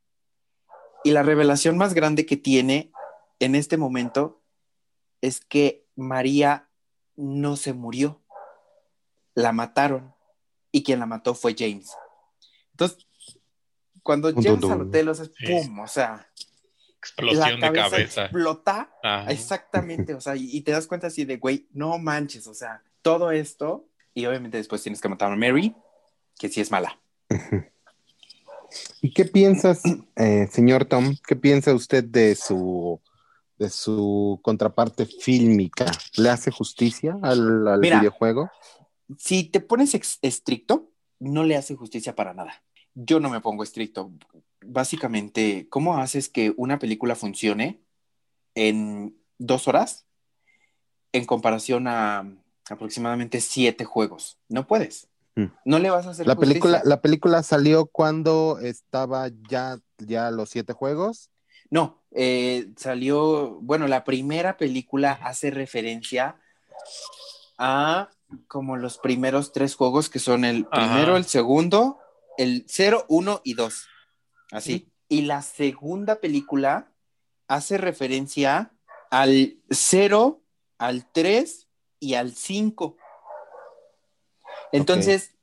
[1.06, 2.90] Y la revelación más grande que tiene
[3.38, 4.42] en este momento
[5.20, 6.68] es que María
[7.14, 8.20] no se murió,
[9.34, 10.12] la mataron
[10.72, 11.92] y quien la mató fue James.
[12.72, 13.06] Entonces,
[14.02, 14.88] cuando James dun, al dun.
[14.88, 15.46] hotel, o sea, Sí.
[15.46, 15.78] ¡pum!
[15.78, 16.28] O sea,
[16.98, 18.22] Explosión la de cabeza, cabeza.
[18.24, 19.30] explota Ajá.
[19.30, 22.82] Exactamente, o sea, y, y te das cuenta así de, güey, no manches, o sea,
[23.02, 25.72] todo esto, y obviamente después tienes que matar a Mary,
[26.36, 26.98] que sí es mala.
[29.00, 29.82] ¿Y qué piensas,
[30.16, 31.16] eh, señor Tom?
[31.26, 33.00] ¿Qué piensa usted de su
[33.58, 35.90] de su contraparte fílmica?
[36.16, 38.00] ¿Le hace justicia al, al Mira.
[38.00, 38.50] videojuego?
[39.18, 42.62] Si te pones estricto, no le hace justicia para nada.
[42.94, 44.10] Yo no me pongo estricto.
[44.64, 47.82] Básicamente, ¿cómo haces que una película funcione
[48.54, 50.06] en dos horas
[51.12, 52.30] en comparación a
[52.68, 54.38] aproximadamente siete juegos?
[54.48, 55.08] No puedes.
[55.36, 55.44] Mm.
[55.64, 56.52] No le vas a hacer La justicia.
[56.52, 61.30] película, la película salió cuando estaba ya, ya los siete juegos.
[61.70, 66.40] No, eh, salió, bueno, la primera película hace referencia
[67.58, 68.10] a
[68.48, 70.92] como los primeros tres juegos que son el Ajá.
[70.94, 71.98] primero, el segundo,
[72.38, 73.86] el 0, 1 y 2.
[74.52, 74.92] Así.
[75.08, 76.92] Y la segunda película
[77.48, 78.72] hace referencia
[79.10, 80.42] al 0,
[80.78, 81.68] al 3
[82.00, 82.96] y al 5.
[84.72, 85.34] Entonces,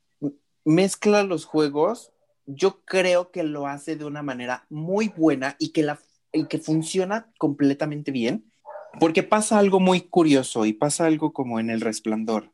[0.64, 2.12] mezcla los juegos.
[2.46, 5.98] Yo creo que lo hace de una manera muy buena y que, la,
[6.32, 8.52] y que funciona completamente bien,
[9.00, 12.52] porque pasa algo muy curioso y pasa algo como en El Resplandor.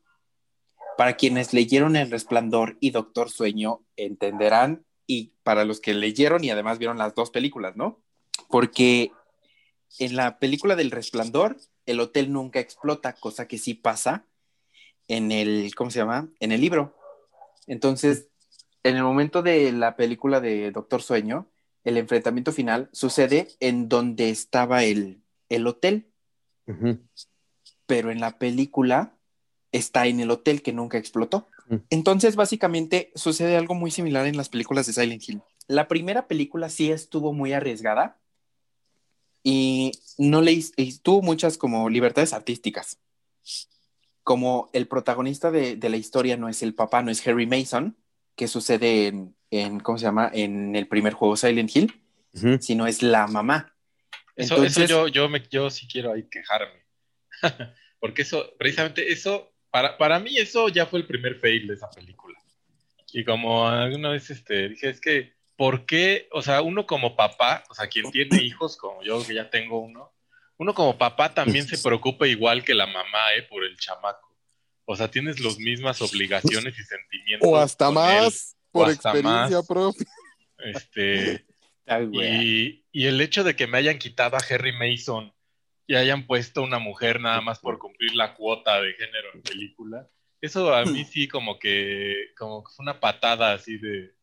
[0.97, 6.51] Para quienes leyeron El Resplandor y Doctor Sueño, entenderán, y para los que leyeron y
[6.51, 8.01] además vieron las dos películas, ¿no?
[8.47, 9.11] Porque
[9.99, 14.25] en la película del Resplandor, el hotel nunca explota, cosa que sí pasa
[15.11, 16.29] en el, ¿cómo se llama?
[16.39, 16.95] En el libro.
[17.67, 18.29] Entonces,
[18.83, 21.47] en el momento de la película de Doctor Sueño,
[21.83, 26.07] el enfrentamiento final sucede en donde estaba el, el hotel,
[27.85, 29.17] pero en la película
[29.73, 31.49] está en el hotel que nunca explotó.
[31.89, 35.41] Entonces, básicamente, sucede algo muy similar en las películas de Silent Hill.
[35.67, 38.19] La primera película sí estuvo muy arriesgada
[39.43, 42.99] y no le y tuvo muchas como libertades artísticas.
[44.23, 47.97] Como el protagonista de, de la historia no es el papá, no es Harry Mason,
[48.35, 50.29] que sucede en, en, ¿cómo se llama?
[50.33, 52.01] En el primer juego Silent Hill,
[52.59, 53.75] sino es la mamá.
[54.35, 56.85] Eso, Entonces- eso yo, yo, me, yo sí quiero ahí quejarme.
[57.99, 61.89] Porque eso, precisamente eso, para, para mí eso ya fue el primer fail de esa
[61.89, 62.37] película.
[63.13, 66.27] Y como alguna vez este, dije, es que, ¿por qué?
[66.31, 69.79] O sea, uno como papá, o sea, quien tiene hijos, como yo que ya tengo
[69.79, 70.13] uno,
[70.61, 73.41] uno como papá también se preocupa igual que la mamá, ¿eh?
[73.49, 74.37] Por el chamaco.
[74.85, 77.49] O sea, tienes las mismas obligaciones y sentimientos.
[77.49, 79.67] O hasta más, él, por hasta experiencia más.
[79.67, 80.05] propia.
[80.59, 81.47] Este,
[81.87, 82.29] Ay, güey.
[82.29, 85.33] y, y el hecho de que me hayan quitado a Harry Mason
[85.87, 90.07] y hayan puesto una mujer nada más por cumplir la cuota de género en película,
[90.41, 94.13] eso a mí sí como que, como que fue una patada así de,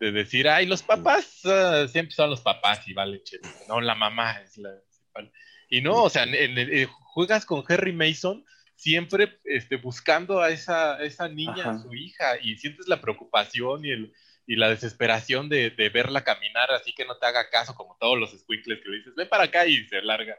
[0.00, 3.38] de decir, ay, los papás ah, siempre son los papás y vale, che,
[3.68, 5.32] no, la mamá es la principal.
[5.68, 10.50] Y no, o sea, en- en- eh, juegas con Harry Mason siempre este, buscando a
[10.50, 14.12] esa, esa niña, a su hija, y sientes la preocupación y el,
[14.46, 18.18] y la desesperación de, de verla caminar así que no te haga caso, como todos
[18.18, 20.36] los squinkles que le dices, ven para acá y se larga,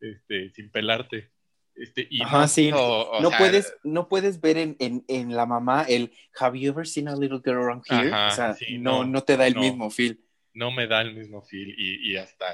[0.00, 1.30] este, sin pelarte.
[1.74, 2.70] Este, y Ajá, no, sí.
[2.72, 6.58] o- o no sea, puedes, no puedes ver en, en, en la mamá el Have
[6.58, 8.08] you ever seen a little girl around here?
[8.10, 9.60] Ajá, o sea, sí, no, no, no te da el no.
[9.60, 10.18] mismo feel.
[10.54, 12.46] no me da el mismo feel y, y hasta,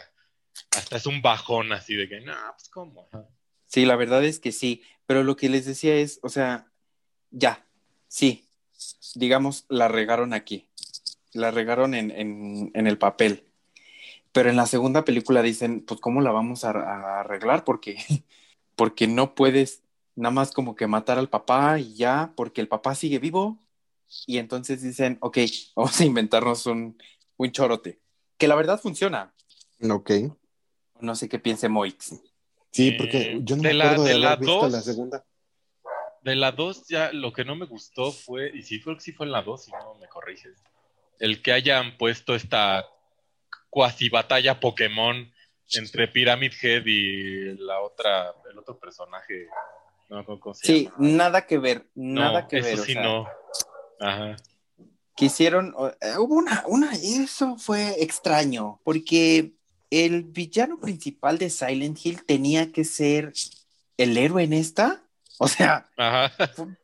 [0.77, 3.09] hasta es un bajón así de que, no, pues cómo.
[3.67, 4.83] Sí, la verdad es que sí.
[5.07, 6.71] Pero lo que les decía es, o sea,
[7.31, 7.67] ya,
[8.09, 8.47] sí,
[9.15, 10.69] digamos, la regaron aquí.
[11.33, 13.45] La regaron en, en, en el papel.
[14.33, 17.65] Pero en la segunda película dicen, pues, ¿cómo la vamos a, a arreglar?
[17.65, 17.97] Porque,
[18.77, 19.83] porque no puedes
[20.15, 23.59] nada más como que matar al papá y ya, porque el papá sigue vivo.
[24.27, 25.39] Y entonces dicen, ok,
[25.77, 26.99] vamos a inventarnos un,
[27.37, 28.01] un chorote.
[28.39, 29.35] Que la verdad funciona.
[29.91, 30.11] Ok.
[31.03, 31.95] No sé qué piense Moix.
[32.71, 34.73] Sí, Eh, porque yo no de me la- acuerdo de, de la haber visto dos-
[34.73, 35.25] la segunda.
[36.23, 39.27] De la 2 ya lo que no me gustó fue, y sí fue, sí fue
[39.27, 40.63] en la 2, si no me corriges,
[41.19, 42.87] el que hayan puesto esta
[43.69, 45.33] cuasi batalla Pokémon
[45.75, 49.49] entre Pyramid Head y la otra, el otro personaje.
[50.09, 50.97] No me acuerdo cómo se Sí, llama.
[50.99, 52.79] nada que ver, nada No, que eso ver.
[52.81, 53.27] o sí sea, no.
[53.99, 54.37] Ajá.
[55.17, 59.53] Quisieron, eh, hubo una, una, eso fue extraño, porque
[59.93, 63.33] el villano principal de Silent Hill tenía que ser
[63.99, 65.03] el héroe en esta.
[65.39, 66.31] O sea, Ajá.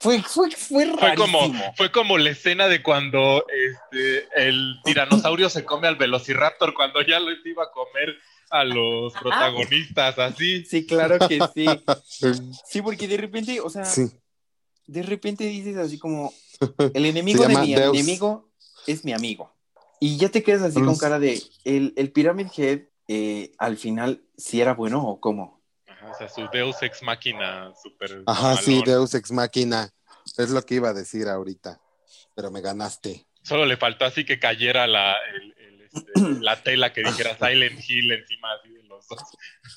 [0.00, 5.64] fue, fue, fue, Fue como, fue como la escena de cuando este, el tiranosaurio se
[5.64, 8.16] come al velociraptor cuando ya lo iba a comer
[8.50, 10.64] a los protagonistas, así.
[10.64, 11.66] Sí, claro que sí.
[12.66, 14.06] Sí, porque de repente, o sea, Sí.
[14.86, 16.32] de repente dices así como,
[16.94, 17.94] el enemigo de mi Deus.
[17.96, 18.50] enemigo
[18.86, 19.54] es mi amigo.
[20.00, 24.22] Y ya te quedas así con cara de, el, el Pyramid Head, eh, al final,
[24.36, 25.62] si era bueno o cómo.
[25.86, 28.82] Ajá, o sea, su Deus Ex Máquina super Ajá, sí.
[28.84, 29.90] Deus Ex Machina.
[30.36, 31.80] Es lo que iba a decir ahorita.
[32.34, 33.26] Pero me ganaste.
[33.42, 38.12] Solo le faltó así que cayera la, el, este, la tela que dijera Silent Hill
[38.12, 39.22] encima así de los dos.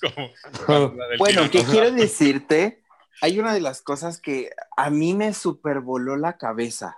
[0.65, 1.49] Como, del Bueno.
[1.49, 2.83] ¿qué quiero decirte?
[3.21, 6.97] Hay una de las cosas que a mí me supervoló la cabeza.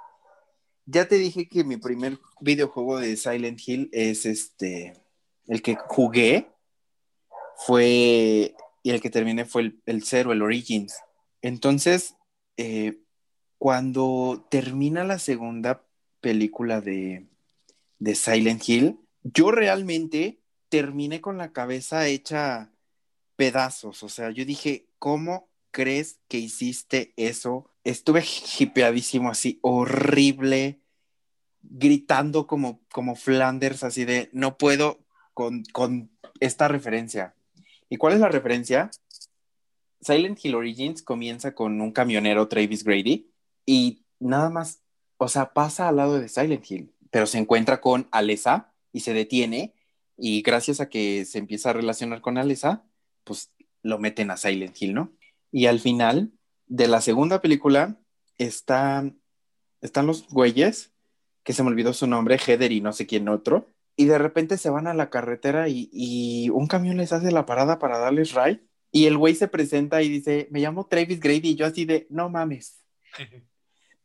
[0.85, 5.02] Ya te dije que mi primer videojuego de Silent Hill es este,
[5.47, 6.51] el que jugué
[7.55, 10.97] fue, y el que terminé fue el, el cero, el Origins.
[11.41, 12.15] Entonces,
[12.57, 12.99] eh,
[13.57, 15.85] cuando termina la segunda
[16.21, 17.27] película de,
[17.99, 20.39] de Silent Hill, yo realmente
[20.69, 22.71] terminé con la cabeza hecha
[23.35, 24.03] pedazos.
[24.03, 27.69] O sea, yo dije, ¿cómo crees que hiciste eso?
[27.83, 28.23] Estuve
[28.59, 30.81] hipeadísimo así, horrible,
[31.61, 35.02] gritando como, como Flanders, así de, no puedo
[35.33, 37.35] con, con esta referencia.
[37.89, 38.91] ¿Y cuál es la referencia?
[40.01, 43.31] Silent Hill Origins comienza con un camionero, Travis Grady,
[43.65, 44.81] y nada más,
[45.17, 49.13] o sea, pasa al lado de Silent Hill, pero se encuentra con Alessa y se
[49.13, 49.73] detiene,
[50.17, 52.83] y gracias a que se empieza a relacionar con Alessa,
[53.23, 53.51] pues
[53.81, 55.11] lo meten a Silent Hill, ¿no?
[55.51, 56.31] Y al final
[56.67, 57.97] de la segunda película
[58.37, 59.09] está,
[59.81, 60.91] están los güeyes,
[61.43, 64.57] que se me olvidó su nombre, Heather y no sé quién otro, y de repente
[64.57, 68.33] se van a la carretera y, y un camión les hace la parada para darles
[68.33, 71.85] ride, y el güey se presenta y dice, me llamo Travis Grady, y yo así
[71.85, 72.79] de, no mames.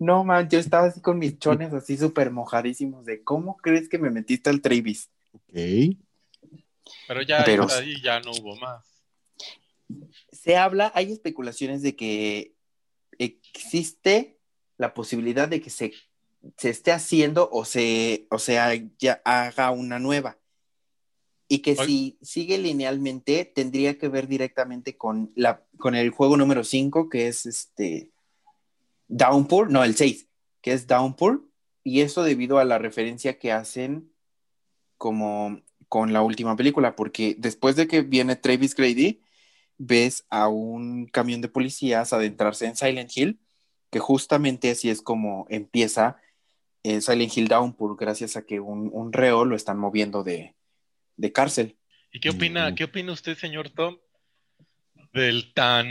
[0.00, 3.98] No, man, yo estaba así con mis chones así súper mojadísimos de, ¿cómo crees que
[3.98, 5.10] me metiste al Travis?
[5.32, 5.54] Ok.
[7.08, 8.84] Pero ya Pero- ahí ya no hubo más.
[10.30, 12.54] se habla, hay especulaciones de que
[13.18, 14.38] existe
[14.76, 15.92] la posibilidad de que se,
[16.56, 18.38] se esté haciendo o se, o
[18.98, 20.38] ya haga una nueva.
[21.50, 26.62] Y que si sigue linealmente, tendría que ver directamente con, la, con el juego número
[26.62, 28.12] 5, que es este
[29.08, 30.28] Downpour, no, el 6,
[30.60, 31.48] que es Downpour.
[31.84, 34.12] Y eso debido a la referencia que hacen
[34.98, 39.22] como con la última película, porque después de que viene Travis Grady,
[39.78, 43.40] ves a un camión de policías adentrarse en Silent Hill,
[43.90, 46.18] que justamente así es como empieza
[46.82, 50.54] eh, Silent Hill Downpour, gracias a que un, un reo lo están moviendo de,
[51.16, 51.76] de cárcel.
[52.12, 52.74] ¿Y qué opina, Mm.
[52.74, 53.98] qué opina usted, señor Tom,
[55.12, 55.86] del tan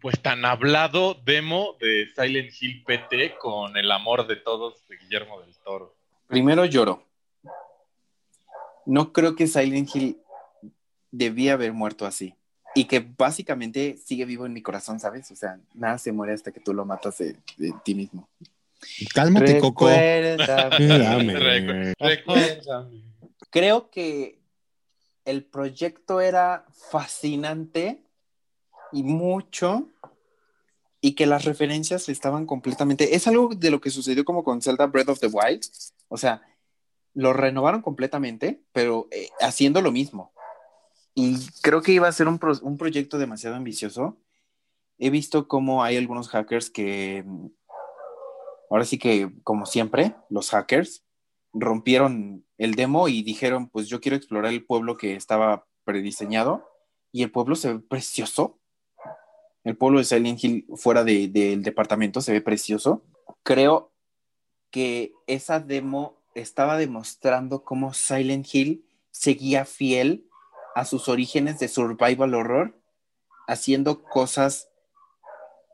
[0.00, 5.40] pues tan hablado demo de Silent Hill PT con el amor de todos de Guillermo
[5.40, 5.96] del Toro?
[6.28, 7.04] Primero lloro.
[8.86, 10.16] No creo que Silent Hill
[11.10, 12.34] debía haber muerto así.
[12.74, 15.28] Y que básicamente sigue vivo en mi corazón, ¿sabes?
[15.32, 18.28] O sea, nada se muere hasta que tú lo matas de, de ti mismo.
[19.14, 19.86] Cálmate, Coco.
[19.88, 20.86] Recuérdame.
[20.98, 21.34] Dame.
[21.38, 23.02] Recu- Recuérdame.
[23.50, 24.38] Creo que
[25.24, 28.04] el proyecto era fascinante
[28.92, 29.88] y mucho
[31.00, 33.14] y que las referencias estaban completamente...
[33.14, 35.62] Es algo de lo que sucedió como con Zelda Breath of the Wild.
[36.08, 36.42] O sea,
[37.14, 40.32] lo renovaron completamente, pero eh, haciendo lo mismo.
[41.14, 44.18] Y creo que iba a ser un, pro- un proyecto demasiado ambicioso.
[44.98, 47.24] He visto cómo hay algunos hackers que,
[48.70, 51.04] ahora sí que, como siempre, los hackers
[51.52, 56.66] rompieron el demo y dijeron, pues yo quiero explorar el pueblo que estaba prediseñado
[57.12, 58.58] y el pueblo se ve precioso.
[59.64, 63.02] El pueblo de Silent Hill fuera de- del departamento se ve precioso.
[63.42, 63.92] Creo
[64.70, 70.28] que esa demo estaba demostrando cómo Silent Hill seguía fiel
[70.76, 72.80] a sus orígenes de survival horror,
[73.48, 74.70] haciendo cosas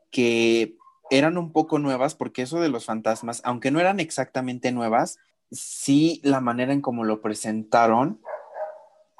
[0.09, 0.75] que
[1.09, 5.17] eran un poco nuevas, porque eso de los fantasmas, aunque no eran exactamente nuevas,
[5.51, 8.21] sí la manera en cómo lo presentaron,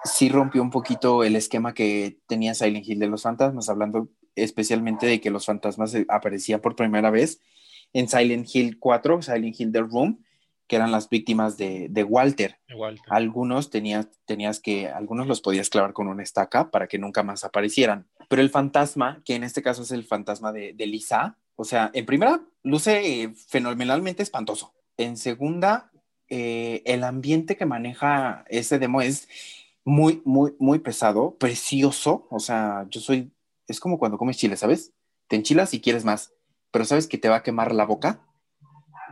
[0.04, 5.06] sí rompió un poquito el esquema que tenía Silent Hill de los fantasmas, hablando especialmente
[5.08, 7.42] de que los fantasmas eh, aparecían por primera vez
[7.94, 10.24] en Silent Hill 4, Silent Hill The Room,
[10.68, 12.60] que eran las víctimas de, de Walter.
[12.68, 13.00] Igual.
[13.08, 17.46] Algunos tenías, tenías que, algunos los podías clavar con una estaca para que nunca más
[17.46, 18.08] aparecieran.
[18.28, 21.92] Pero el fantasma, que en este caso es el fantasma de, de Lisa, o sea,
[21.94, 24.74] en primera, luce eh, fenomenalmente espantoso.
[24.96, 25.92] En segunda,
[26.30, 29.28] eh, el ambiente que maneja ese demo es
[29.84, 32.28] muy, muy, muy pesado, precioso.
[32.30, 33.34] O sea, yo soy,
[33.68, 34.94] es como cuando comes chile, ¿sabes?
[35.28, 36.32] Te enchilas y quieres más,
[36.72, 38.26] pero sabes que te va a quemar la boca,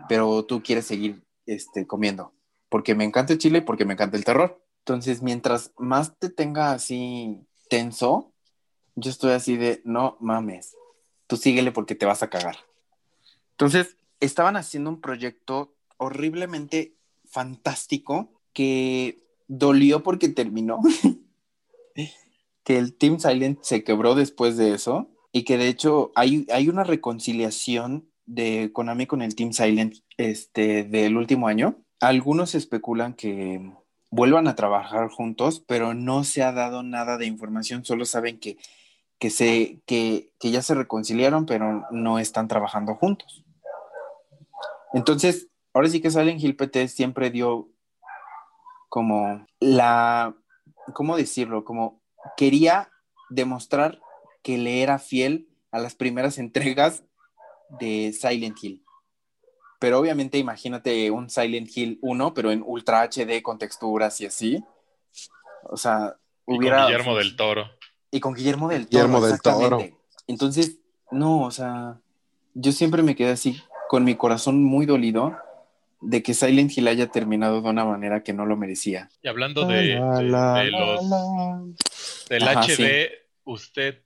[0.07, 2.35] pero tú quieres seguir este, comiendo
[2.75, 4.61] porque me encanta el chile porque me encanta el terror.
[4.79, 8.33] Entonces, mientras más te tenga así tenso,
[8.95, 10.75] yo estoy así de, no mames,
[11.27, 12.57] tú síguele porque te vas a cagar.
[13.51, 16.95] Entonces, estaban haciendo un proyecto horriblemente
[17.25, 20.79] fantástico que dolió porque terminó.
[22.63, 26.67] que el Team Silent se quebró después de eso y que de hecho hay, hay
[26.67, 33.61] una reconciliación de Konami con el Team Silent este, del último año algunos especulan que,
[34.15, 38.57] vuelvan a trabajar juntos, pero no se ha dado nada de información, solo saben que,
[39.19, 43.43] que, se, que, que ya se reconciliaron, pero no están trabajando juntos.
[44.93, 47.69] Entonces, ahora sí que Silent Hill PT siempre dio
[48.89, 50.33] como la,
[50.93, 51.65] ¿cómo decirlo?
[51.65, 52.01] Como
[52.37, 52.89] quería
[53.29, 53.99] demostrar
[54.41, 57.03] que le era fiel a las primeras entregas
[57.79, 58.85] de Silent Hill.
[59.79, 64.63] Pero obviamente imagínate un Silent Hill 1, pero en Ultra HD con texturas y así.
[65.63, 66.15] O sea,
[66.47, 66.77] Y hubiera...
[66.77, 67.69] con Guillermo del Toro.
[68.15, 69.03] Y con Guillermo del Toro.
[69.03, 69.55] Guillermo del Toro.
[69.57, 69.97] exactamente.
[70.25, 70.79] Entonces,
[71.11, 71.99] no, o sea,
[72.53, 75.35] yo siempre me quedé así con mi corazón muy dolido
[75.99, 79.09] de que Silent Hill haya terminado de una manera que no lo merecía.
[79.21, 81.63] Y hablando de, La, la, de la, los la.
[82.29, 83.07] del Ajá, HD, sí.
[83.43, 84.01] ¿usted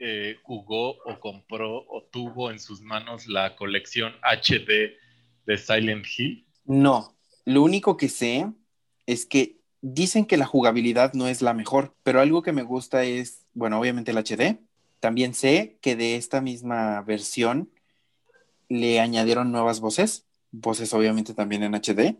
[0.00, 4.96] eh, jugó o compró o tuvo en sus manos la colección HD
[5.46, 6.44] de Silent Hill?
[6.64, 7.14] No,
[7.44, 8.50] lo único que sé
[9.06, 13.04] es que dicen que la jugabilidad no es la mejor, pero algo que me gusta
[13.04, 14.58] es, bueno, obviamente el HD.
[15.00, 17.68] También sé que de esta misma versión
[18.68, 22.16] le añadieron nuevas voces, voces obviamente también en HD,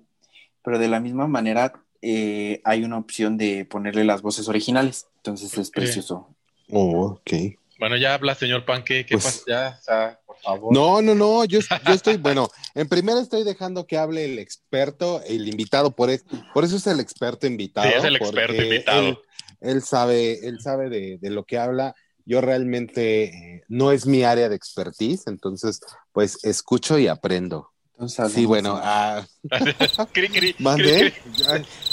[0.63, 1.73] pero de la misma manera
[2.03, 6.29] eh, hay una opción de ponerle las voces originales, entonces es precioso.
[6.71, 7.33] Oh, ok.
[7.79, 9.05] Bueno, ya habla, señor Panque.
[9.07, 9.43] ¿Qué Pues- pasa?
[9.47, 10.73] Ya, o sea, por favor.
[10.75, 15.23] No, no, no, yo, yo estoy, bueno, en primera estoy dejando que hable el experto,
[15.27, 17.89] el invitado, por, es- por eso es el experto invitado.
[17.89, 19.09] Sí, es el experto invitado.
[19.09, 19.19] Él,
[19.63, 21.95] él sabe, él sabe de, de lo que habla.
[22.25, 25.81] Yo realmente eh, no es mi área de expertise, entonces,
[26.13, 27.69] pues escucho y aprendo.
[27.95, 29.25] Entonces, Sí, bueno, ah,
[30.13, 31.13] Cri, cri, ¿Mandé?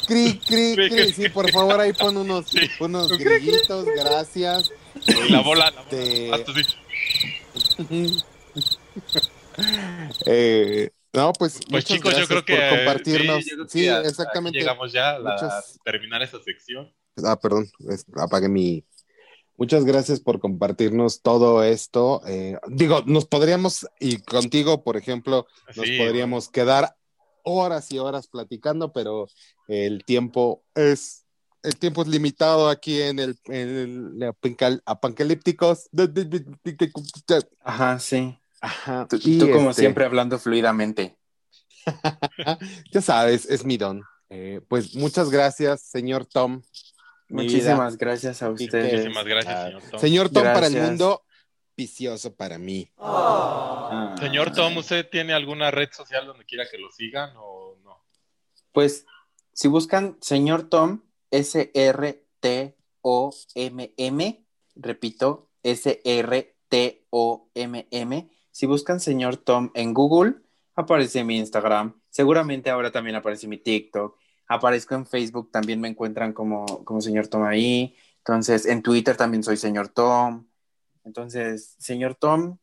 [0.07, 0.89] cri, Cri, cri, Cri, cri.
[0.89, 1.13] cri.
[1.13, 2.59] Sí, por favor, ahí pon unos, Sí.
[2.79, 4.71] unos grillitos, gracias.
[5.29, 6.37] La bola, la bola.
[6.37, 6.63] Este-.
[10.25, 13.43] Eh, no, pues, Pues muchas chicos, yo gracias creo que por eh, compartirnos.
[13.43, 14.59] Sí, que Sí, exactamente.
[14.59, 16.93] llegamos ya a, la- Muchas- a terminar esa sección.
[17.23, 18.86] Ah, perdón, es- apagué mi.
[19.57, 22.22] Muchas gracias por compartirnos todo esto.
[22.26, 26.95] Eh, digo, nos podríamos, y contigo, por ejemplo, nos Sí, podríamos quedar
[27.44, 29.27] horas y horas platicando, pero
[29.68, 31.26] el tiempo es.
[31.61, 35.90] El tiempo es limitado aquí en el, en el apancal- apocalípticos.
[37.60, 38.40] Ajá, sí.
[38.61, 39.07] Ajá.
[39.10, 41.18] Tú, y tú como este, siempre hablando fluidamente.
[42.94, 44.03] Ya sabes, es mi don.
[44.30, 46.61] Eh, pues muchas gracias, señor Tom.
[47.30, 47.43] Vida.
[47.43, 48.91] Muchísimas gracias a ustedes.
[48.91, 49.99] Muchísimas gracias, Ah, señor Tom.
[49.99, 51.23] Señor Tom para el mundo,
[51.77, 52.91] vicioso para mí.
[52.97, 54.15] Ah.
[54.19, 58.03] Señor Tom, ¿usted tiene alguna red social donde quiera que lo sigan o no?
[58.72, 59.06] Pues,
[59.53, 61.01] si buscan señor Tom,
[63.01, 64.45] S-R-T-O-M-M,
[64.76, 66.49] repito, S-R-T-O-M-M.
[68.51, 70.34] Si buscan señor Tom en Google,
[70.76, 71.99] aparece mi Instagram.
[72.10, 74.18] Seguramente ahora también aparece mi TikTok.
[74.49, 77.95] Aparezco en Facebook, también me encuentran como, como señor Tom ahí.
[78.17, 80.47] Entonces, en Twitter también soy señor Tom.
[81.05, 82.57] Entonces, señor Tom,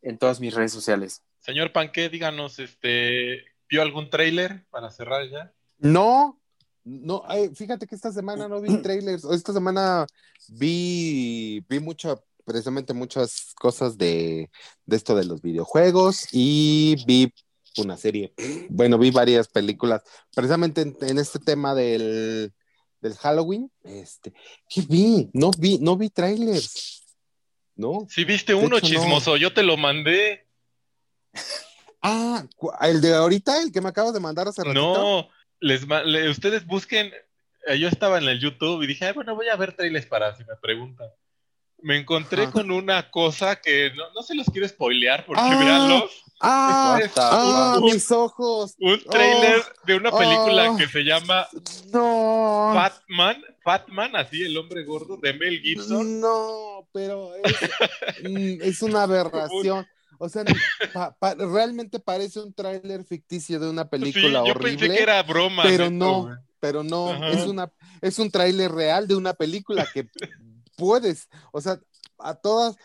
[0.00, 1.22] en todas mis redes sociales.
[1.40, 5.52] Señor Panque, díganos, este, ¿vio algún tráiler para cerrar ya?
[5.78, 6.40] No,
[6.84, 9.24] no, ay, fíjate que esta semana no vi trailers.
[9.24, 10.06] Esta semana
[10.48, 12.16] vi, vi mucha,
[12.46, 14.50] precisamente muchas cosas de,
[14.86, 17.30] de esto de los videojuegos y vi
[17.78, 18.32] una serie.
[18.68, 20.02] Bueno, vi varias películas,
[20.34, 22.52] precisamente en, en este tema del,
[23.00, 23.70] del Halloween.
[23.82, 24.32] Este,
[24.68, 25.30] ¿qué vi?
[25.32, 27.02] No vi, no vi trailers.
[27.76, 28.06] ¿No?
[28.08, 28.92] Si viste uno hecho, no.
[29.00, 30.46] chismoso, yo te lo mandé.
[32.02, 32.44] Ah,
[32.82, 34.80] el de ahorita, el que me acabas de mandar hace ratito.
[34.94, 35.28] No,
[35.60, 37.12] les, le- ustedes busquen.
[37.66, 40.36] eh, Yo estaba en el YouTube y dije, "Ay, bueno, voy a ver trailers para
[40.36, 41.08] si me preguntan.
[41.78, 42.52] Me encontré Ajá.
[42.52, 45.58] con una cosa que no, no se los quiero spoilear porque Ah.
[45.58, 46.08] véanlo.
[46.46, 48.74] Ah, ah, un- mis ojos.
[48.78, 50.76] Un trailer Oh, de una película oh.
[50.76, 51.46] que se llama
[51.92, 52.72] No.
[52.74, 56.20] Fatman, Fatman, así el hombre gordo de Mel Gibson.
[56.20, 57.52] No, pero es,
[58.30, 59.86] mm, es una aberración.
[60.18, 60.44] O sea,
[60.92, 65.02] pa- pa- realmente parece un tráiler ficticio de una Sí, película yo horrible, pensé que
[65.02, 65.62] era broma.
[65.64, 66.30] pero no,
[66.60, 67.28] pero no, Ajá.
[67.30, 70.08] es una es un tráiler real de una película que
[70.76, 71.78] puedes, o sea,
[72.18, 72.76] a todas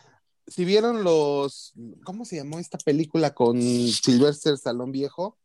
[0.50, 1.74] si vieron los
[2.04, 5.38] ¿cómo se llamó esta película con Sylvester Stallone viejo?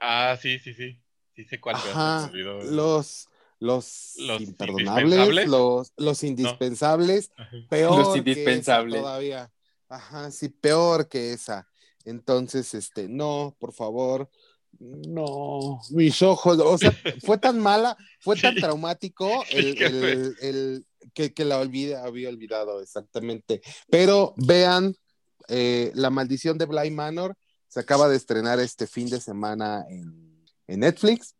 [0.00, 1.00] Ah, sí, sí, sí.
[1.34, 1.76] Sí sé cuál.
[1.76, 3.28] Ajá, los
[3.60, 5.48] los, Los imperdonables, indispensables.
[5.48, 7.56] los, los indispensables, Ajá.
[7.68, 8.94] peor Los que indispensables.
[8.94, 9.52] esa todavía.
[9.88, 11.68] Ajá, sí, peor que esa.
[12.04, 14.30] Entonces, este, no, por favor,
[14.78, 16.92] no, mis ojos, o sea,
[17.24, 18.60] fue tan mala, fue tan Sí.
[18.60, 20.12] traumático el, que fue.
[20.12, 23.62] el- el- que, que la olvide, había olvidado exactamente.
[23.90, 24.94] Pero vean,
[25.48, 27.34] eh, La Maldición de Bly Manor
[27.68, 31.34] se acaba de estrenar este fin de semana en, en Netflix.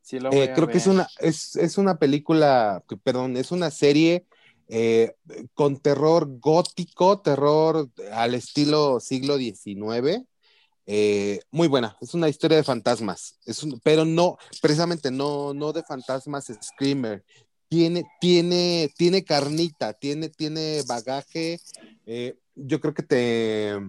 [0.00, 3.36] Sí, lo voy Eh, a creo que es una, es, es una película, que- perdón,
[3.36, 4.24] es una serie
[4.68, 5.14] eh,
[5.52, 10.24] con terror gótico, terror al estilo siglo XIX.
[10.86, 15.82] Eh, muy buena, es una historia de fantasmas, es pero no, precisamente no, no de
[15.82, 17.24] fantasmas screamer.
[17.68, 21.58] Tiene, tiene, tiene carnita, tiene, tiene bagaje.
[22.06, 23.80] eh, yo creo que te,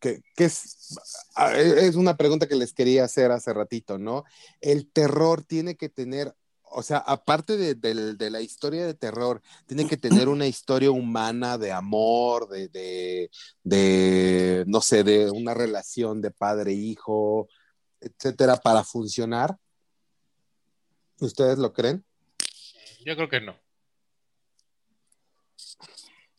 [0.00, 0.98] que, es,
[1.36, 4.24] ah, es una pregunta que les quería hacer hace ratito, ¿no?
[4.60, 6.34] el terror tiene que tener,
[6.74, 11.58] o sea, aparte de, de la historia de terror, tiene que tener una historia humana
[11.58, 13.30] de amor, de, de,
[13.62, 17.48] de, no sé, de una relación de padre-hijo,
[18.00, 19.56] etcétera, para funcionar.
[21.20, 22.04] ¿Ustedes lo creen?
[23.04, 23.56] Yo creo que no.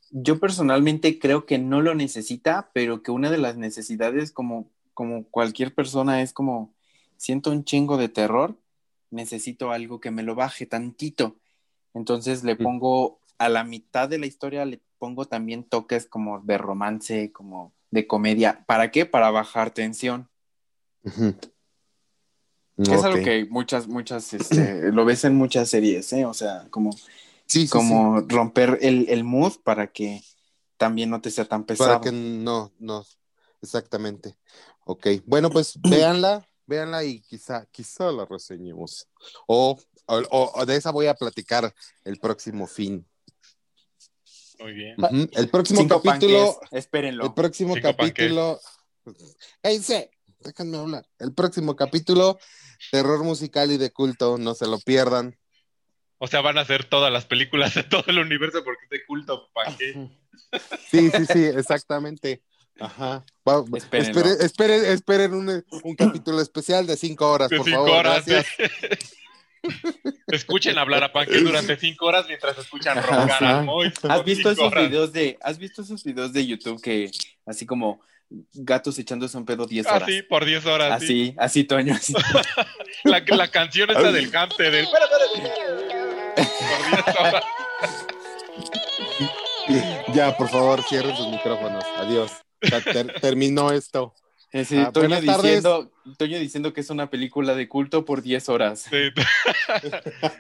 [0.10, 5.26] Yo personalmente creo que no lo necesita, pero que una de las necesidades, como, como
[5.30, 6.74] cualquier persona, es como
[7.18, 8.58] siento un chingo de terror,
[9.14, 11.38] necesito algo que me lo baje tantito.
[11.94, 12.64] Entonces le Mm.
[12.64, 17.74] pongo a la mitad de la historia, le pongo también toques como de romance, como
[17.92, 18.64] de comedia.
[18.66, 19.06] ¿Para qué?
[19.06, 20.30] Para bajar tensión.
[22.78, 26.26] Es algo que muchas, muchas, este, lo ves en muchas series, ¿eh?
[26.26, 26.92] O sea, como,
[27.46, 27.72] Sí, sí, sí.
[27.72, 30.22] como romper el, el mood para que
[30.78, 31.90] también no te sea tan pesado.
[31.90, 33.06] Para que no, no,
[33.62, 34.36] exactamente.
[34.86, 39.08] Ok, bueno, pues véanla, véanla y quizá, quizá la reseñemos.
[39.48, 41.74] O, o- o de esa voy a platicar
[42.04, 43.06] el próximo fin.
[44.60, 44.96] Muy bien.
[45.34, 47.26] El próximo Cinco capítulo, panques, espérenlo.
[47.26, 48.60] el próximo Cinco capítulo,
[49.62, 51.06] cállense, déjenme hablar.
[51.20, 52.40] El próximo capítulo,
[52.92, 55.38] terror musical y de culto, no se lo pierdan.
[56.20, 59.06] O sea, van a hacer todas las películas de todo el universo porque es de
[59.06, 59.50] culto.
[59.54, 60.10] ¿Para qué?
[60.90, 62.44] Sí, sí, sí, exactamente.
[62.80, 63.24] Ajá.
[63.48, 64.20] Va- Espérenlo.
[64.22, 68.00] esperen, esperen, esperen un, un capítulo especial de cinco horas, De por cinco favor.
[68.00, 68.26] horas.
[68.26, 69.16] Gracias.
[70.28, 73.94] Escuchen hablar a Panque durante cinco horas mientras escuchan roncar Mois.
[73.98, 74.90] por ¿Has visto esos horas.
[74.90, 77.10] videos de, has visto esos videos de YouTube que
[77.46, 78.02] así como
[78.54, 80.10] gatos echándose un pedo 10 Ah, horas?
[80.10, 81.02] sí, por 10 horas.
[81.02, 81.34] sí.
[81.38, 82.14] Así, así Toño, así.
[83.06, 84.84] La, la canción esta del cante del.
[84.86, 86.34] Espera, espera.
[86.36, 87.44] Por 10 horas.
[90.14, 91.84] Ya, por favor, cierren sus micrófonos.
[91.98, 92.32] Adiós.
[92.70, 94.14] Ter- terminó esto.
[94.52, 98.82] Ese Ah, Toño, diciendo, Toño diciendo que es una película de culto por 10 horas.
[98.82, 99.10] Sí.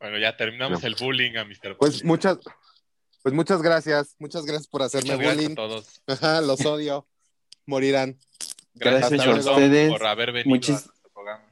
[0.00, 1.76] bueno, ya terminamos el bullying a Mr.
[1.78, 2.38] Pues muchas,
[3.22, 4.14] pues muchas gracias.
[4.18, 5.52] Muchas gracias por hacerme Muchas gracias bullying.
[5.52, 6.02] a todos.
[6.46, 7.06] Los odio.
[7.66, 8.18] Morirán.
[8.74, 9.90] Gracias a ustedes.
[9.90, 11.44] por haber venido Muchis- a nuestro programa.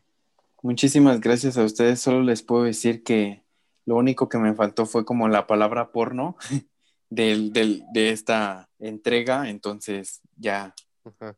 [0.62, 2.00] Muchísimas gracias a ustedes.
[2.00, 3.42] Solo les puedo decir que
[3.84, 6.36] lo único que me faltó fue como la palabra porno
[7.10, 9.48] del, del, de esta entrega.
[9.48, 10.74] Entonces, ya.
[11.04, 11.36] Ajá.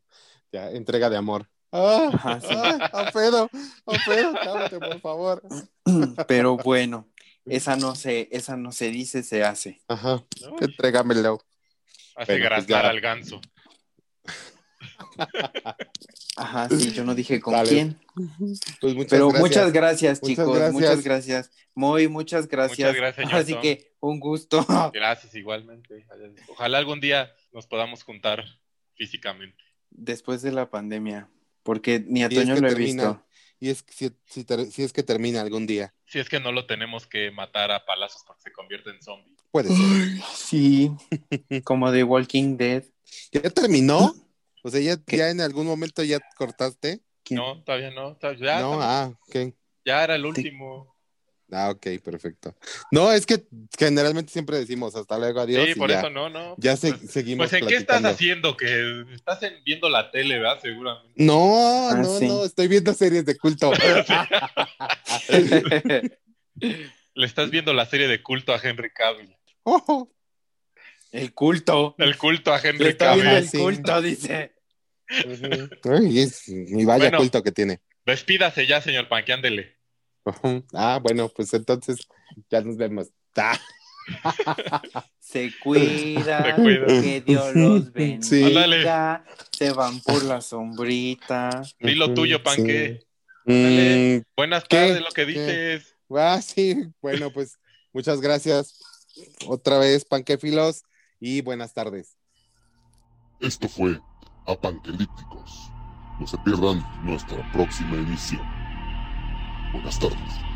[0.51, 1.47] Ya, entrega de amor.
[1.71, 2.47] Ah, Ajá, sí.
[2.49, 3.47] ah, Alfredo,
[3.85, 5.43] Alfredo, cállate, por favor.
[6.27, 7.07] Pero bueno,
[7.45, 9.79] esa no se, esa no se dice, se hace.
[9.87, 10.23] Ajá,
[10.59, 11.39] entrégamelo.
[12.15, 12.89] hace Bueno, pues graznar ya.
[12.89, 13.39] al ganso.
[16.37, 17.69] Ajá, sí, yo no dije con Dale.
[17.69, 17.99] quién.
[18.81, 19.41] Pues muchas Pero gracias.
[19.41, 20.55] muchas gracias, Muchas chicos.
[20.55, 20.73] gracias.
[20.73, 21.51] Muchas gracias.
[21.75, 22.89] Muy, muchas gracias.
[22.95, 23.61] Muchas gracias, Así Tom.
[23.61, 24.65] que un gusto.
[24.93, 26.05] Gracias, igualmente.
[26.47, 28.43] Ojalá algún día nos podamos juntar
[28.95, 29.63] físicamente.
[29.89, 31.29] Después de la pandemia,
[31.63, 33.03] porque ni a es Toño que lo he termina.
[33.03, 33.25] visto.
[33.61, 35.93] Y es que si, si ter- si es que termina algún día.
[36.05, 39.35] Si es que no lo tenemos que matar a palazos porque se convierte en zombie.
[39.51, 40.23] Puede ser.
[40.33, 40.91] Sí,
[41.65, 42.83] como de Walking Dead.
[43.31, 44.13] ¿Ya terminó?
[44.61, 46.99] O sea, ya, ya en algún momento ya cortaste.
[47.23, 47.39] ¿Quién?
[47.39, 48.17] No, todavía no.
[48.17, 49.53] todavía- ya, no, ah, ok.
[49.85, 50.93] ya era el último.
[51.51, 52.55] Ah, ok, perfecto.
[52.91, 53.43] No, es que
[53.77, 55.65] generalmente siempre decimos hasta luego, adiós.
[55.65, 56.55] sí, y por ya, eso no, no.
[56.59, 57.49] ya se- Pues- seguimos.
[57.49, 58.55] Pues, ¿en qué estás haciendo?
[58.55, 60.59] Que estás en- viendo la tele, ¿verdad?
[60.61, 61.11] Seguramente.
[61.15, 62.27] No, Ah, no, sí.
[62.27, 63.71] no, estoy viendo series de culto.
[67.15, 69.35] Le estás viendo la serie de culto a Henry Cavill.
[69.63, 70.09] Oh,
[71.11, 71.95] el culto.
[71.97, 73.49] El culto a Henry Le está viendo Cavill.
[73.53, 74.53] el culto, dice.
[75.09, 77.17] Ay, es mi vaya Bueno.
[77.17, 77.81] culto que tiene.
[78.05, 79.78] Despídase ya, señor Panque, ándele.
[80.73, 81.97] Ah, bueno, pues entonces
[82.49, 83.07] ya nos vemos.
[83.35, 83.57] Ah,
[85.19, 86.55] Se cuida,
[87.01, 89.23] que Dios los bendiga.
[89.27, 89.33] Sí.
[89.57, 91.61] Se van por la sombrita.
[91.79, 93.01] Di lo ujú, tuyo, Panque.
[93.45, 93.51] sí.
[93.51, 94.77] Mm, Buenas ¿Qué?
[94.77, 95.31] tardes, lo que ¿Qué?
[95.31, 95.95] dices.
[96.15, 97.57] ah, sí, bueno, pues
[97.93, 98.79] muchas gracias
[99.47, 100.83] otra vez, panquéfilos,
[101.19, 102.17] y buenas tardes.
[103.39, 103.99] Esto fue
[104.45, 105.71] Apanquelípticos.
[106.19, 108.58] No se pierdan nuestra próxima emisión.
[109.71, 110.48] Buenas tardes.